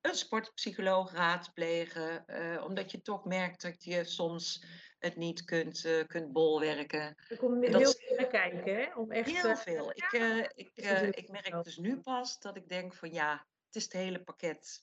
een 0.00 0.14
sportpsycholoog 0.14 1.12
raadplegen, 1.12 2.24
uh, 2.26 2.64
omdat 2.64 2.90
je 2.90 3.02
toch 3.02 3.24
merkt 3.24 3.62
dat 3.62 3.84
je 3.84 4.04
soms 4.04 4.64
het 4.98 5.16
niet 5.16 5.44
kunt, 5.44 5.84
uh, 5.84 6.06
kunt 6.06 6.32
bolwerken. 6.32 7.16
Er 7.28 7.36
komt 7.36 7.66
heel 7.66 7.92
veel 7.92 8.16
bij 8.16 8.26
kijken, 8.26 8.76
hè? 8.76 8.94
Om 8.94 9.10
echt, 9.10 9.42
heel 9.42 9.56
veel. 9.56 9.90
Ik, 9.90 10.12
uh, 10.12 10.38
ik, 10.54 10.70
ik 11.16 11.30
merk 11.30 11.64
dus 11.64 11.76
nu 11.76 12.00
pas 12.00 12.38
dat 12.38 12.56
ik 12.56 12.68
denk 12.68 12.94
van 12.94 13.12
ja, 13.12 13.46
het 13.66 13.74
is 13.76 13.82
het 13.82 13.92
hele 13.92 14.22
pakket. 14.22 14.82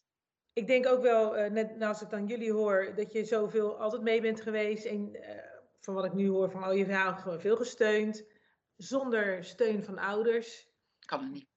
Ik 0.53 0.67
denk 0.67 0.87
ook 0.87 1.01
wel, 1.01 1.49
net 1.49 1.81
als 1.81 2.01
ik 2.01 2.09
dan 2.09 2.27
jullie 2.27 2.51
hoor, 2.51 2.95
dat 2.95 3.11
je 3.11 3.25
zoveel 3.25 3.79
altijd 3.79 4.01
mee 4.01 4.21
bent 4.21 4.41
geweest. 4.41 4.85
En 4.85 5.11
van 5.81 5.93
wat 5.93 6.05
ik 6.05 6.13
nu 6.13 6.29
hoor 6.29 6.51
van 6.51 6.63
al 6.63 6.73
je 6.73 6.85
verhaal 6.85 7.15
gewoon 7.15 7.39
veel 7.39 7.55
gesteund. 7.55 8.25
Zonder 8.75 9.43
steun 9.43 9.83
van 9.83 9.97
ouders. 9.97 10.69
Kan 11.05 11.23
het 11.23 11.31
niet. 11.31 11.49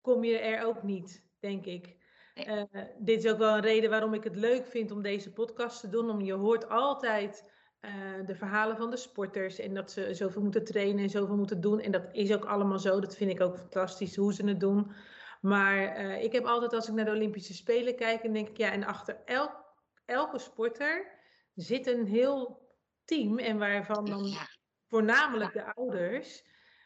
Kom 0.00 0.24
je 0.24 0.38
er 0.38 0.64
ook 0.64 0.82
niet, 0.82 1.24
denk 1.40 1.66
ik. 1.66 1.96
Uh, 2.34 2.62
dit 2.98 3.24
is 3.24 3.30
ook 3.30 3.38
wel 3.38 3.54
een 3.54 3.60
reden 3.60 3.90
waarom 3.90 4.14
ik 4.14 4.24
het 4.24 4.36
leuk 4.36 4.66
vind 4.66 4.90
om 4.90 5.02
deze 5.02 5.32
podcast 5.32 5.80
te 5.80 5.88
doen. 5.88 6.10
Om 6.10 6.20
je 6.20 6.32
hoort 6.32 6.68
altijd 6.68 7.50
uh, 7.80 8.26
de 8.26 8.34
verhalen 8.34 8.76
van 8.76 8.90
de 8.90 8.96
sporters 8.96 9.58
en 9.58 9.74
dat 9.74 9.90
ze 9.90 10.14
zoveel 10.14 10.42
moeten 10.42 10.64
trainen 10.64 11.02
en 11.02 11.10
zoveel 11.10 11.36
moeten 11.36 11.60
doen. 11.60 11.80
En 11.80 11.92
dat 11.92 12.08
is 12.12 12.34
ook 12.34 12.44
allemaal 12.44 12.78
zo. 12.78 13.00
Dat 13.00 13.16
vind 13.16 13.30
ik 13.30 13.40
ook 13.40 13.56
fantastisch 13.56 14.16
hoe 14.16 14.34
ze 14.34 14.46
het 14.46 14.60
doen. 14.60 14.92
Maar 15.40 16.00
uh, 16.00 16.22
ik 16.22 16.32
heb 16.32 16.44
altijd 16.44 16.72
als 16.72 16.88
ik 16.88 16.94
naar 16.94 17.04
de 17.04 17.10
Olympische 17.10 17.54
Spelen 17.54 17.96
kijk 17.96 18.22
en 18.22 18.32
denk 18.32 18.48
ik 18.48 18.56
ja, 18.56 18.72
en 18.72 18.84
achter 18.84 19.20
elk, 19.24 19.64
elke 20.04 20.38
sporter 20.38 21.06
zit 21.54 21.86
een 21.86 22.06
heel 22.06 22.67
team 23.08 23.38
en 23.38 23.58
waarvan 23.58 24.04
dan 24.04 24.24
ja. 24.24 24.48
voornamelijk 24.88 25.52
de 25.52 25.74
ouders 25.74 26.44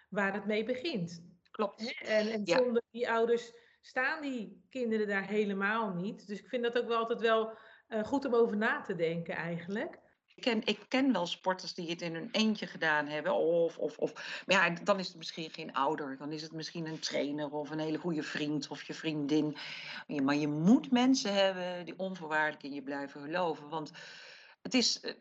waar 0.08 0.32
het 0.32 0.46
mee 0.46 0.64
begint. 0.64 1.24
Klopt. 1.50 2.00
En, 2.04 2.28
en 2.28 2.46
zonder 2.46 2.82
die 2.90 3.10
ouders 3.10 3.52
staan 3.80 4.22
die 4.22 4.66
kinderen 4.70 5.06
daar 5.06 5.26
helemaal 5.26 5.94
niet. 5.94 6.26
Dus 6.26 6.38
ik 6.38 6.48
vind 6.48 6.62
dat 6.62 6.78
ook 6.78 6.88
wel 6.88 6.98
altijd 6.98 7.20
wel 7.20 7.58
uh, 7.88 8.04
goed 8.04 8.24
om 8.24 8.34
over 8.34 8.56
na 8.56 8.80
te 8.80 8.94
denken 8.94 9.34
eigenlijk. 9.34 10.00
Ik 10.34 10.42
ken, 10.42 10.60
ik 10.64 10.80
ken 10.88 11.12
wel 11.12 11.26
sporters 11.26 11.74
die 11.74 11.90
het 11.90 12.02
in 12.02 12.14
hun 12.14 12.28
eentje 12.32 12.66
gedaan 12.66 13.06
hebben. 13.06 13.34
Of, 13.34 13.78
of, 13.78 13.98
of, 13.98 14.42
maar 14.46 14.56
ja, 14.56 14.74
dan 14.84 14.98
is 14.98 15.08
het 15.08 15.16
misschien 15.16 15.50
geen 15.50 15.72
ouder. 15.72 16.16
Dan 16.16 16.32
is 16.32 16.42
het 16.42 16.52
misschien 16.52 16.86
een 16.86 16.98
trainer 16.98 17.50
of 17.50 17.70
een 17.70 17.78
hele 17.78 17.98
goede 17.98 18.22
vriend 18.22 18.68
of 18.68 18.82
je 18.82 18.94
vriendin. 18.94 19.56
Maar 20.22 20.34
je 20.34 20.48
moet 20.48 20.90
mensen 20.90 21.34
hebben 21.34 21.84
die 21.84 21.98
onvoorwaardelijk 21.98 22.62
in 22.62 22.72
je 22.72 22.82
blijven 22.82 23.20
geloven. 23.20 23.68
Want 23.68 23.92
het 24.62 24.74
is, 24.74 25.00
uh, 25.02 25.12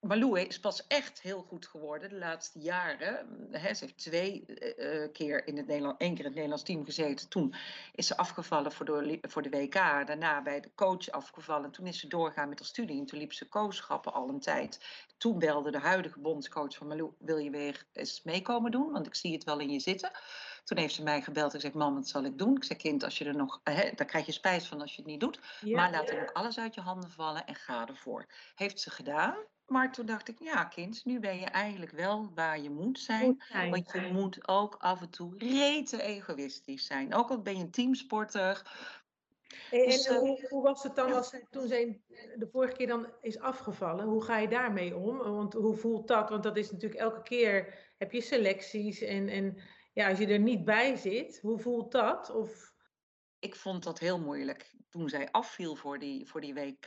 Malou 0.00 0.40
is 0.40 0.60
pas 0.60 0.86
echt 0.86 1.20
heel 1.20 1.42
goed 1.42 1.66
geworden 1.66 2.08
de 2.08 2.16
laatste 2.16 2.58
jaren. 2.58 3.26
He, 3.50 3.74
ze 3.74 3.84
heeft 3.84 3.98
twee 3.98 4.44
uh, 4.46 5.12
keer 5.12 5.46
in 5.46 5.56
het 5.56 5.66
Nederland, 5.66 6.00
één 6.00 6.10
keer 6.10 6.18
in 6.18 6.24
het 6.24 6.34
Nederlands 6.34 6.64
team 6.64 6.84
gezeten. 6.84 7.28
Toen 7.28 7.54
is 7.94 8.06
ze 8.06 8.16
afgevallen 8.16 8.72
voor 8.72 8.86
de, 8.86 9.18
voor 9.22 9.42
de 9.42 9.50
WK. 9.50 9.74
Daarna 9.74 10.42
bij 10.42 10.60
de 10.60 10.70
coach 10.74 11.10
afgevallen. 11.10 11.70
Toen 11.70 11.86
is 11.86 11.98
ze 11.98 12.06
doorgaan 12.06 12.48
met 12.48 12.58
haar 12.58 12.68
studie. 12.68 13.00
En 13.00 13.06
toen 13.06 13.18
liep 13.18 13.32
ze 13.32 13.48
kooschappen 13.48 14.12
al 14.12 14.28
een 14.28 14.40
tijd. 14.40 14.80
Toen 15.16 15.38
belde 15.38 15.70
de 15.70 15.78
huidige 15.78 16.20
bondscoach 16.20 16.76
van 16.76 16.86
Malou, 16.86 17.12
wil 17.18 17.38
je 17.38 17.50
weer 17.50 17.86
eens 17.92 18.22
meekomen 18.22 18.70
doen? 18.70 18.92
Want 18.92 19.06
ik 19.06 19.14
zie 19.14 19.32
het 19.32 19.44
wel 19.44 19.60
in 19.60 19.70
je 19.70 19.80
zitten. 19.80 20.10
Toen 20.64 20.78
heeft 20.78 20.94
ze 20.94 21.02
mij 21.02 21.22
gebeld 21.22 21.46
en 21.46 21.60
gezegd, 21.60 21.74
mam, 21.74 21.94
wat 21.94 22.08
zal 22.08 22.24
ik 22.24 22.38
doen? 22.38 22.56
Ik 22.56 22.64
zei, 22.64 22.78
kind, 22.78 23.04
als 23.04 23.18
je 23.18 23.24
er 23.24 23.36
nog, 23.36 23.60
hè, 23.64 23.90
daar 23.94 24.06
krijg 24.06 24.26
je 24.26 24.32
spijt 24.32 24.66
van 24.66 24.80
als 24.80 24.90
je 24.90 25.02
het 25.02 25.10
niet 25.10 25.20
doet. 25.20 25.40
Ja, 25.60 25.76
maar 25.76 25.90
laat 25.90 26.08
ja. 26.08 26.14
dan 26.14 26.22
ook 26.22 26.32
alles 26.32 26.58
uit 26.58 26.74
je 26.74 26.80
handen 26.80 27.10
vallen 27.10 27.46
en 27.46 27.54
ga 27.54 27.88
ervoor. 27.88 28.26
Heeft 28.54 28.80
ze 28.80 28.90
gedaan. 28.90 29.34
Maar 29.66 29.92
toen 29.92 30.06
dacht 30.06 30.28
ik, 30.28 30.38
ja 30.38 30.64
kind, 30.64 31.04
nu 31.04 31.20
ben 31.20 31.38
je 31.38 31.46
eigenlijk 31.46 31.92
wel 31.92 32.30
waar 32.34 32.60
je 32.60 32.70
moet 32.70 32.98
zijn. 32.98 33.26
Moet 33.26 33.44
zijn. 33.48 33.70
Want 33.70 33.92
je 33.92 34.10
moet 34.12 34.48
ook 34.48 34.76
af 34.78 35.00
en 35.00 35.10
toe 35.10 35.34
rete 35.38 36.02
egoïstisch 36.02 36.86
zijn. 36.86 37.14
Ook 37.14 37.30
al 37.30 37.42
ben 37.42 37.56
je 37.56 37.62
een 37.62 37.70
teamsporter. 37.70 38.62
En, 39.70 39.84
dus, 39.84 40.06
en 40.06 40.16
hoe, 40.16 40.46
hoe, 40.48 40.62
was 40.62 40.82
het 40.82 40.96
dan 40.96 41.12
als 41.12 41.28
zij, 41.28 41.46
toen 41.50 41.66
zij 41.66 42.00
de 42.36 42.48
vorige 42.52 42.76
keer 42.76 42.86
dan 42.86 43.06
is 43.20 43.38
afgevallen? 43.38 44.04
Hoe 44.04 44.24
ga 44.24 44.38
je 44.38 44.48
daarmee 44.48 44.96
om? 44.96 45.16
Want 45.16 45.52
hoe 45.52 45.76
voelt 45.76 46.08
dat? 46.08 46.28
Want 46.28 46.42
dat 46.42 46.56
is 46.56 46.70
natuurlijk 46.70 47.00
elke 47.00 47.22
keer 47.22 47.74
heb 47.98 48.12
je 48.12 48.20
selecties 48.20 49.00
en, 49.00 49.28
en 49.28 49.58
ja, 49.92 50.08
als 50.08 50.18
je 50.18 50.26
er 50.26 50.38
niet 50.38 50.64
bij 50.64 50.96
zit, 50.96 51.40
hoe 51.40 51.58
voelt 51.58 51.92
dat? 51.92 52.30
Of... 52.30 52.74
Ik 53.38 53.56
vond 53.56 53.82
dat 53.82 53.98
heel 53.98 54.20
moeilijk. 54.20 54.74
Toen 54.88 55.08
zij 55.08 55.30
afviel 55.30 55.76
voor 55.76 55.98
die, 55.98 56.26
voor 56.26 56.40
die 56.40 56.54
WK, 56.54 56.86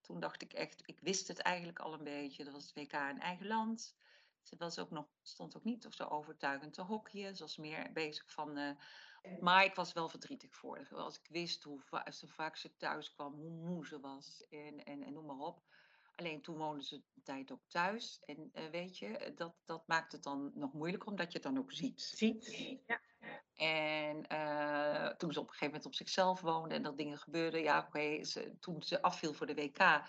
toen 0.00 0.20
dacht 0.20 0.42
ik 0.42 0.52
echt, 0.52 0.82
ik 0.84 1.00
wist 1.00 1.28
het 1.28 1.38
eigenlijk 1.38 1.78
al 1.78 1.92
een 1.92 2.04
beetje. 2.04 2.44
Dat 2.44 2.52
was 2.52 2.62
het 2.62 2.74
WK 2.74 2.92
in 2.92 3.20
eigen 3.20 3.46
land. 3.46 3.96
Ze 4.42 4.56
was 4.58 4.78
ook 4.78 4.90
nog, 4.90 5.06
stond 5.22 5.56
ook 5.56 5.64
niet 5.64 5.86
of 5.86 5.94
zo 5.94 6.04
overtuigend 6.04 6.72
te 6.72 6.82
hokje. 6.82 7.34
Ze 7.34 7.42
was 7.42 7.56
meer 7.56 7.92
bezig 7.92 8.30
van. 8.32 8.58
Uh, 8.58 8.70
maar 9.40 9.64
ik 9.64 9.74
was 9.74 9.92
wel 9.92 10.08
verdrietig 10.08 10.54
voor 10.54 10.76
haar. 10.76 10.98
Als 10.98 11.18
ik 11.18 11.26
wist 11.28 11.62
hoe 11.62 11.80
zo 12.10 12.26
vaak 12.26 12.56
ze 12.56 12.76
thuis 12.76 13.12
kwam, 13.12 13.34
hoe 13.34 13.50
moe 13.50 13.86
ze 13.86 14.00
was 14.00 14.44
en, 14.48 14.84
en, 14.84 15.02
en 15.02 15.12
noem 15.12 15.26
maar 15.26 15.46
op. 15.46 15.62
Alleen 16.20 16.42
toen 16.42 16.56
woonden 16.56 16.84
ze 16.84 16.94
een 16.94 17.22
tijd 17.22 17.52
ook 17.52 17.64
thuis. 17.66 18.22
En 18.24 18.50
uh, 18.54 18.64
weet 18.70 18.98
je, 18.98 19.32
dat, 19.34 19.54
dat 19.64 19.82
maakt 19.86 20.12
het 20.12 20.22
dan 20.22 20.50
nog 20.54 20.72
moeilijker, 20.72 21.08
omdat 21.08 21.32
je 21.32 21.38
het 21.38 21.46
dan 21.46 21.58
ook 21.58 21.72
ziet. 21.72 22.00
Ziet, 22.00 22.80
ja. 22.86 23.00
En 23.54 24.24
uh, 24.32 25.08
toen 25.08 25.32
ze 25.32 25.38
op 25.40 25.44
een 25.46 25.52
gegeven 25.52 25.66
moment 25.66 25.86
op 25.86 25.94
zichzelf 25.94 26.40
woonde 26.40 26.74
en 26.74 26.82
dat 26.82 26.96
dingen 26.96 27.18
gebeurden. 27.18 27.62
Ja, 27.62 27.78
oké, 27.78 27.86
okay, 27.86 28.24
toen 28.60 28.82
ze 28.82 29.02
afviel 29.02 29.34
voor 29.34 29.46
de 29.46 29.54
WK, 29.54 30.02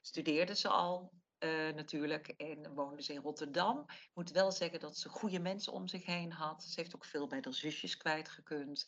studeerde 0.00 0.54
ze 0.54 0.68
al. 0.68 1.12
Uh, 1.44 1.72
natuurlijk. 1.74 2.28
En 2.28 2.74
woonde 2.74 3.02
ze 3.02 3.12
in 3.12 3.20
Rotterdam. 3.20 3.84
Ik 3.88 4.10
moet 4.14 4.30
wel 4.30 4.52
zeggen 4.52 4.80
dat 4.80 4.96
ze 4.96 5.08
goede 5.08 5.38
mensen 5.38 5.72
om 5.72 5.88
zich 5.88 6.06
heen 6.06 6.32
had. 6.32 6.62
Ze 6.62 6.80
heeft 6.80 6.94
ook 6.94 7.04
veel 7.04 7.26
bij 7.26 7.38
haar 7.42 7.54
zusjes 7.54 7.96
kwijtgekund. 7.96 8.86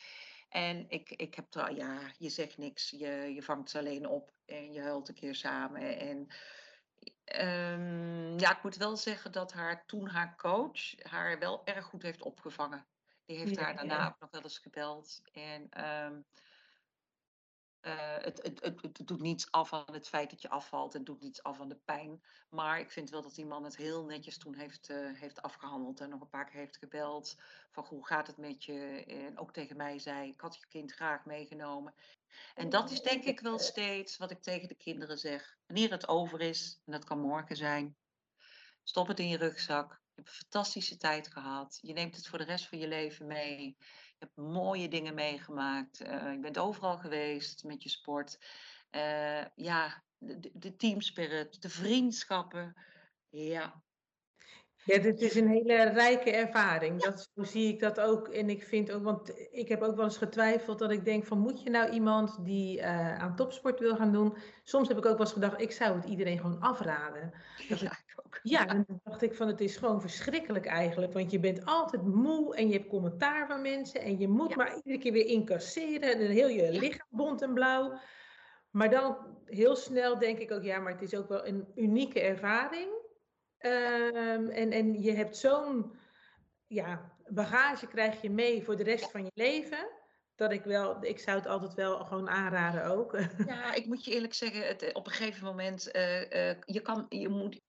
En 0.48 0.84
ik, 0.88 1.10
ik 1.10 1.34
heb 1.34 1.54
er, 1.54 1.74
ja, 1.74 2.00
je 2.18 2.28
zegt 2.28 2.58
niks, 2.58 2.90
je, 2.90 3.34
je 3.34 3.42
vangt 3.42 3.70
ze 3.70 3.78
alleen 3.78 4.06
op 4.06 4.32
en 4.44 4.72
je 4.72 4.80
huilt 4.80 5.08
een 5.08 5.14
keer 5.14 5.34
samen. 5.34 5.98
En 5.98 6.26
um, 7.24 8.38
ja, 8.38 8.56
ik 8.56 8.62
moet 8.62 8.76
wel 8.76 8.96
zeggen 8.96 9.32
dat 9.32 9.52
haar, 9.52 9.86
toen 9.86 10.08
haar 10.08 10.36
coach 10.36 11.02
haar 11.02 11.38
wel 11.38 11.66
erg 11.66 11.84
goed 11.84 12.02
heeft 12.02 12.22
opgevangen. 12.22 12.86
Die 13.26 13.36
heeft 13.36 13.54
ja, 13.54 13.62
haar 13.62 13.74
daarna 13.74 13.96
ja. 13.96 14.06
ook 14.06 14.20
nog 14.20 14.30
wel 14.30 14.42
eens 14.42 14.58
gebeld. 14.58 15.22
En 15.32 15.84
um, 15.84 16.24
uh, 17.82 18.16
het, 18.16 18.42
het, 18.42 18.80
het, 18.82 19.06
doet 19.06 19.20
niets 19.20 19.50
af 19.50 19.72
aan 19.72 19.92
het 19.92 20.08
feit 20.08 20.30
dat 20.30 20.42
je 20.42 20.48
afvalt. 20.48 20.92
Het 20.92 21.06
doet 21.06 21.20
niets 21.20 21.42
af 21.42 21.60
aan 21.60 21.68
de 21.68 21.80
pijn. 21.84 22.22
Maar 22.50 22.80
ik 22.80 22.90
vind 22.90 23.10
wel 23.10 23.22
dat 23.22 23.34
die 23.34 23.46
man 23.46 23.64
het 23.64 23.76
heel 23.76 24.04
netjes 24.04 24.38
toen 24.38 24.54
heeft, 24.54 24.90
uh, 24.90 25.18
heeft 25.20 25.42
afgehandeld. 25.42 26.00
En 26.00 26.08
nog 26.08 26.20
een 26.20 26.28
paar 26.28 26.44
keer 26.44 26.60
heeft 26.60 26.76
gebeld. 26.76 27.36
Van 27.70 27.84
hoe 27.84 28.06
gaat 28.06 28.26
het 28.26 28.36
met 28.36 28.64
je? 28.64 29.04
En 29.06 29.38
ook 29.38 29.52
tegen 29.52 29.76
mij 29.76 29.98
zei, 29.98 30.28
ik 30.28 30.40
had 30.40 30.56
je 30.56 30.66
kind 30.68 30.92
graag 30.92 31.24
meegenomen. 31.24 31.94
En 32.54 32.68
dat 32.68 32.90
is 32.90 33.02
denk 33.02 33.24
ik 33.24 33.40
wel 33.40 33.58
steeds 33.58 34.16
wat 34.16 34.30
ik 34.30 34.42
tegen 34.42 34.68
de 34.68 34.74
kinderen 34.74 35.18
zeg. 35.18 35.56
Wanneer 35.66 35.90
het 35.90 36.08
over 36.08 36.40
is, 36.40 36.80
en 36.84 36.92
dat 36.92 37.04
kan 37.04 37.18
morgen 37.20 37.56
zijn. 37.56 37.96
Stop 38.82 39.06
het 39.06 39.18
in 39.18 39.28
je 39.28 39.36
rugzak. 39.36 39.90
Je 39.90 39.98
hebt 40.14 40.28
een 40.28 40.34
fantastische 40.34 40.96
tijd 40.96 41.28
gehad. 41.28 41.78
Je 41.82 41.92
neemt 41.92 42.16
het 42.16 42.26
voor 42.26 42.38
de 42.38 42.44
rest 42.44 42.68
van 42.68 42.78
je 42.78 42.88
leven 42.88 43.26
mee. 43.26 43.76
Je 44.22 44.28
hebt 44.28 44.52
mooie 44.52 44.88
dingen 44.88 45.14
meegemaakt. 45.14 46.00
Uh, 46.00 46.32
je 46.32 46.38
bent 46.38 46.58
overal 46.58 46.98
geweest 46.98 47.64
met 47.64 47.82
je 47.82 47.88
sport. 47.88 48.38
Uh, 48.90 49.44
ja, 49.54 50.04
de, 50.18 50.50
de 50.52 50.76
teamspirit, 50.76 51.62
de 51.62 51.68
vriendschappen. 51.68 52.76
Ja, 53.28 53.82
ja, 54.84 54.98
dit 54.98 55.20
is 55.20 55.34
een 55.34 55.48
hele 55.48 55.82
rijke 55.82 56.30
ervaring. 56.30 57.02
Dat, 57.02 57.30
zo 57.34 57.42
zie 57.42 57.72
ik 57.72 57.80
dat 57.80 58.00
ook. 58.00 58.28
En 58.28 58.50
ik 58.50 58.62
vind 58.62 58.92
ook, 58.92 59.02
want 59.02 59.32
ik 59.50 59.68
heb 59.68 59.82
ook 59.82 59.96
wel 59.96 60.04
eens 60.04 60.16
getwijfeld 60.16 60.78
dat 60.78 60.90
ik 60.90 61.04
denk 61.04 61.24
van 61.24 61.38
moet 61.38 61.62
je 61.62 61.70
nou 61.70 61.90
iemand 61.90 62.44
die 62.44 62.78
uh, 62.78 63.18
aan 63.18 63.36
topsport 63.36 63.78
wil 63.78 63.96
gaan 63.96 64.12
doen? 64.12 64.36
Soms 64.62 64.88
heb 64.88 64.96
ik 64.98 65.06
ook 65.06 65.16
wel 65.16 65.26
eens 65.26 65.32
gedacht, 65.32 65.60
ik 65.60 65.72
zou 65.72 65.96
het 65.96 66.04
iedereen 66.04 66.38
gewoon 66.38 66.60
afraden. 66.60 67.32
Ja, 67.68 67.76
ik 67.76 68.22
ook. 68.24 68.40
Ja, 68.42 68.64
dan 68.64 68.86
dacht 69.04 69.22
ik 69.22 69.34
van 69.34 69.46
het 69.46 69.60
is 69.60 69.76
gewoon 69.76 70.00
verschrikkelijk 70.00 70.66
eigenlijk. 70.66 71.12
Want 71.12 71.30
je 71.30 71.40
bent 71.40 71.64
altijd 71.64 72.02
moe 72.02 72.56
en 72.56 72.68
je 72.68 72.74
hebt 72.74 72.88
commentaar 72.88 73.46
van 73.46 73.62
mensen 73.62 74.00
en 74.00 74.18
je 74.18 74.28
moet 74.28 74.50
ja. 74.50 74.56
maar 74.56 74.76
iedere 74.76 74.98
keer 74.98 75.12
weer 75.12 75.26
incasseren 75.26 76.18
en 76.18 76.30
heel 76.30 76.48
je 76.48 76.72
lichaam 76.72 77.08
bont 77.10 77.42
en 77.42 77.54
blauw. 77.54 77.98
Maar 78.70 78.90
dan 78.90 79.16
heel 79.44 79.76
snel 79.76 80.18
denk 80.18 80.38
ik 80.38 80.50
ook, 80.50 80.62
ja, 80.62 80.78
maar 80.78 80.92
het 80.92 81.02
is 81.02 81.14
ook 81.14 81.28
wel 81.28 81.46
een 81.46 81.66
unieke 81.74 82.20
ervaring. 82.20 83.01
Um, 83.62 84.48
en, 84.48 84.72
en 84.72 85.02
je 85.02 85.12
hebt 85.12 85.36
zo'n 85.36 85.96
ja, 86.66 87.12
bagage 87.26 87.86
krijg 87.86 88.22
je 88.22 88.30
mee 88.30 88.62
voor 88.62 88.76
de 88.76 88.82
rest 88.82 89.10
van 89.10 89.24
je 89.24 89.30
leven. 89.34 89.88
Dat 90.34 90.52
ik 90.52 90.64
wel, 90.64 91.04
ik 91.04 91.18
zou 91.18 91.36
het 91.38 91.46
altijd 91.46 91.74
wel 91.74 92.04
gewoon 92.04 92.28
aanraden 92.28 92.84
ook. 92.84 93.18
Ja, 93.46 93.74
ik 93.74 93.86
moet 93.86 94.04
je 94.04 94.12
eerlijk 94.12 94.34
zeggen, 94.34 94.66
het, 94.66 94.92
op 94.92 95.06
een 95.06 95.12
gegeven 95.12 95.44
moment, 95.44 95.96
uh, 95.96 96.20
uh, 96.20 96.54
je, 96.64 96.80
kan, 96.82 97.06
je 97.08 97.28
moet 97.28 97.60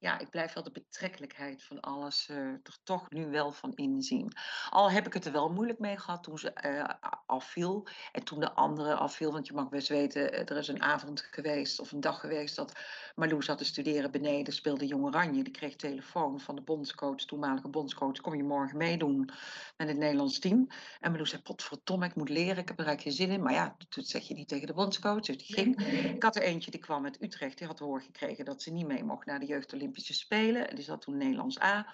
ja, 0.00 0.18
ik 0.18 0.30
blijf 0.30 0.52
wel 0.52 0.62
de 0.62 0.70
betrekkelijkheid 0.70 1.62
van 1.62 1.80
alles 1.80 2.28
uh, 2.30 2.36
er 2.36 2.78
toch 2.84 3.10
nu 3.10 3.26
wel 3.26 3.52
van 3.52 3.74
inzien. 3.74 4.32
Al 4.70 4.90
heb 4.90 5.06
ik 5.06 5.12
het 5.12 5.24
er 5.24 5.32
wel 5.32 5.52
moeilijk 5.52 5.78
mee 5.78 5.98
gehad 5.98 6.22
toen 6.22 6.38
ze 6.38 6.52
uh, 6.66 7.10
afviel. 7.26 7.86
En 8.12 8.24
toen 8.24 8.40
de 8.40 8.52
andere 8.52 8.94
afviel, 8.94 9.32
want 9.32 9.46
je 9.46 9.52
mag 9.52 9.68
best 9.68 9.88
weten, 9.88 10.32
eh, 10.32 10.50
er 10.50 10.56
is 10.56 10.68
een 10.68 10.82
avond 10.82 11.20
geweest 11.30 11.80
of 11.80 11.92
een 11.92 12.00
dag 12.00 12.20
geweest 12.20 12.56
dat 12.56 12.78
Marloes 13.14 13.44
zat 13.44 13.58
te 13.58 13.64
studeren 13.64 14.10
beneden, 14.10 14.52
speelde 14.52 14.86
Jong 14.86 15.04
Oranje. 15.04 15.42
Die 15.42 15.52
kreeg 15.52 15.76
telefoon 15.76 16.40
van 16.40 16.54
de 16.54 16.62
bondscoach, 16.62 17.24
toenmalige 17.24 17.68
bondscoach, 17.68 18.20
kom 18.20 18.34
je 18.34 18.42
morgen 18.42 18.76
meedoen 18.76 19.30
met 19.76 19.88
het 19.88 19.98
Nederlands 19.98 20.38
team? 20.38 20.66
En 21.00 21.10
Marloes 21.10 21.30
zei, 21.30 21.42
potverdomme, 21.42 22.06
ik 22.06 22.14
moet 22.14 22.28
leren, 22.28 22.58
ik 22.58 22.68
heb 22.68 22.78
er 22.78 22.86
eigenlijk 22.86 23.02
geen 23.02 23.26
zin 23.26 23.36
in. 23.36 23.42
Maar 23.42 23.52
ja, 23.52 23.76
dat 23.88 24.06
zeg 24.06 24.28
je 24.28 24.34
niet 24.34 24.48
tegen 24.48 24.66
de 24.66 24.74
bondscoach, 24.74 25.20
dus 25.20 25.46
die 25.46 25.56
ging. 25.56 25.80
Ik 26.14 26.22
had 26.22 26.36
er 26.36 26.42
eentje, 26.42 26.70
die 26.70 26.80
kwam 26.80 27.04
uit 27.04 27.22
Utrecht, 27.22 27.58
die 27.58 27.66
had 27.66 27.78
horen 27.78 28.02
gekregen 28.02 28.44
dat 28.44 28.62
ze 28.62 28.70
niet 28.72 28.86
mee 28.86 29.04
mocht 29.04 29.26
naar 29.26 29.40
de 29.40 29.46
Jeugd 29.46 29.68
Olympische 29.90 30.14
Spelen. 30.14 30.74
Die 30.74 30.84
zat 30.84 31.00
toen 31.00 31.16
Nederlands 31.16 31.60
A. 31.60 31.86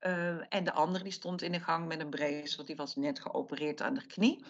Uh, 0.00 0.54
en 0.54 0.64
de 0.64 0.72
andere 0.72 1.04
die 1.04 1.12
stond 1.12 1.42
in 1.42 1.52
de 1.52 1.60
gang 1.60 1.86
met 1.86 2.00
een 2.00 2.10
brace, 2.10 2.56
want 2.56 2.68
die 2.68 2.76
was 2.76 2.96
net 2.96 3.20
geopereerd 3.20 3.82
aan 3.82 3.94
de 3.94 4.06
knie. 4.06 4.44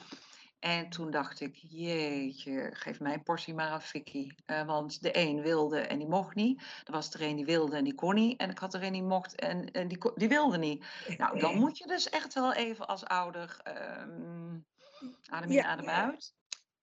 En 0.59 0.89
toen 0.89 1.11
dacht 1.11 1.41
ik, 1.41 1.55
jeetje, 1.55 2.71
geef 2.73 3.01
mij 3.01 3.13
een 3.15 3.23
portie 3.23 3.55
maar 3.55 3.69
aan 3.69 3.83
Vicky. 3.83 4.31
Uh, 4.47 4.67
want 4.67 5.03
de 5.03 5.19
een 5.19 5.43
wilde 5.43 5.81
en 5.81 5.99
die 5.99 6.09
mocht 6.09 6.35
niet. 6.35 6.63
Er 6.85 6.93
was 6.93 7.15
er 7.15 7.23
een 7.23 7.37
die 7.37 7.45
wilde 7.45 7.77
en 7.77 7.85
die 7.85 7.95
kon 7.95 8.15
niet. 8.15 8.41
En 8.41 8.51
ik 8.51 8.59
had 8.59 8.75
er 8.75 8.83
een 8.83 8.93
die 8.93 9.03
mocht 9.03 9.35
en, 9.35 9.71
en 9.71 9.89
die, 9.89 9.99
die 10.15 10.29
wilde 10.29 10.59
niet. 10.59 10.85
Nou, 11.19 11.39
dan 11.39 11.57
moet 11.61 11.79
je 11.79 11.87
dus 11.87 12.09
echt 12.09 12.35
wel 12.35 12.53
even 12.53 12.87
als 12.87 13.05
ouder 13.05 13.57
um, 14.01 14.67
adem 15.27 15.51
in, 15.51 15.55
ja, 15.55 15.65
adem 15.65 15.89
uit. 15.89 16.35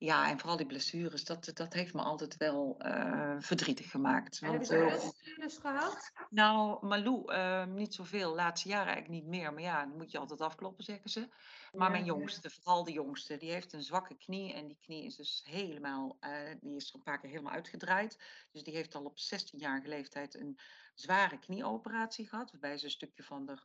Ja, 0.04 0.30
en 0.30 0.39
vooral 0.39 0.58
die 0.58 0.66
blessures, 0.66 1.26
dat, 1.26 1.52
dat 1.54 1.74
heeft 1.74 1.94
me 1.94 2.02
altijd 2.02 2.38
wel 2.38 2.76
uh, 2.86 3.36
verdrietig 3.39 3.92
gemaakt. 3.92 4.39
En 4.42 4.48
want, 4.48 4.70
heb 4.70 4.80
je 4.80 4.86
uh, 4.86 5.00
blessures 5.00 5.58
gehad? 5.58 6.12
Nou, 6.30 6.86
Malou, 6.86 7.34
uh, 7.34 7.66
niet 7.66 7.94
zoveel. 7.94 8.36
Laatste 8.36 8.70
jaren 8.70 8.94
eigenlijk 8.94 9.24
niet 9.24 9.32
meer. 9.32 9.54
Maar 9.54 9.62
ja, 9.62 9.86
dan 9.86 9.98
moet 9.98 10.12
je 10.12 10.18
altijd 10.18 10.42
afkloppen, 10.42 10.84
zeggen 10.84 11.10
ze. 11.10 11.28
Maar 11.72 11.88
ja, 11.88 11.92
mijn 11.92 12.06
jongste, 12.06 12.48
ja. 12.48 12.56
vooral 12.56 12.84
de 12.84 12.92
jongste, 12.92 13.38
die 13.38 13.52
heeft 13.52 13.74
een 13.74 13.84
zwakke 13.84 14.16
knie. 14.16 14.54
En 14.54 14.68
die 14.68 14.78
knie 14.82 15.04
is 15.04 15.16
dus 15.16 15.42
helemaal, 15.46 16.18
die 16.60 16.76
is 16.76 16.89
er 16.89 16.96
een 16.96 17.04
paar 17.04 17.20
keer 17.20 17.30
helemaal 17.30 17.54
uitgedraaid. 17.54 18.24
Dus 18.52 18.63
die 18.63 18.74
heeft 18.74 18.96
al 18.96 19.04
op 19.04 19.18
16-jarige 19.18 19.88
leeftijd 19.88 20.36
een 20.36 20.60
zware 20.94 21.39
knieoperatie 21.39 22.28
gehad. 22.28 22.52
Waarbij 22.52 22.78
ze 22.78 22.86
een 22.86 22.92
stukje 22.92 23.24
van 23.24 23.46
de 23.46 23.58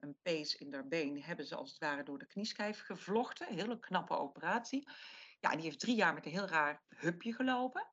een 0.00 0.16
pees 0.22 0.56
in 0.56 0.74
haar 0.74 0.88
been 0.88 1.22
hebben 1.22 1.46
ze 1.46 1.54
als 1.54 1.70
het 1.70 1.78
ware 1.78 2.02
door 2.02 2.18
de 2.18 2.26
knieschijf 2.26 2.80
gevlochten. 2.80 3.54
Hele 3.54 3.78
knappe 3.78 4.16
operatie. 4.16 4.88
Ja, 5.40 5.50
die 5.50 5.62
heeft 5.62 5.80
drie 5.80 5.96
jaar 5.96 6.14
met 6.14 6.26
een 6.26 6.32
heel 6.32 6.46
raar 6.46 6.82
hupje 6.88 7.32
gelopen. 7.32 7.86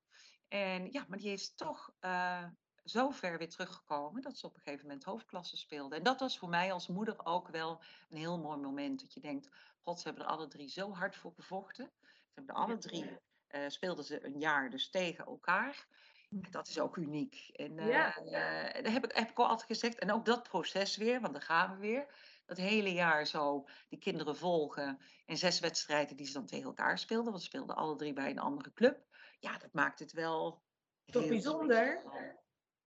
En 0.47 0.91
ja, 0.91 1.05
maar 1.07 1.17
die 1.17 1.31
is 1.31 1.55
toch 1.55 1.91
uh, 2.01 2.43
zo 2.83 3.09
ver 3.09 3.37
weer 3.37 3.49
teruggekomen 3.49 4.21
dat 4.21 4.37
ze 4.37 4.45
op 4.45 4.55
een 4.55 4.61
gegeven 4.61 4.87
moment 4.87 5.03
hoofdklasse 5.03 5.57
speelde. 5.57 5.95
En 5.95 6.03
dat 6.03 6.19
was 6.19 6.37
voor 6.37 6.49
mij 6.49 6.73
als 6.73 6.87
moeder 6.87 7.25
ook 7.25 7.47
wel 7.47 7.81
een 8.09 8.17
heel 8.17 8.39
mooi 8.39 8.57
moment. 8.57 8.99
Dat 8.99 9.13
je 9.13 9.19
denkt, 9.19 9.49
god, 9.83 9.99
ze 9.99 10.07
hebben 10.07 10.25
er 10.25 10.31
alle 10.31 10.47
drie 10.47 10.69
zo 10.69 10.93
hard 10.93 11.15
voor 11.15 11.33
gevochten. 11.33 11.91
Ze 12.01 12.31
hebben 12.33 12.55
er 12.55 12.61
alle 12.61 12.77
drie, 12.77 13.19
uh, 13.49 13.61
speelden 13.67 14.05
ze 14.05 14.25
een 14.25 14.39
jaar 14.39 14.69
dus 14.69 14.89
tegen 14.89 15.25
elkaar. 15.25 15.87
En 16.29 16.41
dat 16.51 16.67
is 16.67 16.79
ook 16.79 16.95
uniek. 16.95 17.49
En 17.53 17.77
uh, 17.77 17.87
ja. 17.87 18.21
uh, 18.21 18.83
dat 18.83 18.93
heb 18.93 19.05
ik, 19.05 19.15
heb 19.15 19.29
ik 19.29 19.37
al 19.37 19.47
altijd 19.47 19.67
gezegd. 19.67 19.99
En 19.99 20.11
ook 20.11 20.25
dat 20.25 20.43
proces 20.43 20.97
weer, 20.97 21.21
want 21.21 21.33
daar 21.33 21.41
gaan 21.41 21.71
we 21.71 21.77
weer 21.77 22.05
dat 22.47 22.57
hele 22.57 22.93
jaar 22.93 23.27
zo 23.27 23.67
die 23.89 23.99
kinderen 23.99 24.37
volgen. 24.37 24.99
En 25.25 25.37
zes 25.37 25.59
wedstrijden 25.59 26.17
die 26.17 26.25
ze 26.25 26.33
dan 26.33 26.45
tegen 26.45 26.65
elkaar 26.65 26.99
speelden. 26.99 27.31
Want 27.31 27.41
ze 27.41 27.47
speelden 27.47 27.75
alle 27.75 27.95
drie 27.95 28.13
bij 28.13 28.29
een 28.29 28.39
andere 28.39 28.73
club. 28.73 29.05
Ja, 29.39 29.57
dat 29.57 29.73
maakt 29.73 29.99
het 29.99 30.11
wel. 30.11 30.61
Toch 31.05 31.27
bijzonder? 31.27 32.03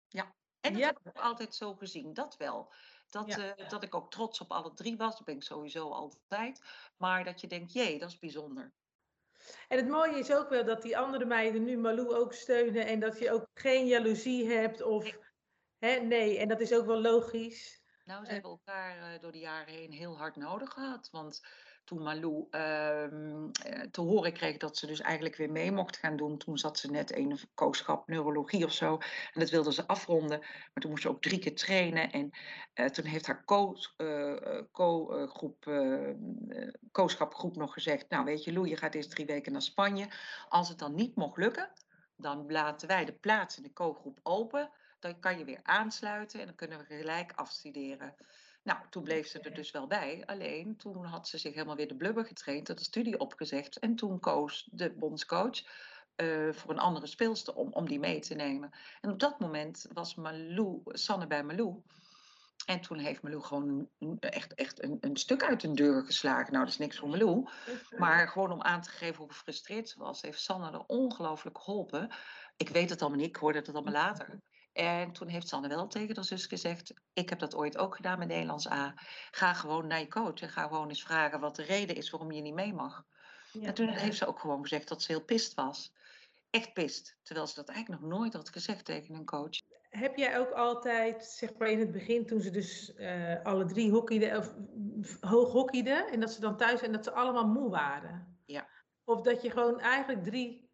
Ja, 0.08 0.36
en 0.60 0.72
dat 0.72 0.82
ja. 0.82 0.88
heb 0.88 1.00
ik 1.00 1.08
ook 1.08 1.24
altijd 1.24 1.56
zo 1.56 1.74
gezien. 1.76 2.14
Dat 2.14 2.38
wel. 2.38 2.74
Dat, 3.10 3.28
ja. 3.28 3.58
uh, 3.58 3.70
dat 3.70 3.84
ik 3.84 3.96
ook 3.96 4.12
trots 4.12 4.42
op 4.42 4.52
alle 4.52 4.74
drie 4.74 4.98
was. 4.98 5.16
Dat 5.16 5.26
ben 5.26 5.36
ik 5.36 5.44
sowieso 5.44 5.90
altijd. 5.90 6.62
Maar 6.98 7.24
dat 7.24 7.42
je 7.42 7.48
denkt, 7.48 7.74
jee, 7.74 8.00
dat 8.00 8.10
is 8.10 8.20
bijzonder. 8.20 8.74
En 9.68 9.78
het 9.78 9.88
mooie 9.88 10.20
is 10.20 10.34
ook 10.34 10.50
wel 10.50 10.66
dat 10.66 10.82
die 10.82 10.98
andere 10.98 11.26
meiden 11.26 11.64
nu 11.64 11.78
Malou 11.78 12.16
ook 12.16 12.34
steunen. 12.34 12.86
En 12.86 13.00
dat 13.00 13.20
je 13.20 13.32
ook 13.32 13.48
geen 13.54 13.86
jaloezie 13.86 14.50
hebt. 14.50 14.82
Of, 14.82 15.04
nee. 15.04 15.20
Hè, 15.78 16.00
nee, 16.00 16.38
en 16.38 16.48
dat 16.48 16.60
is 16.60 16.74
ook 16.74 16.86
wel 16.86 17.02
logisch. 17.02 17.86
Nou, 18.08 18.26
ze 18.26 18.32
hebben 18.32 18.52
elkaar 18.52 18.98
uh, 18.98 19.20
door 19.22 19.32
de 19.32 19.40
jaren 19.40 19.74
heen 19.74 19.92
heel 19.92 20.18
hard 20.18 20.36
nodig 20.36 20.70
gehad. 20.70 21.10
Want 21.12 21.46
toen 21.84 22.04
Malou 22.04 22.48
uh, 22.52 23.06
te 23.92 24.02
horen 24.02 24.34
kreeg 24.34 24.58
dat 24.58 24.78
ze 24.78 24.88
dus 24.88 25.00
eigenlijk 25.02 25.36
weer 25.36 25.52
mee 25.52 25.72
mocht 25.72 25.98
gaan 25.98 26.18
doen, 26.18 26.38
toen 26.38 26.58
zat 26.58 26.80
ze 26.80 26.92
net 26.92 27.16
een 27.16 27.40
kooschap 27.54 28.08
neurologie 28.08 28.66
of 28.66 28.72
zo. 28.72 28.98
En 29.34 29.40
dat 29.40 29.50
wilde 29.50 29.74
ze 29.74 29.88
afronden. 29.88 30.40
Maar 30.40 30.82
toen 30.82 30.90
moest 30.90 31.04
ze 31.04 31.10
ook 31.10 31.22
drie 31.22 31.40
keer 31.40 31.56
trainen. 31.56 32.12
En 32.12 32.32
uh, 32.76 32.86
toen 32.86 33.06
heeft 33.06 33.28
haar 33.28 33.44
co-groep, 34.72 35.66
kooschapgroep 36.92 37.56
nog 37.56 37.74
gezegd: 37.74 38.10
Nou, 38.10 38.26
weet 38.26 38.44
je, 38.44 38.54
Lou, 38.54 38.68
je 38.68 38.78
gaat 38.78 38.96
eerst 38.96 39.12
drie 39.12 39.26
weken 39.26 39.52
naar 39.52 39.62
Spanje. 39.62 40.08
Als 40.50 40.70
het 40.70 40.80
dan 40.80 40.96
niet 40.96 41.16
mocht 41.16 41.38
lukken, 41.38 41.72
dan 42.16 42.52
laten 42.52 42.88
wij 42.88 43.06
de 43.06 43.14
plaats 43.14 43.58
in 43.58 43.64
de 43.64 43.74
co-groep 43.74 44.20
open 44.24 44.72
dan 45.00 45.20
kan 45.20 45.38
je 45.38 45.46
weer 45.46 45.60
aansluiten 45.64 46.40
en 46.40 46.46
dan 46.46 46.56
kunnen 46.56 46.78
we 46.78 46.86
gelijk 46.86 47.32
afstuderen. 47.36 48.16
Nou, 48.64 48.80
toen 48.90 49.04
bleef 49.04 49.28
ze 49.28 49.40
er 49.40 49.54
dus 49.54 49.72
wel 49.72 49.88
bij. 49.88 50.24
Alleen 50.26 50.78
toen 50.78 51.06
had 51.06 51.28
ze 51.28 51.38
zich 51.38 51.54
helemaal 51.54 51.76
weer 51.76 51.88
de 51.88 51.96
blubber 51.96 52.26
getraind, 52.26 52.68
had 52.68 52.78
de 52.78 52.84
studie 52.84 53.20
opgezegd. 53.20 53.80
En 53.80 53.96
toen 53.96 54.20
koos 54.20 54.70
de 54.72 54.94
bondscoach 54.94 55.64
uh, 56.16 56.54
voor 56.54 56.72
een 56.72 56.80
andere 56.80 57.08
speelster 57.08 57.54
om, 57.54 57.74
om 57.74 57.88
die 57.88 58.00
mee 58.00 58.20
te 58.20 58.36
nemen. 58.36 58.70
En 59.02 59.12
op 59.12 59.20
dat 59.20 59.40
moment 59.40 59.88
was 59.94 60.16
Malou, 60.16 60.82
Sanne 60.86 61.28
bij 61.28 61.44
Malou. 61.44 61.82
En 62.66 62.82
toen 62.82 62.98
heeft 62.98 63.22
Malou 63.22 63.44
gewoon 63.44 63.90
echt, 64.20 64.54
echt 64.54 64.84
een, 64.84 64.98
een, 65.00 65.18
stuk 65.18 65.44
uit 65.44 65.64
een 65.64 65.76
deur 65.76 66.06
geslagen. 66.06 66.52
Nou, 66.52 66.64
dat 66.64 66.74
is 66.74 66.80
niks 66.80 66.98
voor 66.98 67.10
Malou. 67.10 67.50
Maar 67.98 68.28
gewoon 68.28 68.52
om 68.52 68.62
aan 68.62 68.82
te 68.82 68.90
geven 68.90 69.18
hoe 69.18 69.32
gefrustreerd 69.32 69.90
ze 69.90 70.00
was, 70.00 70.22
heeft 70.22 70.42
Sanne 70.42 70.72
er 70.72 70.84
ongelooflijk 70.88 71.58
geholpen. 71.60 72.10
Ik 72.58 72.70
weet 72.70 72.90
het 72.90 73.02
allemaal 73.02 73.20
niet, 73.20 73.28
ik 73.28 73.36
hoorde 73.36 73.58
het 73.58 73.70
allemaal 73.70 73.94
later. 73.94 74.40
En 74.78 75.12
toen 75.12 75.28
heeft 75.28 75.48
Sanne 75.48 75.68
wel 75.68 75.88
tegen 75.88 76.16
haar 76.16 76.24
zus 76.24 76.46
gezegd: 76.46 76.94
Ik 77.14 77.30
heb 77.30 77.40
dat 77.40 77.56
ooit 77.56 77.78
ook 77.78 77.96
gedaan 77.96 78.20
met 78.20 78.28
Nederlands 78.28 78.70
A. 78.70 78.94
Ga 79.32 79.54
gewoon 79.54 79.88
naar 79.88 80.00
je 80.00 80.08
coach 80.08 80.42
en 80.42 80.50
ga 80.50 80.62
gewoon 80.68 80.90
eens 80.90 81.04
vragen 81.04 81.40
wat 81.40 81.56
de 81.56 81.64
reden 81.64 81.96
is 81.96 82.10
waarom 82.10 82.32
je 82.32 82.42
niet 82.42 82.54
mee 82.54 82.74
mag. 82.74 83.06
Ja. 83.52 83.68
En 83.68 83.74
toen 83.74 83.88
heeft 83.88 84.18
ze 84.18 84.26
ook 84.26 84.40
gewoon 84.40 84.62
gezegd 84.62 84.88
dat 84.88 85.02
ze 85.02 85.12
heel 85.12 85.24
pist 85.24 85.54
was. 85.54 85.94
Echt 86.50 86.74
pist. 86.74 87.18
Terwijl 87.24 87.48
ze 87.48 87.56
dat 87.56 87.70
eigenlijk 87.70 88.02
nog 88.02 88.12
nooit 88.12 88.34
had 88.34 88.50
gezegd 88.50 88.86
tegen 88.86 89.16
een 89.16 89.26
coach. 89.26 89.62
Heb 89.90 90.16
jij 90.16 90.40
ook 90.40 90.52
altijd, 90.52 91.26
zeg 91.26 91.58
maar 91.58 91.70
in 91.70 91.80
het 91.80 91.92
begin, 91.92 92.26
toen 92.26 92.42
ze 92.42 92.52
dus 92.52 92.94
uh, 92.96 93.44
alle 93.44 93.66
drie 93.66 93.92
hockeyden, 93.92 94.38
of 94.38 94.56
hoog 95.20 95.52
hockeyden, 95.52 96.08
en 96.12 96.20
dat 96.20 96.32
ze 96.32 96.40
dan 96.40 96.58
thuis 96.58 96.82
en 96.82 96.92
dat 96.92 97.04
ze 97.04 97.12
allemaal 97.12 97.48
moe 97.48 97.70
waren? 97.70 98.40
Ja. 98.46 98.68
Of 99.04 99.22
dat 99.22 99.42
je 99.42 99.52
gewoon 99.52 99.80
eigenlijk 99.80 100.24
drie 100.24 100.70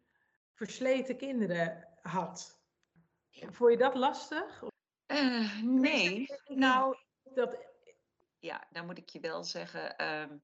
versleten 0.54 1.16
kinderen 1.16 1.88
had? 2.02 2.53
Vond 3.40 3.72
je 3.72 3.78
dat 3.78 3.94
lastig? 3.94 4.62
Uh, 5.06 5.62
nee. 5.62 6.26
Nou, 6.46 6.96
dat... 7.34 7.56
ja, 8.38 8.66
dan 8.70 8.86
moet 8.86 8.98
ik 8.98 9.08
je 9.08 9.20
wel 9.20 9.44
zeggen. 9.44 9.94
Uh, 10.00 10.36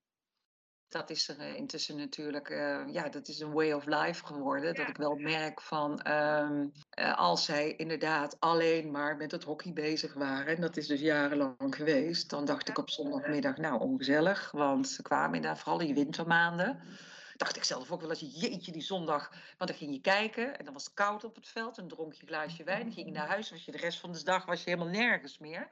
dat 0.89 1.11
is 1.11 1.29
er 1.29 1.55
intussen 1.55 1.97
natuurlijk, 1.97 2.49
uh, 2.49 2.83
ja, 2.93 3.09
dat 3.09 3.29
is 3.29 3.41
een 3.41 3.53
way 3.53 3.73
of 3.73 3.87
life 3.87 4.27
geworden. 4.27 4.69
Ja. 4.69 4.73
Dat 4.73 4.89
ik 4.89 4.97
wel 4.97 5.15
merk 5.15 5.61
van, 5.61 6.13
um, 6.13 6.73
als 7.15 7.45
zij 7.45 7.77
inderdaad 7.77 8.37
alleen 8.41 8.91
maar 8.91 9.17
met 9.17 9.31
het 9.31 9.45
hockey 9.45 9.73
bezig 9.73 10.15
waren, 10.15 10.55
en 10.55 10.61
dat 10.61 10.77
is 10.77 10.87
dus 10.87 11.01
jarenlang 11.01 11.75
geweest, 11.77 12.31
dan 12.31 12.45
dacht 12.45 12.69
ik 12.69 12.79
op 12.79 12.91
zondagmiddag, 12.91 13.57
nou 13.57 13.81
ongezellig, 13.81 14.51
want 14.51 14.89
ze 14.89 15.03
kwamen 15.03 15.35
inderdaad 15.35 15.61
vooral 15.61 15.81
in 15.81 15.95
wintermaanden 15.95 16.83
dacht 17.41 17.57
ik 17.57 17.65
zelf 17.65 17.91
ook 17.91 18.01
wel 18.01 18.11
eens, 18.11 18.41
jeetje, 18.41 18.73
die 18.73 18.83
zondag. 18.83 19.31
Want 19.31 19.71
dan 19.71 19.79
ging 19.79 19.93
je 19.93 20.01
kijken 20.01 20.59
en 20.59 20.65
dan 20.65 20.75
was 20.75 20.85
het 20.85 20.95
koud 20.95 21.25
op 21.25 21.35
het 21.35 21.49
veld. 21.49 21.79
En 21.79 21.89
dronk 21.89 22.13
je 22.13 22.23
een 22.23 22.29
glaasje 22.29 22.65
wijn. 22.65 22.83
Dan 22.83 22.93
ging 22.93 23.07
je 23.07 23.13
naar 23.13 23.27
huis. 23.27 23.51
Was 23.51 23.65
je 23.65 23.73
de 23.73 23.79
rest 23.79 24.01
van 24.01 24.13
de 24.13 24.25
dag 24.25 24.45
was 24.45 24.65
je 24.65 24.71
helemaal 24.71 24.93
nergens 24.93 25.39
meer. 25.39 25.69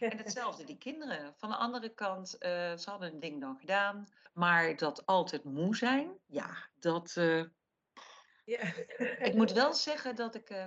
En 0.00 0.16
hetzelfde, 0.22 0.64
die 0.64 0.78
kinderen. 0.78 1.34
Van 1.36 1.48
de 1.48 1.56
andere 1.56 1.94
kant, 1.94 2.34
uh, 2.34 2.50
ze 2.76 2.90
hadden 2.90 3.12
een 3.12 3.20
ding 3.20 3.40
dan 3.40 3.56
gedaan. 3.58 4.08
Maar 4.32 4.76
dat 4.76 5.06
altijd 5.06 5.44
moe 5.44 5.76
zijn, 5.76 6.18
ja, 6.26 6.68
dat... 6.74 7.14
Uh, 7.18 7.44
ja. 8.44 8.60
ik 9.28 9.34
moet 9.34 9.52
wel 9.52 9.74
zeggen 9.74 10.16
dat 10.16 10.34
ik... 10.34 10.50
Uh, 10.50 10.66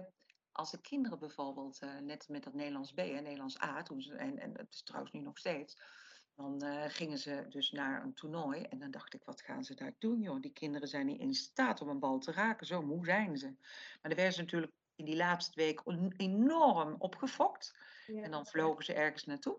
als 0.51 0.71
de 0.71 0.81
kinderen 0.81 1.19
bijvoorbeeld, 1.19 1.79
net 2.01 2.29
met 2.29 2.43
dat 2.43 2.53
Nederlands 2.53 2.91
B 2.91 2.97
en 2.97 3.23
Nederlands 3.23 3.61
A, 3.61 3.83
toen 3.83 4.01
ze, 4.01 4.15
en, 4.15 4.39
en 4.39 4.57
het 4.57 4.73
is 4.73 4.83
trouwens 4.83 5.13
nu 5.13 5.19
nog 5.19 5.37
steeds, 5.37 5.77
dan 6.35 6.65
uh, 6.65 6.83
gingen 6.87 7.17
ze 7.17 7.45
dus 7.49 7.71
naar 7.71 8.03
een 8.03 8.13
toernooi 8.13 8.61
en 8.61 8.79
dan 8.79 8.91
dacht 8.91 9.13
ik, 9.13 9.23
wat 9.23 9.41
gaan 9.41 9.63
ze 9.63 9.75
daar 9.75 9.95
doen 9.97 10.21
joh? 10.21 10.41
Die 10.41 10.51
kinderen 10.51 10.87
zijn 10.87 11.05
niet 11.05 11.19
in 11.19 11.33
staat 11.33 11.81
om 11.81 11.89
een 11.89 11.99
bal 11.99 12.19
te 12.19 12.31
raken, 12.31 12.67
zo 12.67 12.81
moe 12.81 13.05
zijn 13.05 13.37
ze. 13.37 13.55
Maar 14.01 14.11
er 14.11 14.15
werden 14.15 14.33
ze 14.33 14.41
natuurlijk 14.41 14.71
in 14.95 15.05
die 15.05 15.15
laatste 15.15 15.51
week 15.55 15.81
enorm 16.17 16.95
opgefokt. 16.97 17.77
Ja. 18.07 18.21
En 18.21 18.31
dan 18.31 18.47
vlogen 18.47 18.85
ze 18.85 18.93
ergens 18.93 19.25
naartoe. 19.25 19.57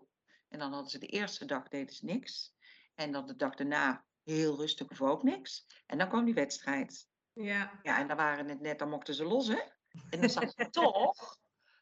En 0.49 0.59
dan 0.59 0.71
hadden 0.71 0.91
ze 0.91 0.99
de 0.99 1.07
eerste 1.07 1.45
dag 1.45 1.67
deden 1.67 1.95
ze 1.95 2.05
niks. 2.05 2.55
En 2.95 3.11
dan 3.11 3.27
de 3.27 3.35
dag 3.35 3.55
daarna 3.55 4.05
heel 4.23 4.55
rustig 4.55 4.89
of 4.89 5.01
ook 5.01 5.23
niks. 5.23 5.65
En 5.85 5.97
dan 5.97 6.09
kwam 6.09 6.25
die 6.25 6.33
wedstrijd. 6.33 7.07
Ja. 7.33 7.79
Ja, 7.83 7.99
en 7.99 8.07
dan 8.07 8.17
waren 8.17 8.49
het 8.49 8.61
net, 8.61 8.79
dan 8.79 8.89
mochten 8.89 9.13
ze 9.13 9.25
los, 9.25 9.47
hè? 9.47 9.61
En 10.09 10.19
dan 10.19 10.29
zag 10.29 10.55
je 10.55 10.69
toch 10.81 11.37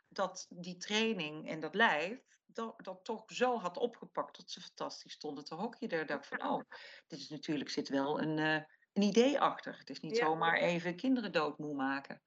dat 0.10 0.48
die 0.50 0.78
training 0.78 1.50
en 1.50 1.60
dat 1.60 1.76
lijf 1.76 2.20
dat, 2.56 2.84
dat 2.84 3.04
toch 3.04 3.24
zo 3.28 3.58
had 3.60 3.78
opgepakt 3.78 4.38
dat 4.38 4.52
ze 4.52 4.62
fantastisch 4.62 5.14
stonden 5.14 5.44
te 5.46 5.56
hockeyen. 5.56 5.90
Daar 5.98 6.06
dacht 6.06 6.32
ik 6.32 6.40
van, 6.40 6.50
oh, 6.50 6.64
dit 7.08 7.20
is 7.20 7.30
natuurlijk 7.30 7.70
zit 7.70 7.90
wel 7.90 8.22
een, 8.22 8.38
uh, 8.38 8.54
een 8.94 9.02
idee 9.04 9.40
achter. 9.40 9.78
Het 9.78 9.90
is 9.90 10.00
niet 10.00 10.18
Ja. 10.18 10.26
zomaar 10.26 10.58
even 10.58 10.96
kinderen 10.96 11.32
doodmoe 11.32 11.76
maken. 11.76 12.22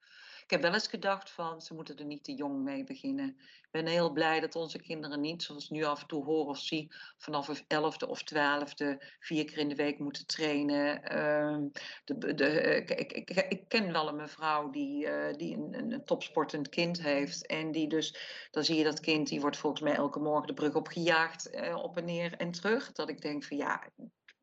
Ik 0.49 0.55
heb 0.55 0.63
wel 0.63 0.75
eens 0.75 0.89
gedacht 0.89 1.31
van, 1.31 1.61
ze 1.61 1.75
moeten 1.75 1.97
er 1.97 2.05
niet 2.05 2.25
te 2.25 2.35
jong 2.35 2.63
mee 2.63 2.85
beginnen. 2.85 3.29
Ik 3.39 3.69
ben 3.71 3.87
heel 3.87 4.11
blij 4.13 4.41
dat 4.41 4.55
onze 4.55 4.79
kinderen 4.79 5.21
niet, 5.21 5.43
zoals 5.43 5.71
nu 5.71 5.85
af 5.85 6.01
en 6.01 6.07
toe 6.07 6.25
hoor 6.25 6.47
of 6.47 6.59
zie, 6.59 6.93
vanaf 7.17 7.47
de 7.47 7.65
elfde 7.67 8.07
of 8.07 8.23
twaalfde 8.23 9.03
vier 9.21 9.45
keer 9.45 9.59
in 9.59 9.69
de 9.69 9.75
week 9.75 9.99
moeten 9.99 10.27
trainen. 10.27 11.03
Ehm, 11.03 11.69
de, 12.05 12.35
de, 12.35 12.77
ik, 12.77 12.91
ik, 12.91 13.31
ik, 13.31 13.69
ken 13.69 13.93
wel 13.93 14.09
een 14.09 14.17
mevrouw 14.17 14.71
die, 14.71 15.07
eh, 15.07 15.37
die 15.37 15.57
een, 15.57 15.93
een, 15.93 16.05
topsportend 16.05 16.69
kind 16.69 17.03
heeft. 17.03 17.47
En 17.47 17.71
die 17.71 17.89
dus, 17.89 18.19
dan 18.51 18.65
zie 18.65 18.77
je 18.77 18.85
dat 18.85 19.01
kind, 19.01 19.29
die 19.29 19.41
wordt 19.41 19.57
volgens 19.57 19.83
mij 19.83 19.95
elke 19.95 20.19
morgen 20.19 20.47
de 20.47 20.55
brug 20.55 20.75
op 20.75 20.89
gejaagd, 20.89 21.51
eh, 21.51 21.77
op 21.77 21.97
en 21.97 22.05
neer 22.05 22.35
en 22.37 22.51
terug. 22.51 22.93
Dat 22.93 23.09
ik 23.09 23.21
denk 23.21 23.45
van 23.45 23.57
ja, 23.57 23.83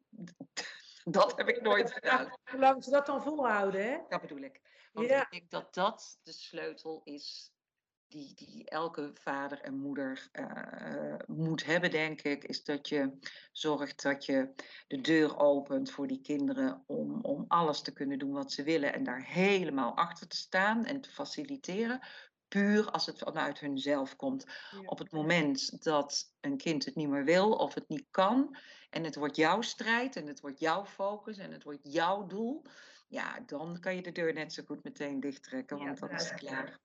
dat 1.03 1.33
heb 1.37 1.47
ik 1.47 1.61
nooit 1.61 1.93
gedaan. 1.93 2.29
Hoe 2.49 2.59
lang 2.59 2.83
ze 2.83 2.89
dat 2.89 3.05
dan 3.05 3.21
volhouden, 3.21 3.85
hè? 3.85 3.97
Dat 4.09 4.21
bedoel 4.21 4.41
ik. 4.41 4.61
Want 4.95 5.07
Ja. 5.09 5.21
ik 5.21 5.31
denk 5.31 5.49
dat 5.49 5.73
dat 5.73 6.19
de 6.23 6.31
sleutel 6.31 7.01
is 7.03 7.53
die, 8.07 8.33
die 8.35 8.69
elke 8.69 9.11
vader 9.13 9.61
en 9.61 9.77
moeder 9.77 10.29
eh, 10.31 11.15
moet 11.25 11.65
hebben, 11.65 11.91
denk 11.91 12.21
ik. 12.21 12.43
Is 12.43 12.63
dat 12.63 12.89
je 12.89 13.17
zorgt 13.51 14.01
dat 14.01 14.25
je 14.25 14.53
de 14.87 15.01
deur 15.01 15.37
opent 15.37 15.91
voor 15.91 16.07
die 16.07 16.21
kinderen 16.21 16.83
om, 16.87 17.21
om 17.21 17.45
alles 17.47 17.81
te 17.81 17.93
kunnen 17.93 18.19
doen 18.19 18.31
wat 18.31 18.51
ze 18.51 18.63
willen. 18.63 18.93
En 18.93 19.03
daar 19.03 19.25
helemaal 19.25 19.95
achter 19.95 20.27
te 20.27 20.37
staan 20.37 20.85
en 20.85 21.01
te 21.01 21.11
faciliteren. 21.11 22.07
Puur 22.47 22.91
als 22.91 23.05
het 23.05 23.17
vanuit 23.19 23.59
hunzelf 23.59 24.15
komt. 24.15 24.43
Ja. 24.71 24.79
Op 24.85 24.97
het 24.97 25.11
moment 25.11 25.83
dat 25.83 26.33
een 26.39 26.57
kind 26.57 26.85
het 26.85 26.95
niet 26.95 27.09
meer 27.09 27.25
wil 27.25 27.51
of 27.51 27.73
het 27.73 27.89
niet 27.89 28.07
kan. 28.11 28.57
En 28.89 29.03
het 29.03 29.15
wordt 29.15 29.35
jouw 29.35 29.61
strijd 29.61 30.15
en 30.15 30.27
het 30.27 30.39
wordt 30.39 30.59
jouw 30.59 30.85
focus 30.85 31.37
en 31.37 31.51
het 31.51 31.63
wordt 31.63 31.79
jouw 31.83 32.25
doel. 32.25 32.65
Ja, 33.07 33.39
dan 33.45 33.79
kan 33.79 33.95
je 33.95 34.01
de 34.01 34.11
deur 34.11 34.33
net 34.33 34.53
zo 34.53 34.63
goed 34.65 34.83
meteen 34.83 35.19
dichttrekken, 35.19 35.77
Ja, 35.77 35.83
want 35.85 35.99
dan 35.99 36.09
is 36.09 36.29
het 36.29 36.41
ja. 36.41 36.47
klaar. 36.49 36.79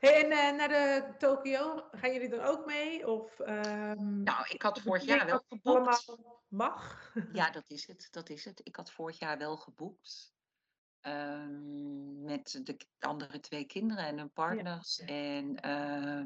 Hey, 0.00 0.24
en 0.24 0.30
eh, 0.30 0.56
naar 0.56 0.68
de 0.68 1.14
Tokio, 1.18 1.88
gaan 1.90 2.12
jullie 2.12 2.28
dan 2.28 2.40
ook 2.40 2.66
mee? 2.66 3.08
Of, 3.08 3.38
ehm, 3.40 4.22
Nou, 4.22 4.46
ik 4.48 4.62
had 4.62 4.80
vorig 4.80 5.04
jaar 5.04 5.26
wel 5.26 5.42
geboekt. 5.48 6.16
mag. 6.48 7.12
Ja, 7.32 7.50
dat 7.50 7.64
is 7.70 7.86
het. 7.86 8.08
Dat 8.10 8.28
is 8.28 8.44
het. 8.44 8.60
Ik 8.64 8.76
had 8.76 8.90
vorig 8.92 9.18
jaar 9.18 9.38
wel 9.38 9.56
geboekt. 9.56 10.32
ehm, 11.00 12.22
met 12.24 12.60
de 12.62 12.76
andere 12.98 13.40
twee 13.40 13.64
kinderen 13.64 14.04
en 14.04 14.18
hun 14.18 14.32
partners. 14.32 14.98
En 14.98 15.60
eh, 15.60 16.24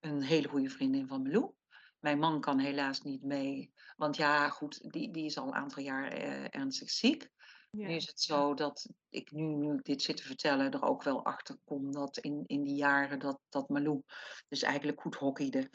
een 0.00 0.22
hele 0.22 0.48
goede 0.48 0.68
vriendin 0.70 1.06
van 1.06 1.22
Melou. 1.22 1.52
Mijn 1.98 2.18
man 2.18 2.40
kan 2.40 2.58
helaas 2.58 3.00
niet 3.02 3.22
mee. 3.22 3.72
Want 3.96 4.16
ja, 4.16 4.48
goed, 4.48 4.90
die, 4.92 5.10
die 5.12 5.24
is 5.24 5.38
al 5.38 5.46
een 5.46 5.54
aantal 5.54 5.82
jaar 5.82 6.08
eh, 6.08 6.44
ernstig 6.50 6.90
ziek. 6.90 7.30
Ja. 7.76 7.86
Nu 7.86 7.94
is 7.94 8.06
het 8.06 8.20
zo 8.20 8.54
dat 8.54 8.88
ik 9.08 9.30
nu, 9.30 9.42
nu 9.44 9.74
ik 9.74 9.84
dit 9.84 10.02
zit 10.02 10.16
te 10.16 10.22
vertellen, 10.22 10.72
er 10.72 10.82
ook 10.82 11.02
wel 11.02 11.24
achter 11.24 11.58
kom 11.64 11.92
dat 11.92 12.18
in, 12.18 12.44
in 12.46 12.62
die 12.62 12.74
jaren 12.74 13.18
dat, 13.18 13.40
dat 13.48 13.68
Malou 13.68 14.02
dus 14.48 14.62
eigenlijk 14.62 15.00
goed 15.00 15.14
hockeyde. 15.14 15.70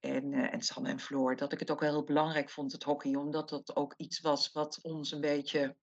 En, 0.00 0.32
eh, 0.32 0.52
en 0.52 0.60
Sanne 0.60 0.88
en 0.88 1.00
Floor, 1.00 1.36
dat 1.36 1.52
ik 1.52 1.58
het 1.60 1.70
ook 1.70 1.80
wel 1.80 1.90
heel 1.90 2.04
belangrijk 2.04 2.50
vond, 2.50 2.72
het 2.72 2.82
hockey, 2.82 3.14
omdat 3.14 3.48
dat 3.48 3.76
ook 3.76 3.94
iets 3.96 4.20
was 4.20 4.52
wat 4.52 4.82
ons 4.82 5.10
een 5.12 5.20
beetje, 5.20 5.76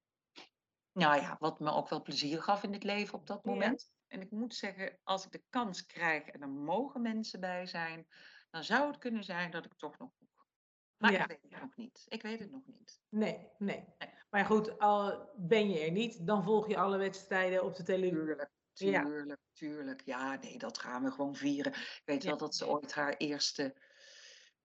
nou 0.92 1.16
ja, 1.22 1.36
wat 1.40 1.60
me 1.60 1.72
ook 1.72 1.90
wel 1.90 2.02
plezier 2.02 2.42
gaf 2.42 2.64
in 2.64 2.74
het 2.74 2.84
leven 2.84 3.14
op 3.20 3.28
dat 3.28 3.40
Ja. 3.44 3.52
moment. 3.52 3.92
En 4.08 4.22
ik 4.22 4.32
moet 4.32 4.56
zeggen, 4.56 5.00
als 5.04 5.26
ik 5.26 5.32
de 5.32 5.44
kans 5.50 5.86
krijg 5.86 6.28
en 6.28 6.42
er 6.42 6.50
mogen 6.50 7.02
mensen 7.02 7.40
bij 7.40 7.66
zijn, 7.66 8.08
dan 8.50 8.64
zou 8.64 8.88
het 8.88 8.98
kunnen 8.98 9.24
zijn 9.24 9.52
dat 9.52 9.66
ik 9.66 9.74
toch 9.76 9.98
nog 9.98 10.10
boek. 10.18 10.48
Maar 10.98 11.12
Ja. 11.12 11.22
ik 11.24 11.28
weet 11.28 11.52
het 11.52 11.62
nog 11.62 11.76
niet. 11.76 12.04
Ik 12.08 12.22
weet 12.22 12.40
het 12.40 12.52
nog 12.52 12.66
niet. 12.66 13.02
Nee, 13.10 13.50
nee. 13.58 13.86
Nee. 13.98 14.13
Maar 14.34 14.46
goed, 14.46 14.80
al 14.80 15.30
ben 15.36 15.70
je 15.70 15.80
er 15.80 15.92
niet, 15.92 16.28
dan 16.28 16.44
volg 16.44 16.68
je 16.68 16.78
alle 16.78 16.98
wedstrijden 16.98 17.64
op 17.64 17.76
de 17.76 17.84
televisie. 17.84 18.18
Tuurlijk, 18.20 18.50
Ja. 18.74 19.04
tuurlijk, 19.04 19.40
tuurlijk. 19.52 20.02
Ja, 20.06 20.36
nee, 20.36 20.58
dat 20.58 20.78
gaan 20.78 21.04
we 21.04 21.12
gewoon 21.12 21.36
vieren. 21.36 21.74
Ik 21.74 22.02
weet 22.06 22.24
Ja. 22.24 22.30
wel 22.30 22.38
dat 22.38 22.56
ze 22.56 22.68
ooit 22.68 22.94
haar 22.94 23.14
eerste, 23.18 23.76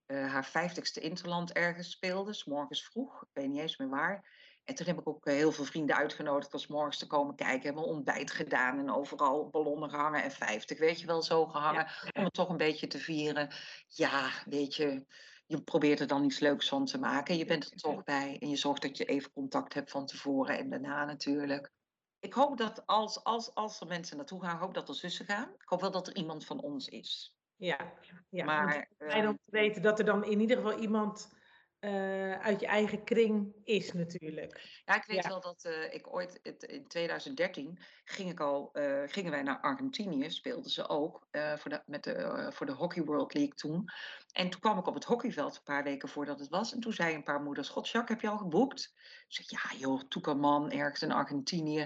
eh, 0.06 0.32
haar 0.32 0.44
vijftigste 0.44 1.00
interland 1.00 1.52
ergens 1.52 1.90
speelde, 1.90 2.32
s 2.32 2.44
morgens 2.44 2.84
vroeg. 2.84 3.22
Ik 3.22 3.28
weet 3.32 3.48
niet 3.48 3.60
eens 3.60 3.76
meer 3.76 3.88
waar. 3.88 4.36
En 4.64 4.74
toen 4.74 4.86
heb 4.86 4.98
ik 4.98 5.08
ook 5.08 5.26
eh, 5.26 5.34
heel 5.34 5.52
veel 5.52 5.64
vrienden 5.64 5.96
uitgenodigd 5.96 6.52
om 6.54 6.58
's 6.60 6.66
morgens 6.66 6.98
te 6.98 7.06
komen 7.06 7.34
kijken. 7.34 7.62
Hebben 7.62 7.82
we 7.82 7.88
ontbijt 7.88 8.30
gedaan 8.30 8.78
en 8.78 8.90
overal 8.90 9.48
ballonnen 9.48 9.90
gehangen 9.90 10.22
en 10.22 10.30
50, 10.30 10.78
weet 10.78 11.00
je 11.00 11.06
wel, 11.06 11.22
zo 11.22 11.46
gehangen. 11.46 11.86
Om 12.12 12.24
het 12.24 12.32
toch 12.34 12.48
een 12.48 12.56
beetje 12.56 12.86
te 12.86 12.98
vieren. 12.98 13.54
Ja, 13.86 14.30
weet 14.44 14.74
je, 14.74 15.06
je 15.48 15.62
probeert 15.62 16.00
er 16.00 16.06
dan 16.06 16.24
iets 16.24 16.38
leuks 16.38 16.68
van 16.68 16.84
te 16.84 16.98
maken. 16.98 17.36
Je 17.36 17.44
bent 17.44 17.70
er 17.70 17.76
toch 17.76 18.04
bij 18.04 18.36
en 18.40 18.48
je 18.48 18.56
zorgt 18.56 18.82
dat 18.82 18.96
je 18.96 19.04
even 19.04 19.32
contact 19.32 19.74
hebt 19.74 19.90
van 19.90 20.06
tevoren 20.06 20.58
en 20.58 20.70
daarna 20.70 21.04
natuurlijk. 21.04 21.72
Ik 22.18 22.32
hoop 22.32 22.56
dat 22.56 22.86
als, 22.86 23.24
als, 23.24 23.54
als 23.54 23.80
er 23.80 23.86
mensen 23.86 24.16
naartoe 24.16 24.42
gaan, 24.42 24.54
ik 24.54 24.60
hoop 24.60 24.74
dat 24.74 24.88
er 24.88 24.94
zussen 24.94 25.24
gaan. 25.24 25.48
Ik 25.58 25.68
hoop 25.68 25.80
wel 25.80 25.90
dat 25.90 26.06
er 26.06 26.16
iemand 26.16 26.44
van 26.44 26.60
ons 26.60 26.88
is. 26.88 27.36
Ja, 27.56 27.92
ja. 28.28 28.44
Maar, 28.44 28.64
want 28.64 28.74
het 28.74 28.88
is 28.98 29.12
fijn 29.12 29.22
eh, 29.22 29.28
om 29.28 29.38
te 29.44 29.50
weten 29.50 29.82
dat 29.82 29.98
er 29.98 30.04
dan 30.04 30.24
in 30.24 30.40
ieder 30.40 30.56
geval 30.56 30.78
iemand 30.78 31.37
eh, 31.78 32.40
uit 32.40 32.60
je 32.60 32.66
eigen 32.66 33.04
kring 33.04 33.54
is 33.64 33.92
natuurlijk. 33.92 34.82
Ja, 34.84 34.94
ik 34.96 35.04
weet 35.06 35.22
Ja. 35.22 35.28
wel 35.28 35.40
dat 35.40 35.64
eh, 35.64 35.94
ik 35.94 36.14
ooit 36.14 36.40
het, 36.42 36.62
in 36.62 36.88
2013 36.88 37.78
ging 38.04 38.30
ik 38.30 38.40
al, 38.40 38.72
eh, 38.72 39.02
gingen 39.06 39.30
wij 39.30 39.42
naar 39.42 39.60
Argentinië, 39.60 40.30
speelden 40.30 40.70
ze 40.70 40.88
ook 40.88 41.26
voor, 41.30 41.70
de, 41.70 41.82
met 41.86 42.04
de, 42.04 42.46
voor 42.54 42.66
de 42.66 42.72
Hockey 42.72 43.02
World 43.02 43.34
League 43.34 43.54
toen. 43.54 43.84
En 44.32 44.50
toen 44.50 44.60
kwam 44.60 44.78
ik 44.78 44.86
op 44.86 44.94
het 44.94 45.04
hockeyveld 45.04 45.56
een 45.56 45.62
paar 45.62 45.82
weken 45.84 46.08
voordat 46.08 46.38
het 46.38 46.48
was. 46.48 46.72
En 46.72 46.80
toen 46.80 46.92
zei 46.92 47.14
een 47.14 47.22
paar 47.22 47.42
moeders: 47.42 47.68
God, 47.68 47.88
Jacques, 47.88 48.10
heb 48.10 48.20
je 48.20 48.36
al 48.36 48.42
geboekt? 48.42 48.92
Ik 49.28 49.34
zeg: 49.34 49.50
Ja, 49.50 49.78
joh, 49.78 50.00
Toekerman, 50.08 50.70
ergens 50.70 51.02
in 51.02 51.12
Argentinië. 51.12 51.80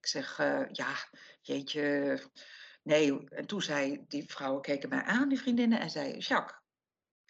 Ik 0.00 0.06
zeg: 0.06 0.36
Ja, 0.72 0.94
jeetje. 1.40 2.20
Nee, 2.82 3.28
en 3.28 3.46
toen 3.46 3.62
zei 3.62 4.04
die 4.08 4.30
vrouwen 4.30 4.62
keken 4.62 4.88
mij 4.88 5.02
aan, 5.02 5.28
die 5.28 5.38
vriendinnen, 5.40 5.80
en 5.80 5.90
zei: 5.90 6.18
Jacques, 6.18 6.57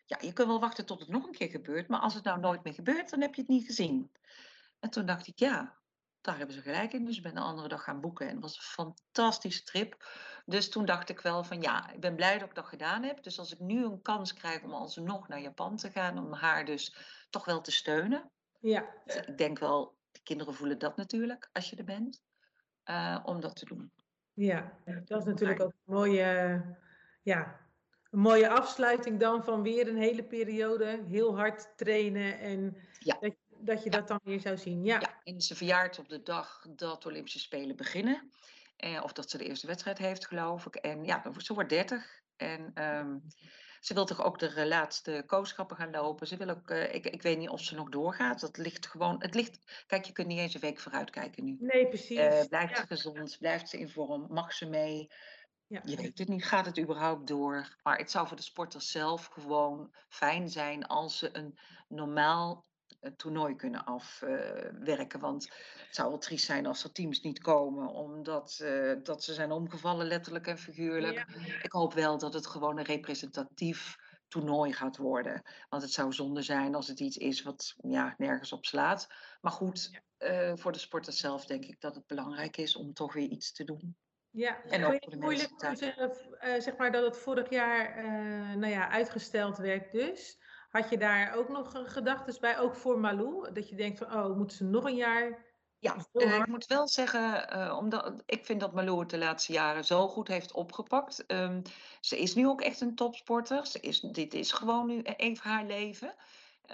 ja, 0.09 0.19
je 0.21 0.33
kunt 0.33 0.49
wel 0.49 0.61
wachten 0.61 0.87
tot 0.87 1.01
het 1.01 1.09
nog 1.09 1.27
een 1.27 1.33
keer 1.33 1.51
gebeurt, 1.51 1.89
maar 1.89 2.01
als 2.01 2.15
het 2.15 2.25
nou 2.25 2.41
nooit 2.41 2.65
meer 2.65 2.75
gebeurt, 2.75 3.11
dan 3.11 3.21
heb 3.21 3.35
je 3.35 3.41
het 3.41 3.51
niet 3.51 3.67
gezien. 3.67 4.13
En 4.81 4.91
toen 4.91 5.07
dacht 5.07 5.27
ik, 5.27 5.39
ja, 5.39 5.79
daar 6.21 6.37
hebben 6.37 6.55
ze 6.55 6.63
gelijk 6.63 6.93
in. 6.93 7.05
Dus 7.05 7.17
ik 7.17 7.23
ben 7.23 7.35
de 7.35 7.41
andere 7.41 7.69
dag 7.69 7.83
gaan 7.83 8.01
boeken 8.01 8.27
en 8.27 8.33
het 8.33 8.43
was 8.43 8.57
een 8.57 8.63
fantastische 8.63 9.63
trip. 9.63 10.09
Dus 10.45 10.69
toen 10.69 10.85
dacht 10.85 11.09
ik 11.09 11.21
wel 11.21 11.45
van, 11.45 11.61
ja, 11.61 11.91
ik 11.91 12.01
ben 12.01 12.17
blij 12.17 12.39
dat 12.39 12.49
ik 12.49 12.55
dat 12.55 12.67
gedaan 12.67 13.03
heb. 13.03 13.23
Dus 13.23 13.39
als 13.39 13.53
ik 13.53 13.59
nu 13.59 13.85
een 13.85 14.03
kans 14.03 14.35
krijg 14.35 14.63
om 14.63 14.73
alsnog 14.73 15.29
naar 15.29 15.41
Japan 15.41 15.77
te 15.77 15.91
gaan, 15.91 16.19
om 16.19 16.33
haar 16.33 16.65
dus 16.65 16.97
toch 17.31 17.45
wel 17.45 17.61
te 17.61 17.71
steunen. 17.71 18.31
Ja, 18.61 18.95
Ik 19.05 19.39
denk 19.39 19.59
wel, 19.59 19.97
de 20.11 20.21
kinderen 20.23 20.55
voelen 20.55 20.79
dat 20.79 20.97
natuurlijk, 20.97 21.49
als 21.53 21.71
je 21.71 21.77
er 21.77 21.85
bent, 21.85 22.23
eh, 22.83 23.19
om 23.25 23.41
dat 23.41 23.57
te 23.57 23.65
doen. 23.65 23.93
ja. 24.85 25.03
dat 25.05 25.21
is 25.21 25.25
natuurlijk 25.25 25.63
ook 25.63 25.73
een 25.73 25.95
mooie, 25.95 26.63
ja, 27.23 27.68
een 28.11 28.19
mooie 28.19 28.49
afsluiting 28.49 29.21
dan 29.21 29.45
van 29.45 29.63
weer 29.63 29.89
een 29.89 29.97
hele 29.97 30.25
periode 30.25 31.05
heel 31.09 31.37
hard 31.37 31.73
trainen 31.77 32.39
en 32.39 32.77
Ja. 32.99 33.17
dat, 33.21 33.35
dat 33.49 33.83
je 33.83 33.91
dat 33.91 34.09
dan 34.09 34.21
weer 34.23 34.41
zou 34.41 34.57
zien. 34.57 34.85
Ja, 34.85 35.01
Ja, 35.01 35.21
en 35.25 35.41
ze 35.41 35.57
verjaart 35.57 35.99
op 35.99 36.09
de 36.09 36.23
dag 36.23 36.67
dat 36.71 37.03
de 37.03 37.09
Olympische 37.09 37.39
Spelen 37.39 37.77
beginnen. 37.77 38.31
Eh, 38.77 39.01
of 39.03 39.13
dat 39.13 39.31
ze 39.31 39.39
de 39.39 39.45
eerste 39.45 39.67
wedstrijd 39.67 39.99
heeft, 39.99 40.27
geloof 40.27 40.67
ik. 40.67 40.75
En 40.75 41.05
ja, 41.05 41.33
ze 41.37 41.55
wordt 41.55 41.69
30. 41.71 42.21
En 42.37 42.71
ehm, 42.75 43.17
ze 43.81 43.95
wil 43.95 44.05
toch 44.05 44.25
ook 44.25 44.39
de 44.39 44.67
laatste 44.67 45.23
kooschappen 45.27 45.77
gaan 45.77 45.91
lopen. 45.91 46.27
Ze 46.27 46.37
wil 46.37 46.49
ook, 46.49 46.71
eh, 46.71 46.95
ik, 46.95 47.07
ik 47.07 47.23
weet 47.23 47.39
niet 47.39 47.49
of 47.49 47.61
ze 47.61 47.75
nog 47.75 47.89
doorgaat. 47.89 48.41
Dat 48.41 48.57
ligt 48.57 48.87
gewoon, 48.87 49.17
het 49.19 49.35
ligt, 49.35 49.85
kijk, 49.87 50.05
je 50.05 50.13
kunt 50.13 50.27
niet 50.27 50.39
eens 50.39 50.55
een 50.55 50.61
week 50.61 50.81
vooruit 50.81 51.11
kijken 51.11 51.45
nu. 51.45 51.57
nee, 51.61 51.89
precies. 51.89 52.19
Eh, 52.19 52.45
blijft 52.49 52.77
ja. 52.77 52.81
ze 52.81 52.87
gezond? 52.87 53.37
Blijft 53.39 53.69
ze 53.69 53.79
in 53.79 53.89
vorm? 53.89 54.27
Mag 54.29 54.53
ze 54.53 54.67
mee? 54.67 55.11
Ja. 55.69 55.81
Je 55.85 55.97
weet 55.97 56.19
het 56.19 56.29
niet. 56.29 56.45
Gaat 56.45 56.67
het 56.67 56.79
überhaupt 56.79 57.27
door? 57.27 57.77
Maar 57.83 57.99
het 57.99 58.11
zou 58.11 58.27
voor 58.27 58.37
de 58.37 58.43
sporters 58.43 58.91
zelf 58.91 59.27
gewoon 59.27 59.95
fijn 60.09 60.49
zijn 60.49 60.87
als 60.87 61.19
ze 61.19 61.37
een 61.37 61.59
normaal 61.89 62.67
eh, 63.01 63.11
toernooi 63.11 63.57
kunnen 63.57 63.85
afwerken. 63.85 65.21
Want 65.21 65.45
het 65.87 65.95
zou 65.95 66.09
wel 66.09 66.19
triest 66.19 66.45
zijn 66.45 66.67
als 66.67 66.85
er 66.85 66.93
teams 66.93 67.21
niet 67.21 67.39
komen, 67.39 67.89
omdat 67.89 68.59
eh, 68.63 68.93
dat 69.03 69.25
ze 69.25 69.35
zijn 69.35 69.51
omgevallen, 69.51 70.07
letterlijk 70.07 70.47
en 70.47 70.59
figuurlijk. 70.59 71.27
Ja. 71.29 71.63
Ik 71.63 71.73
hoop 71.73 71.95
wel 71.95 72.19
dat 72.19 72.35
het 72.35 72.47
gewoon 72.47 72.79
een 72.79 72.85
representatief 72.85 73.97
toernooi 74.29 74.73
gaat 74.73 74.97
worden. 74.97 75.43
Want 75.69 75.83
het 75.83 75.93
zou 75.93 76.13
zonde 76.13 76.43
zijn 76.43 76.75
als 76.75 76.89
het 76.89 77.01
iets 77.01 77.17
is 77.17 77.43
wat 77.43 77.75
ja, 77.77 78.15
nergens 78.17 78.53
op 78.53 78.65
slaat. 78.65 79.07
Maar 79.41 79.53
goed, 79.53 80.01
eh, 80.17 80.53
voor 80.55 80.73
de 80.73 80.79
sporters 80.79 81.19
zelf 81.19 81.47
denk 81.47 81.65
ik 81.65 81.81
dat 81.81 81.95
het 81.95 82.07
belangrijk 82.07 82.57
is 82.57 82.77
om 82.77 82.93
toch 82.93 83.13
weer 83.13 83.29
iets 83.29 83.53
te 83.53 83.65
doen. 83.65 83.97
Ja, 84.39 84.63
En 84.69 84.85
ook 84.85 85.03
voor 85.03 85.11
de 85.11 85.17
moeilijk 85.17 85.51
mensen 85.51 85.77
zeggen, 85.77 86.39
eh, 86.41 86.61
zeg 86.61 86.77
maar 86.77 86.93
dat 86.93 87.05
het 87.05 87.17
vorig 87.17 87.51
jaar 87.51 87.97
eh, 87.97 88.05
nou 88.57 88.73
ja, 88.73 88.91
uitgesteld 88.91 89.59
werd 89.59 89.93
dus. 89.93 90.39
Had 90.71 90.91
je 90.91 90.99
daar 90.99 91.35
ook 91.35 91.49
nog 91.49 91.73
gedachten 91.85 92.41
bij, 92.41 92.59
ook 92.59 92.75
voor 92.75 92.99
Malou? 92.99 93.53
Dat 93.53 93.69
je 93.69 93.77
denkt 93.77 93.99
van, 93.99 94.13
oh, 94.13 94.37
moeten 94.37 94.57
ze 94.57 94.65
nog 94.65 94.85
een 94.85 94.97
jaar 94.97 95.47
ja, 95.81 95.97
uh, 96.13 96.35
ik 96.35 96.47
moet 96.47 96.67
wel 96.67 96.89
zeggen, 96.89 97.57
uh, 97.57 97.77
omdat 97.79 98.23
ik 98.27 98.45
vind 98.45 98.61
dat 98.61 98.73
Malou 98.73 99.01
het 99.01 99.11
de 99.11 99.19
laatste 99.19 99.53
jaren 99.53 99.85
zo 99.85 100.09
goed 100.09 100.29
heeft 100.29 100.53
opgepakt. 100.53 101.25
Um, 101.27 101.63
ze 102.01 102.19
is 102.19 102.35
nu 102.35 102.49
ook 102.49 102.61
echt 102.61 102.81
een 102.81 102.95
topsporter. 102.95 103.67
Ze 103.67 103.81
is, 103.81 104.01
dit 104.01 104.35
is 104.35 104.53
gewoon 104.53 104.87
nu 104.87 105.03
even 105.03 105.51
haar 105.51 105.65
leven. 105.65 106.15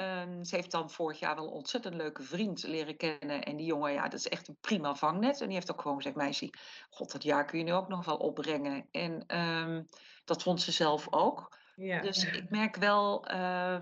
Um, 0.00 0.44
ze 0.44 0.56
heeft 0.56 0.70
dan 0.70 0.90
vorig 0.90 1.18
jaar 1.18 1.34
wel 1.34 1.44
een 1.44 1.50
ontzettend 1.50 1.94
leuke 1.94 2.22
vriend 2.22 2.62
leren 2.62 2.96
kennen. 2.96 3.42
En 3.42 3.56
die 3.56 3.66
jongen, 3.66 3.92
ja, 3.92 4.02
dat 4.02 4.18
is 4.18 4.28
echt 4.28 4.48
een 4.48 4.56
prima 4.60 4.94
vangnet. 4.94 5.40
En 5.40 5.46
die 5.46 5.54
heeft 5.54 5.70
ook 5.70 5.80
gewoon 5.80 5.96
gezegd, 5.96 6.16
meisje, 6.16 6.54
god, 6.90 7.12
dat 7.12 7.22
jaar 7.22 7.44
kun 7.44 7.58
je 7.58 7.64
nu 7.64 7.72
ook 7.72 7.88
nog 7.88 8.04
wel 8.04 8.16
opbrengen. 8.16 8.88
En 8.90 9.38
um, 9.38 9.88
dat 10.24 10.42
vond 10.42 10.62
ze 10.62 10.72
zelf 10.72 11.06
ook. 11.10 11.58
Ja. 11.76 12.00
Dus 12.00 12.24
ik 12.24 12.50
merk 12.50 12.76
wel... 12.76 13.30
Uh, 13.30 13.76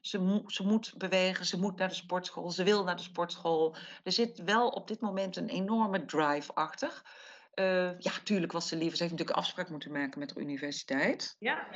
ze, 0.00 0.42
ze 0.46 0.66
moet 0.66 0.94
bewegen, 0.96 1.44
ze 1.46 1.58
moet 1.58 1.76
naar 1.76 1.88
de 1.88 1.94
sportschool, 1.94 2.50
ze 2.50 2.64
wil 2.64 2.84
naar 2.84 2.96
de 2.96 3.02
sportschool. 3.02 3.76
Er 4.02 4.12
zit 4.12 4.42
wel 4.42 4.68
op 4.68 4.88
dit 4.88 5.00
moment 5.00 5.36
een 5.36 5.48
enorme 5.48 6.04
drive 6.04 6.54
achter. 6.54 7.02
Uh, 7.54 7.98
ja, 7.98 8.12
tuurlijk 8.24 8.52
was 8.52 8.68
ze 8.68 8.76
liever. 8.76 8.96
Ze 8.96 9.02
heeft 9.02 9.14
natuurlijk 9.14 9.38
afspraak 9.38 9.70
moeten 9.70 9.92
maken 9.92 10.18
met 10.18 10.28
de 10.28 10.40
universiteit. 10.40 11.36
Ja. 11.38 11.66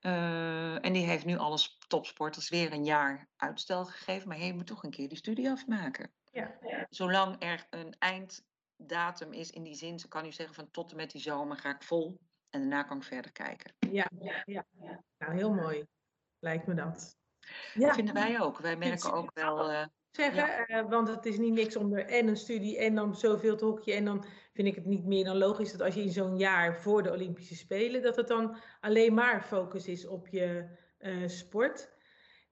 Uh, 0.00 0.84
en 0.84 0.92
die 0.92 1.06
heeft 1.06 1.24
nu 1.24 1.36
alles 1.36 1.78
topsporters 1.88 2.48
weer 2.48 2.72
een 2.72 2.84
jaar 2.84 3.28
uitstel 3.36 3.84
gegeven. 3.84 4.28
Maar 4.28 4.38
je 4.38 4.54
moet 4.54 4.66
toch 4.66 4.82
een 4.82 4.90
keer 4.90 5.08
die 5.08 5.18
studie 5.18 5.50
afmaken. 5.50 6.12
Ja. 6.24 6.58
Zolang 6.90 7.36
er 7.38 7.66
een 7.70 7.96
einddatum 7.98 9.32
is 9.32 9.50
in 9.50 9.62
die 9.62 9.74
zin, 9.74 9.98
ze 9.98 10.08
kan 10.08 10.26
u 10.26 10.32
zeggen 10.32 10.54
van 10.54 10.70
tot 10.70 10.90
en 10.90 10.96
met 10.96 11.10
die 11.10 11.20
zomer 11.20 11.56
ga 11.56 11.74
ik 11.74 11.82
vol. 11.82 12.20
En 12.50 12.60
daarna 12.60 12.82
kan 12.82 12.96
ik 12.96 13.02
verder 13.02 13.32
kijken. 13.32 13.74
Ja, 13.78 14.10
ja, 14.20 14.42
ja. 14.44 14.66
nou 15.18 15.34
heel 15.34 15.54
mooi 15.54 15.86
lijkt 16.40 16.66
me 16.66 16.74
dat. 16.74 17.16
Ja. 17.74 17.86
Dat 17.86 17.94
vinden 17.94 18.14
wij 18.14 18.40
ook. 18.40 18.58
Wij 18.58 18.76
merken 18.76 19.12
ook 19.12 19.30
wel. 19.34 19.70
Uh, 19.70 19.84
zeggen, 20.10 20.64
ja. 20.66 20.82
uh, 20.82 20.90
want 20.90 21.08
het 21.08 21.26
is 21.26 21.38
niet 21.38 21.52
niks 21.52 21.76
om 21.76 21.94
er 21.94 22.06
en 22.06 22.28
een 22.28 22.36
studie 22.36 22.78
en 22.78 22.94
dan 22.94 23.16
zoveel 23.16 23.56
te 23.56 23.64
hokje. 23.64 23.92
En 23.92 24.04
dan 24.04 24.24
vind 24.52 24.68
ik 24.68 24.74
het 24.74 24.86
niet 24.86 25.04
meer 25.04 25.24
dan 25.24 25.36
logisch 25.36 25.72
dat 25.72 25.80
als 25.80 25.94
je 25.94 26.02
in 26.02 26.12
zo'n 26.12 26.38
jaar 26.38 26.80
voor 26.80 27.02
de 27.02 27.12
Olympische 27.12 27.56
Spelen, 27.56 28.02
dat 28.02 28.16
het 28.16 28.28
dan 28.28 28.56
alleen 28.80 29.14
maar 29.14 29.42
focus 29.42 29.86
is 29.86 30.06
op 30.06 30.28
je 30.28 30.66
uh, 31.00 31.28
sport. 31.28 31.98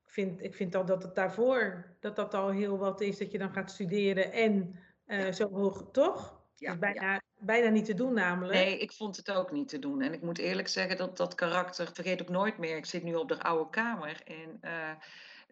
Ik 0.05 0.14
vind, 0.14 0.42
ik 0.42 0.55
vind 0.55 0.75
al 0.75 0.85
dat 0.85 1.03
het 1.03 1.14
daarvoor, 1.14 1.97
dat 2.01 2.16
dat 2.16 2.35
al 2.35 2.51
heel 2.51 2.79
wat 2.79 3.01
is, 3.01 3.18
dat 3.18 3.33
je 3.33 3.38
dan 3.38 3.53
gaat 3.53 3.71
studeren 3.71 4.33
en 4.33 4.79
zo 5.35 5.49
hoog, 5.51 5.88
toch? 5.92 6.38
Ja, 6.55 6.73
is 6.73 6.79
bijna, 6.79 7.12
ja. 7.12 7.23
bijna 7.38 7.68
niet 7.68 7.85
te 7.85 7.94
doen 7.94 8.14
namelijk. 8.14 8.55
Nee, 8.55 8.79
ik 8.79 8.92
vond 8.92 9.16
het 9.16 9.31
ook 9.31 9.53
niet 9.53 9.68
te 9.68 9.79
doen. 9.79 10.03
En 10.03 10.12
ik 10.12 10.23
moet 10.23 10.38
eerlijk 10.38 10.68
zeggen 10.68 10.97
dat 10.97 11.16
dat 11.16 11.35
karakter, 11.35 11.90
vergeet 11.92 12.21
ik 12.21 12.29
nooit 12.29 12.59
meer. 12.59 12.77
Ik 12.77 12.87
zit 12.87 13.03
nu 13.03 13.14
op 13.14 13.29
de 13.29 13.42
oude 13.42 13.71
kamer 13.71 14.23
en 14.25 14.61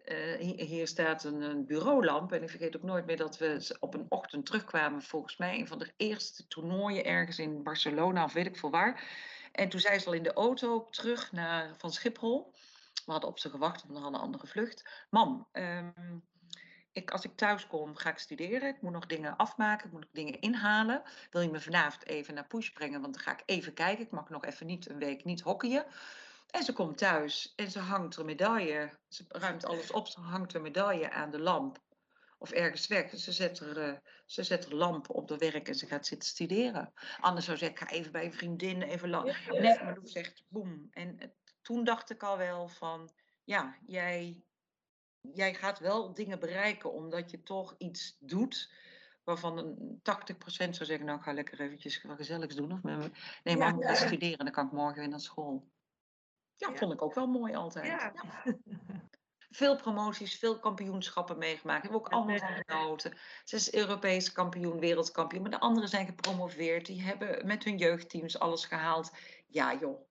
uh, 0.07 0.57
hier 0.57 0.87
staat 0.87 1.23
een, 1.23 1.41
een, 1.41 1.65
bureaulamp. 1.65 2.31
En 2.31 2.43
ik 2.43 2.49
vergeet 2.49 2.75
ook 2.75 2.83
nooit 2.83 3.05
meer 3.05 3.17
dat 3.17 3.37
we 3.37 3.75
op 3.79 3.93
een 3.93 4.05
ochtend 4.09 4.45
terugkwamen. 4.45 5.01
Volgens 5.01 5.37
mij 5.37 5.59
een 5.59 5.67
van 5.67 5.79
de 5.79 5.93
eerste 5.97 6.47
toernooien 6.47 7.05
ergens 7.05 7.39
in 7.39 7.63
Barcelona 7.63 8.23
of 8.23 8.33
weet 8.33 8.45
ik 8.45 8.57
veel 8.57 8.69
waar. 8.69 9.03
En 9.51 9.69
toen 9.69 9.79
zei 9.79 9.99
ze 9.99 10.07
al 10.07 10.13
in 10.13 10.23
de 10.23 10.33
auto 10.33 10.87
terug 10.89 11.31
naar, 11.31 11.75
van 11.77 11.91
Schiphol. 11.91 12.53
We 13.05 13.11
hadden 13.11 13.29
op 13.29 13.39
ze 13.39 13.49
gewacht, 13.49 13.81
want 13.81 13.93
we 13.93 13.99
hadden 13.99 14.19
een 14.19 14.25
andere 14.25 14.47
vlucht. 14.47 15.05
Mam, 15.09 15.47
um, 15.51 16.23
ik, 16.97 17.11
als 17.11 17.23
ik 17.23 17.35
thuis 17.35 17.67
kom, 17.67 17.95
ga 17.95 18.09
ik 18.09 18.17
studeren. 18.17 18.69
Ik 18.69 18.81
moet 18.81 18.91
nog 18.91 19.05
dingen 19.05 19.35
afmaken, 19.35 19.85
ik 19.85 19.91
moet 19.91 20.01
nog 20.01 20.11
dingen 20.13 20.39
inhalen. 20.39 21.01
Wil 21.31 21.41
je 21.41 21.49
me 21.49 21.59
vanavond 21.59 22.05
even 22.05 22.33
naar 22.33 22.47
Push 22.47 22.69
brengen? 22.69 23.01
Want 23.01 23.13
dan 23.13 23.23
ga 23.23 23.31
ik 23.31 23.43
even 23.45 23.73
kijken. 23.73 24.05
Ik 24.05 24.11
mag 24.11 24.29
nog 24.29 24.45
even 24.45 24.65
niet 24.65 24.89
een 24.89 24.99
week 24.99 25.23
niet 25.23 25.41
hockeyen. 25.41 25.85
En 26.47 26.63
ze 26.63 26.73
komt 26.73 26.97
thuis 26.97 27.53
en 27.55 27.71
ze 27.71 27.79
hangt 27.79 28.17
een 28.17 28.25
medaille. 28.25 28.97
Ze 29.07 29.25
ruimt 29.27 29.65
alles 29.65 29.91
op, 29.91 30.07
ze 30.07 30.19
hangt 30.19 30.53
een 30.53 30.61
medaille 30.61 31.11
aan 31.11 31.31
de 31.31 31.39
lamp. 31.39 31.85
Of 32.39 32.51
ergens 32.51 32.87
weg. 32.87 33.17
Ze 33.17 33.31
zet 33.31 33.59
er, 33.59 33.89
uh, 33.89 33.97
ze 34.25 34.43
zet 34.43 34.65
er 34.65 34.75
lamp 34.75 35.09
op 35.09 35.27
de 35.27 35.37
werk 35.37 35.67
en 35.67 35.75
ze 35.75 35.85
gaat 35.85 36.05
zitten 36.05 36.29
studeren. 36.29 36.93
Anders 37.19 37.45
zou 37.45 37.57
ze 37.57 37.65
zeggen, 37.65 37.81
ik 37.81 37.89
ga 37.89 37.97
even 37.97 38.11
bij 38.11 38.25
een 38.25 38.33
vriendin, 38.33 38.81
even 38.81 39.09
lang. 39.09 39.47
Nee, 39.49 39.83
maar 39.83 39.97
ze 40.03 40.07
zegt, 40.07 40.43
boem. 40.47 40.87
En 40.91 41.15
uh, 41.19 41.27
toen 41.61 41.83
dacht 41.83 42.09
ik 42.09 42.23
al 42.23 42.37
wel 42.37 42.67
van, 42.67 43.11
ja, 43.43 43.77
jij 43.85 44.41
jij 45.33 45.53
gaat 45.53 45.79
wel 45.79 46.13
dingen 46.13 46.39
bereiken 46.39 46.93
omdat 46.93 47.31
je 47.31 47.43
toch 47.43 47.75
iets 47.77 48.17
doet 48.19 48.71
waarvan 49.23 49.57
een 49.57 50.01
80% 50.01 50.43
zou 50.47 50.85
zeggen, 50.85 51.05
nou 51.05 51.17
ik 51.17 51.23
ga 51.23 51.33
lekker 51.33 51.61
eventjes 51.61 52.03
wat 52.03 52.17
gezelligs 52.17 52.55
doen. 52.55 52.71
Of 52.71 52.81
nee, 53.43 53.57
maar 53.57 53.77
ja. 53.77 53.93
studeren, 53.93 54.37
dan 54.37 54.51
kan 54.51 54.65
ik 54.65 54.71
morgen 54.71 54.99
weer 54.99 55.09
naar 55.09 55.19
school. 55.19 55.67
Ja, 56.57 56.73
vond 56.73 56.93
ik 56.93 57.01
ook 57.01 57.13
wel 57.13 57.27
mooi 57.27 57.55
altijd. 57.55 57.85
Ja. 57.85 58.13
Veel 59.49 59.75
promoties, 59.75 60.39
veel 60.39 60.59
kampioenschappen 60.59 61.37
meegemaakt. 61.37 61.81
Hebben 61.81 61.99
ook 61.99 62.09
allemaal 62.09 62.37
van 62.37 62.63
genoten. 62.65 63.17
Ze 63.43 63.55
is 63.55 63.73
Europees 63.73 64.31
kampioen, 64.31 64.79
wereldkampioen. 64.79 65.41
Maar 65.41 65.51
de 65.51 65.59
anderen 65.59 65.89
zijn 65.89 66.05
gepromoveerd. 66.05 66.85
Die 66.85 67.01
hebben 67.01 67.47
met 67.47 67.63
hun 67.63 67.77
jeugdteams 67.77 68.39
alles 68.39 68.65
gehaald. 68.65 69.11
Ja, 69.47 69.73
joh. 69.75 70.05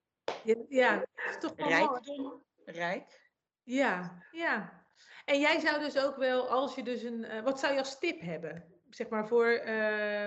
Ja, 0.69 1.05
is 1.29 1.37
toch 1.39 1.55
wel 1.55 1.67
Rijkdom, 1.67 2.43
rijk. 2.65 3.31
Ja, 3.63 4.23
ja. 4.31 4.85
En 5.25 5.39
jij 5.39 5.59
zou 5.59 5.79
dus 5.79 5.97
ook 5.97 6.15
wel, 6.15 6.49
als 6.49 6.75
je 6.75 6.83
dus 6.83 7.01
een, 7.01 7.23
uh, 7.23 7.43
wat 7.43 7.59
zou 7.59 7.73
je 7.73 7.79
als 7.79 7.99
tip 7.99 8.21
hebben? 8.21 8.76
Zeg 8.97 9.09
maar 9.09 9.27
voor 9.27 9.61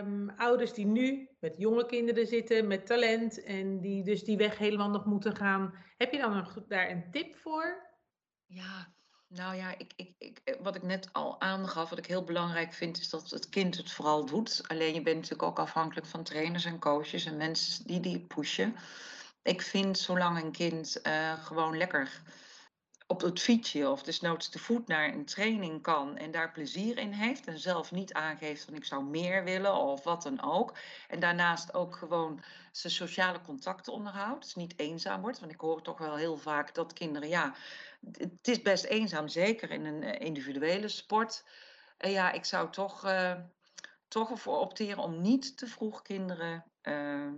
um, 0.00 0.30
ouders 0.36 0.72
die 0.72 0.86
nu 0.86 1.28
met 1.40 1.54
jonge 1.56 1.86
kinderen 1.86 2.26
zitten, 2.26 2.66
met 2.66 2.86
talent 2.86 3.42
en 3.42 3.80
die 3.80 4.04
dus 4.04 4.24
die 4.24 4.36
weg 4.36 4.58
helemaal 4.58 4.90
nog 4.90 5.04
moeten 5.04 5.36
gaan. 5.36 5.74
Heb 5.96 6.12
je 6.12 6.18
dan 6.18 6.36
nog 6.36 6.64
daar 6.68 6.90
een 6.90 7.10
tip 7.10 7.36
voor? 7.36 7.88
Ja, 8.46 8.92
nou 9.26 9.56
ja, 9.56 9.78
ik, 9.78 9.92
ik, 9.96 10.14
ik, 10.18 10.40
eh, 10.44 10.54
wat 10.62 10.74
ik 10.74 10.82
net 10.82 11.08
al 11.12 11.40
aangaf, 11.40 11.88
wat 11.88 11.98
ik 11.98 12.06
heel 12.06 12.24
belangrijk 12.24 12.72
vind, 12.72 12.98
is 12.98 13.10
dat 13.10 13.30
het 13.30 13.48
kind 13.48 13.76
het 13.76 13.92
vooral 13.92 14.26
doet. 14.26 14.62
Alleen 14.66 14.94
je 14.94 15.02
bent 15.02 15.16
natuurlijk 15.16 15.48
ook 15.48 15.58
afhankelijk 15.58 16.06
van 16.06 16.22
trainers 16.22 16.64
en 16.64 16.78
coaches 16.78 17.24
en 17.24 17.36
mensen 17.36 17.86
die 17.86 18.00
die 18.00 18.20
pushen. 18.20 18.76
Ik 19.42 19.62
vind 19.62 19.98
zolang 19.98 20.42
een 20.42 20.52
kind 20.52 21.00
uh, 21.06 21.44
gewoon 21.44 21.76
lekker 21.76 22.22
op 23.10 23.20
het 23.20 23.40
fietsje 23.40 23.88
of 23.88 24.02
desnoods 24.02 24.48
te 24.48 24.58
voet 24.58 24.86
naar 24.86 25.12
een 25.12 25.24
training 25.24 25.82
kan 25.82 26.16
en 26.16 26.30
daar 26.30 26.52
plezier 26.52 26.98
in 26.98 27.12
heeft 27.12 27.46
en 27.46 27.58
zelf 27.58 27.92
niet 27.92 28.12
aangeeft 28.12 28.64
van 28.64 28.74
ik 28.74 28.84
zou 28.84 29.04
meer 29.04 29.44
willen 29.44 29.74
of 29.74 30.04
wat 30.04 30.22
dan 30.22 30.42
ook. 30.42 30.76
En 31.08 31.20
daarnaast 31.20 31.74
ook 31.74 31.96
gewoon 31.96 32.42
zijn 32.72 32.92
sociale 32.92 33.40
contacten 33.40 33.92
onderhoudt, 33.92 34.42
dus 34.42 34.54
niet 34.54 34.78
eenzaam 34.78 35.20
wordt. 35.20 35.40
Want 35.40 35.52
ik 35.52 35.60
hoor 35.60 35.82
toch 35.82 35.98
wel 35.98 36.16
heel 36.16 36.36
vaak 36.36 36.74
dat 36.74 36.92
kinderen, 36.92 37.28
ja, 37.28 37.54
het 38.12 38.48
is 38.48 38.62
best 38.62 38.84
eenzaam, 38.84 39.28
zeker 39.28 39.70
in 39.70 39.84
een 39.84 40.02
eh, 40.02 40.26
individuele 40.26 40.88
sport. 40.88 41.44
En 41.96 42.10
ja, 42.10 42.32
ik 42.32 42.44
zou 42.44 42.70
toch, 42.70 43.04
uh, 43.04 43.34
toch 44.08 44.30
ervoor 44.30 44.58
opteren 44.58 45.02
om 45.02 45.20
niet 45.20 45.56
te 45.56 45.66
vroeg 45.66 46.02
kinderen 46.02 46.64
uh, 46.82 47.32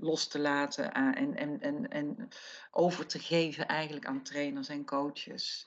los 0.00 0.28
te 0.28 0.38
laten 0.38 0.92
en, 0.92 1.36
en, 1.36 1.60
en, 1.60 1.88
en 1.90 2.28
over 2.70 3.06
te 3.06 3.18
geven 3.18 3.66
eigenlijk 3.66 4.06
aan 4.06 4.22
trainers 4.22 4.68
en 4.68 4.84
coaches. 4.84 5.66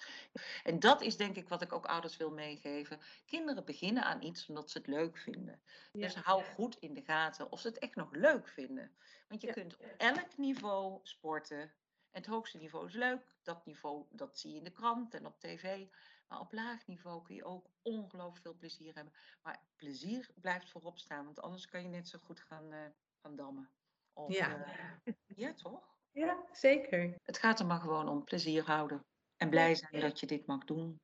En 0.63 0.79
dat 0.79 1.01
is 1.01 1.17
denk 1.17 1.35
ik 1.35 1.49
wat 1.49 1.62
ik 1.62 1.73
ook 1.73 1.85
ouders 1.85 2.17
wil 2.17 2.31
meegeven. 2.31 2.99
Kinderen 3.25 3.65
beginnen 3.65 4.03
aan 4.03 4.23
iets 4.23 4.47
omdat 4.47 4.71
ze 4.71 4.77
het 4.77 4.88
leuk 4.88 5.17
vinden. 5.17 5.62
Ja. 5.91 6.01
Dus 6.01 6.15
hou 6.15 6.43
goed 6.43 6.77
in 6.79 6.93
de 6.93 7.01
gaten 7.01 7.51
of 7.51 7.59
ze 7.59 7.67
het 7.67 7.79
echt 7.79 7.95
nog 7.95 8.12
leuk 8.12 8.47
vinden. 8.47 8.91
Want 9.27 9.41
je 9.41 9.47
ja. 9.47 9.53
kunt 9.53 9.73
op 9.73 9.93
elk 9.97 10.38
niveau 10.38 10.99
sporten. 11.03 11.71
Het 12.12 12.25
hoogste 12.25 12.57
niveau 12.57 12.88
is 12.88 12.93
leuk. 12.93 13.35
Dat 13.43 13.65
niveau 13.65 14.05
dat 14.09 14.39
zie 14.39 14.51
je 14.51 14.57
in 14.57 14.63
de 14.63 14.71
krant 14.71 15.13
en 15.13 15.25
op 15.25 15.39
tv. 15.39 15.88
Maar 16.30 16.39
op 16.39 16.54
laag 16.54 16.88
niveau 16.88 17.24
kun 17.24 17.36
je 17.36 17.44
ook 17.44 17.70
ongelooflijk 17.82 18.42
veel 18.42 18.56
plezier 18.56 18.96
hebben. 18.96 19.13
Maar 19.42 19.63
plezier 19.76 20.30
blijft 20.36 20.70
voorop 20.70 20.98
staan, 20.98 21.26
want 21.26 21.42
anders 21.42 21.68
kan 21.68 21.82
je 21.82 21.88
net 21.88 22.08
zo 22.08 22.20
goed 22.20 22.39
gaan, 22.39 22.74
uh, 22.74 22.86
gaan 23.22 23.36
dammen. 23.36 23.70
Of, 24.13 24.34
ja. 24.34 24.58
Uh, 25.06 25.13
ja, 25.36 25.54
toch? 25.54 25.98
Ja, 26.12 26.46
zeker. 26.52 27.15
Het 27.24 27.38
gaat 27.38 27.60
er 27.60 27.65
maar 27.65 27.80
gewoon 27.80 28.08
om 28.08 28.24
plezier 28.24 28.63
houden. 28.65 29.06
En 29.38 29.50
blij 29.50 29.76
zijn 29.76 30.02
dat 30.02 30.20
je 30.20 30.26
dit 30.26 30.46
mag 30.46 30.65
doen. 30.65 31.00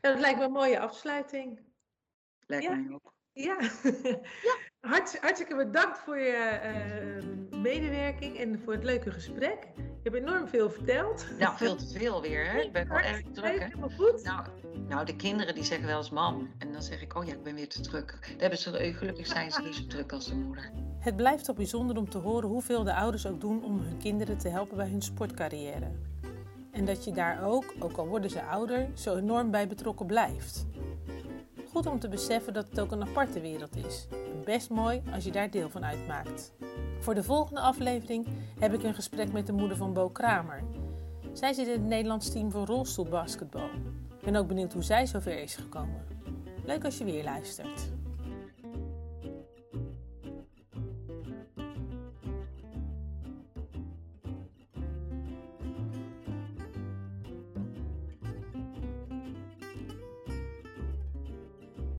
Nou, 0.00 0.14
dat 0.14 0.20
lijkt 0.20 0.38
me 0.38 0.44
een 0.44 0.52
mooie 0.52 0.80
afsluiting. 0.80 1.60
Lijkt 2.46 2.64
ja. 2.64 2.74
mij 2.74 2.94
ook. 2.94 3.14
Ja. 3.32 3.60
ja. 3.60 4.20
Hart, 4.80 5.18
hartstikke 5.20 5.56
bedankt 5.56 5.98
voor 5.98 6.18
je 6.18 6.60
uh, 7.52 7.60
medewerking 7.60 8.38
en 8.38 8.60
voor 8.64 8.72
het 8.72 8.84
leuke 8.84 9.10
gesprek. 9.10 9.68
Je 9.76 10.10
hebt 10.10 10.14
enorm 10.14 10.48
veel 10.48 10.70
verteld. 10.70 11.26
Nou, 11.38 11.56
veel 11.56 11.76
te 11.86 11.86
veel 11.86 12.22
weer, 12.22 12.50
hè? 12.50 12.60
Ik 12.60 12.72
ben 12.72 12.88
wel 12.88 12.98
erg 12.98 13.22
druk? 13.32 13.74
Goed. 13.96 14.22
Nou, 14.22 14.46
nou, 14.88 15.06
de 15.06 15.16
kinderen 15.16 15.54
die 15.54 15.64
zeggen 15.64 15.86
wel 15.86 15.96
eens 15.96 16.10
mam. 16.10 16.50
En 16.58 16.72
dan 16.72 16.82
zeg 16.82 17.02
ik, 17.02 17.16
oh 17.16 17.24
ja, 17.24 17.32
ik 17.32 17.42
ben 17.42 17.54
weer 17.54 17.68
te 17.68 17.80
druk. 17.80 18.18
Dan 18.20 18.40
hebben 18.40 18.58
ze, 18.58 18.92
gelukkig 18.96 19.26
zijn 19.26 19.50
ze 19.50 19.62
niet 19.62 19.74
zo 19.74 19.86
druk 19.86 20.12
als 20.12 20.26
de 20.26 20.34
moeder. 20.34 20.70
Het 20.98 21.16
blijft 21.16 21.44
toch 21.44 21.56
bijzonder 21.56 21.96
om 21.96 22.08
te 22.10 22.18
horen 22.18 22.48
hoeveel 22.48 22.84
de 22.84 22.94
ouders 22.94 23.26
ook 23.26 23.40
doen 23.40 23.64
om 23.64 23.80
hun 23.80 23.98
kinderen 23.98 24.38
te 24.38 24.48
helpen 24.48 24.76
bij 24.76 24.88
hun 24.88 25.02
sportcarrière. 25.02 25.90
En 26.70 26.84
dat 26.84 27.04
je 27.04 27.12
daar 27.12 27.44
ook, 27.44 27.74
ook 27.78 27.96
al 27.96 28.06
worden 28.06 28.30
ze 28.30 28.42
ouder, 28.42 28.88
zo 28.94 29.16
enorm 29.16 29.50
bij 29.50 29.68
betrokken 29.68 30.06
blijft. 30.06 30.66
Goed 31.76 31.86
om 31.86 31.98
te 31.98 32.08
beseffen 32.08 32.52
dat 32.52 32.66
het 32.70 32.80
ook 32.80 32.90
een 32.90 33.02
aparte 33.02 33.40
wereld 33.40 33.76
is. 33.76 34.06
Best 34.44 34.70
mooi 34.70 35.02
als 35.14 35.24
je 35.24 35.30
daar 35.30 35.50
deel 35.50 35.70
van 35.70 35.84
uitmaakt. 35.84 36.52
Voor 37.00 37.14
de 37.14 37.22
volgende 37.22 37.60
aflevering 37.60 38.26
heb 38.58 38.74
ik 38.74 38.82
een 38.82 38.94
gesprek 38.94 39.32
met 39.32 39.46
de 39.46 39.52
moeder 39.52 39.76
van 39.76 39.92
Bo 39.92 40.08
Kramer. 40.08 40.62
Zij 41.32 41.52
zit 41.52 41.66
in 41.66 41.72
het 41.72 41.82
Nederlands 41.82 42.30
team 42.30 42.50
voor 42.50 42.66
rolstoelbasketbal. 42.66 43.68
Ik 44.18 44.24
ben 44.24 44.36
ook 44.36 44.46
benieuwd 44.46 44.72
hoe 44.72 44.82
zij 44.82 45.06
zover 45.06 45.42
is 45.42 45.56
gekomen. 45.56 46.04
Leuk 46.64 46.84
als 46.84 46.98
je 46.98 47.04
weer 47.04 47.24
luistert. 47.24 47.95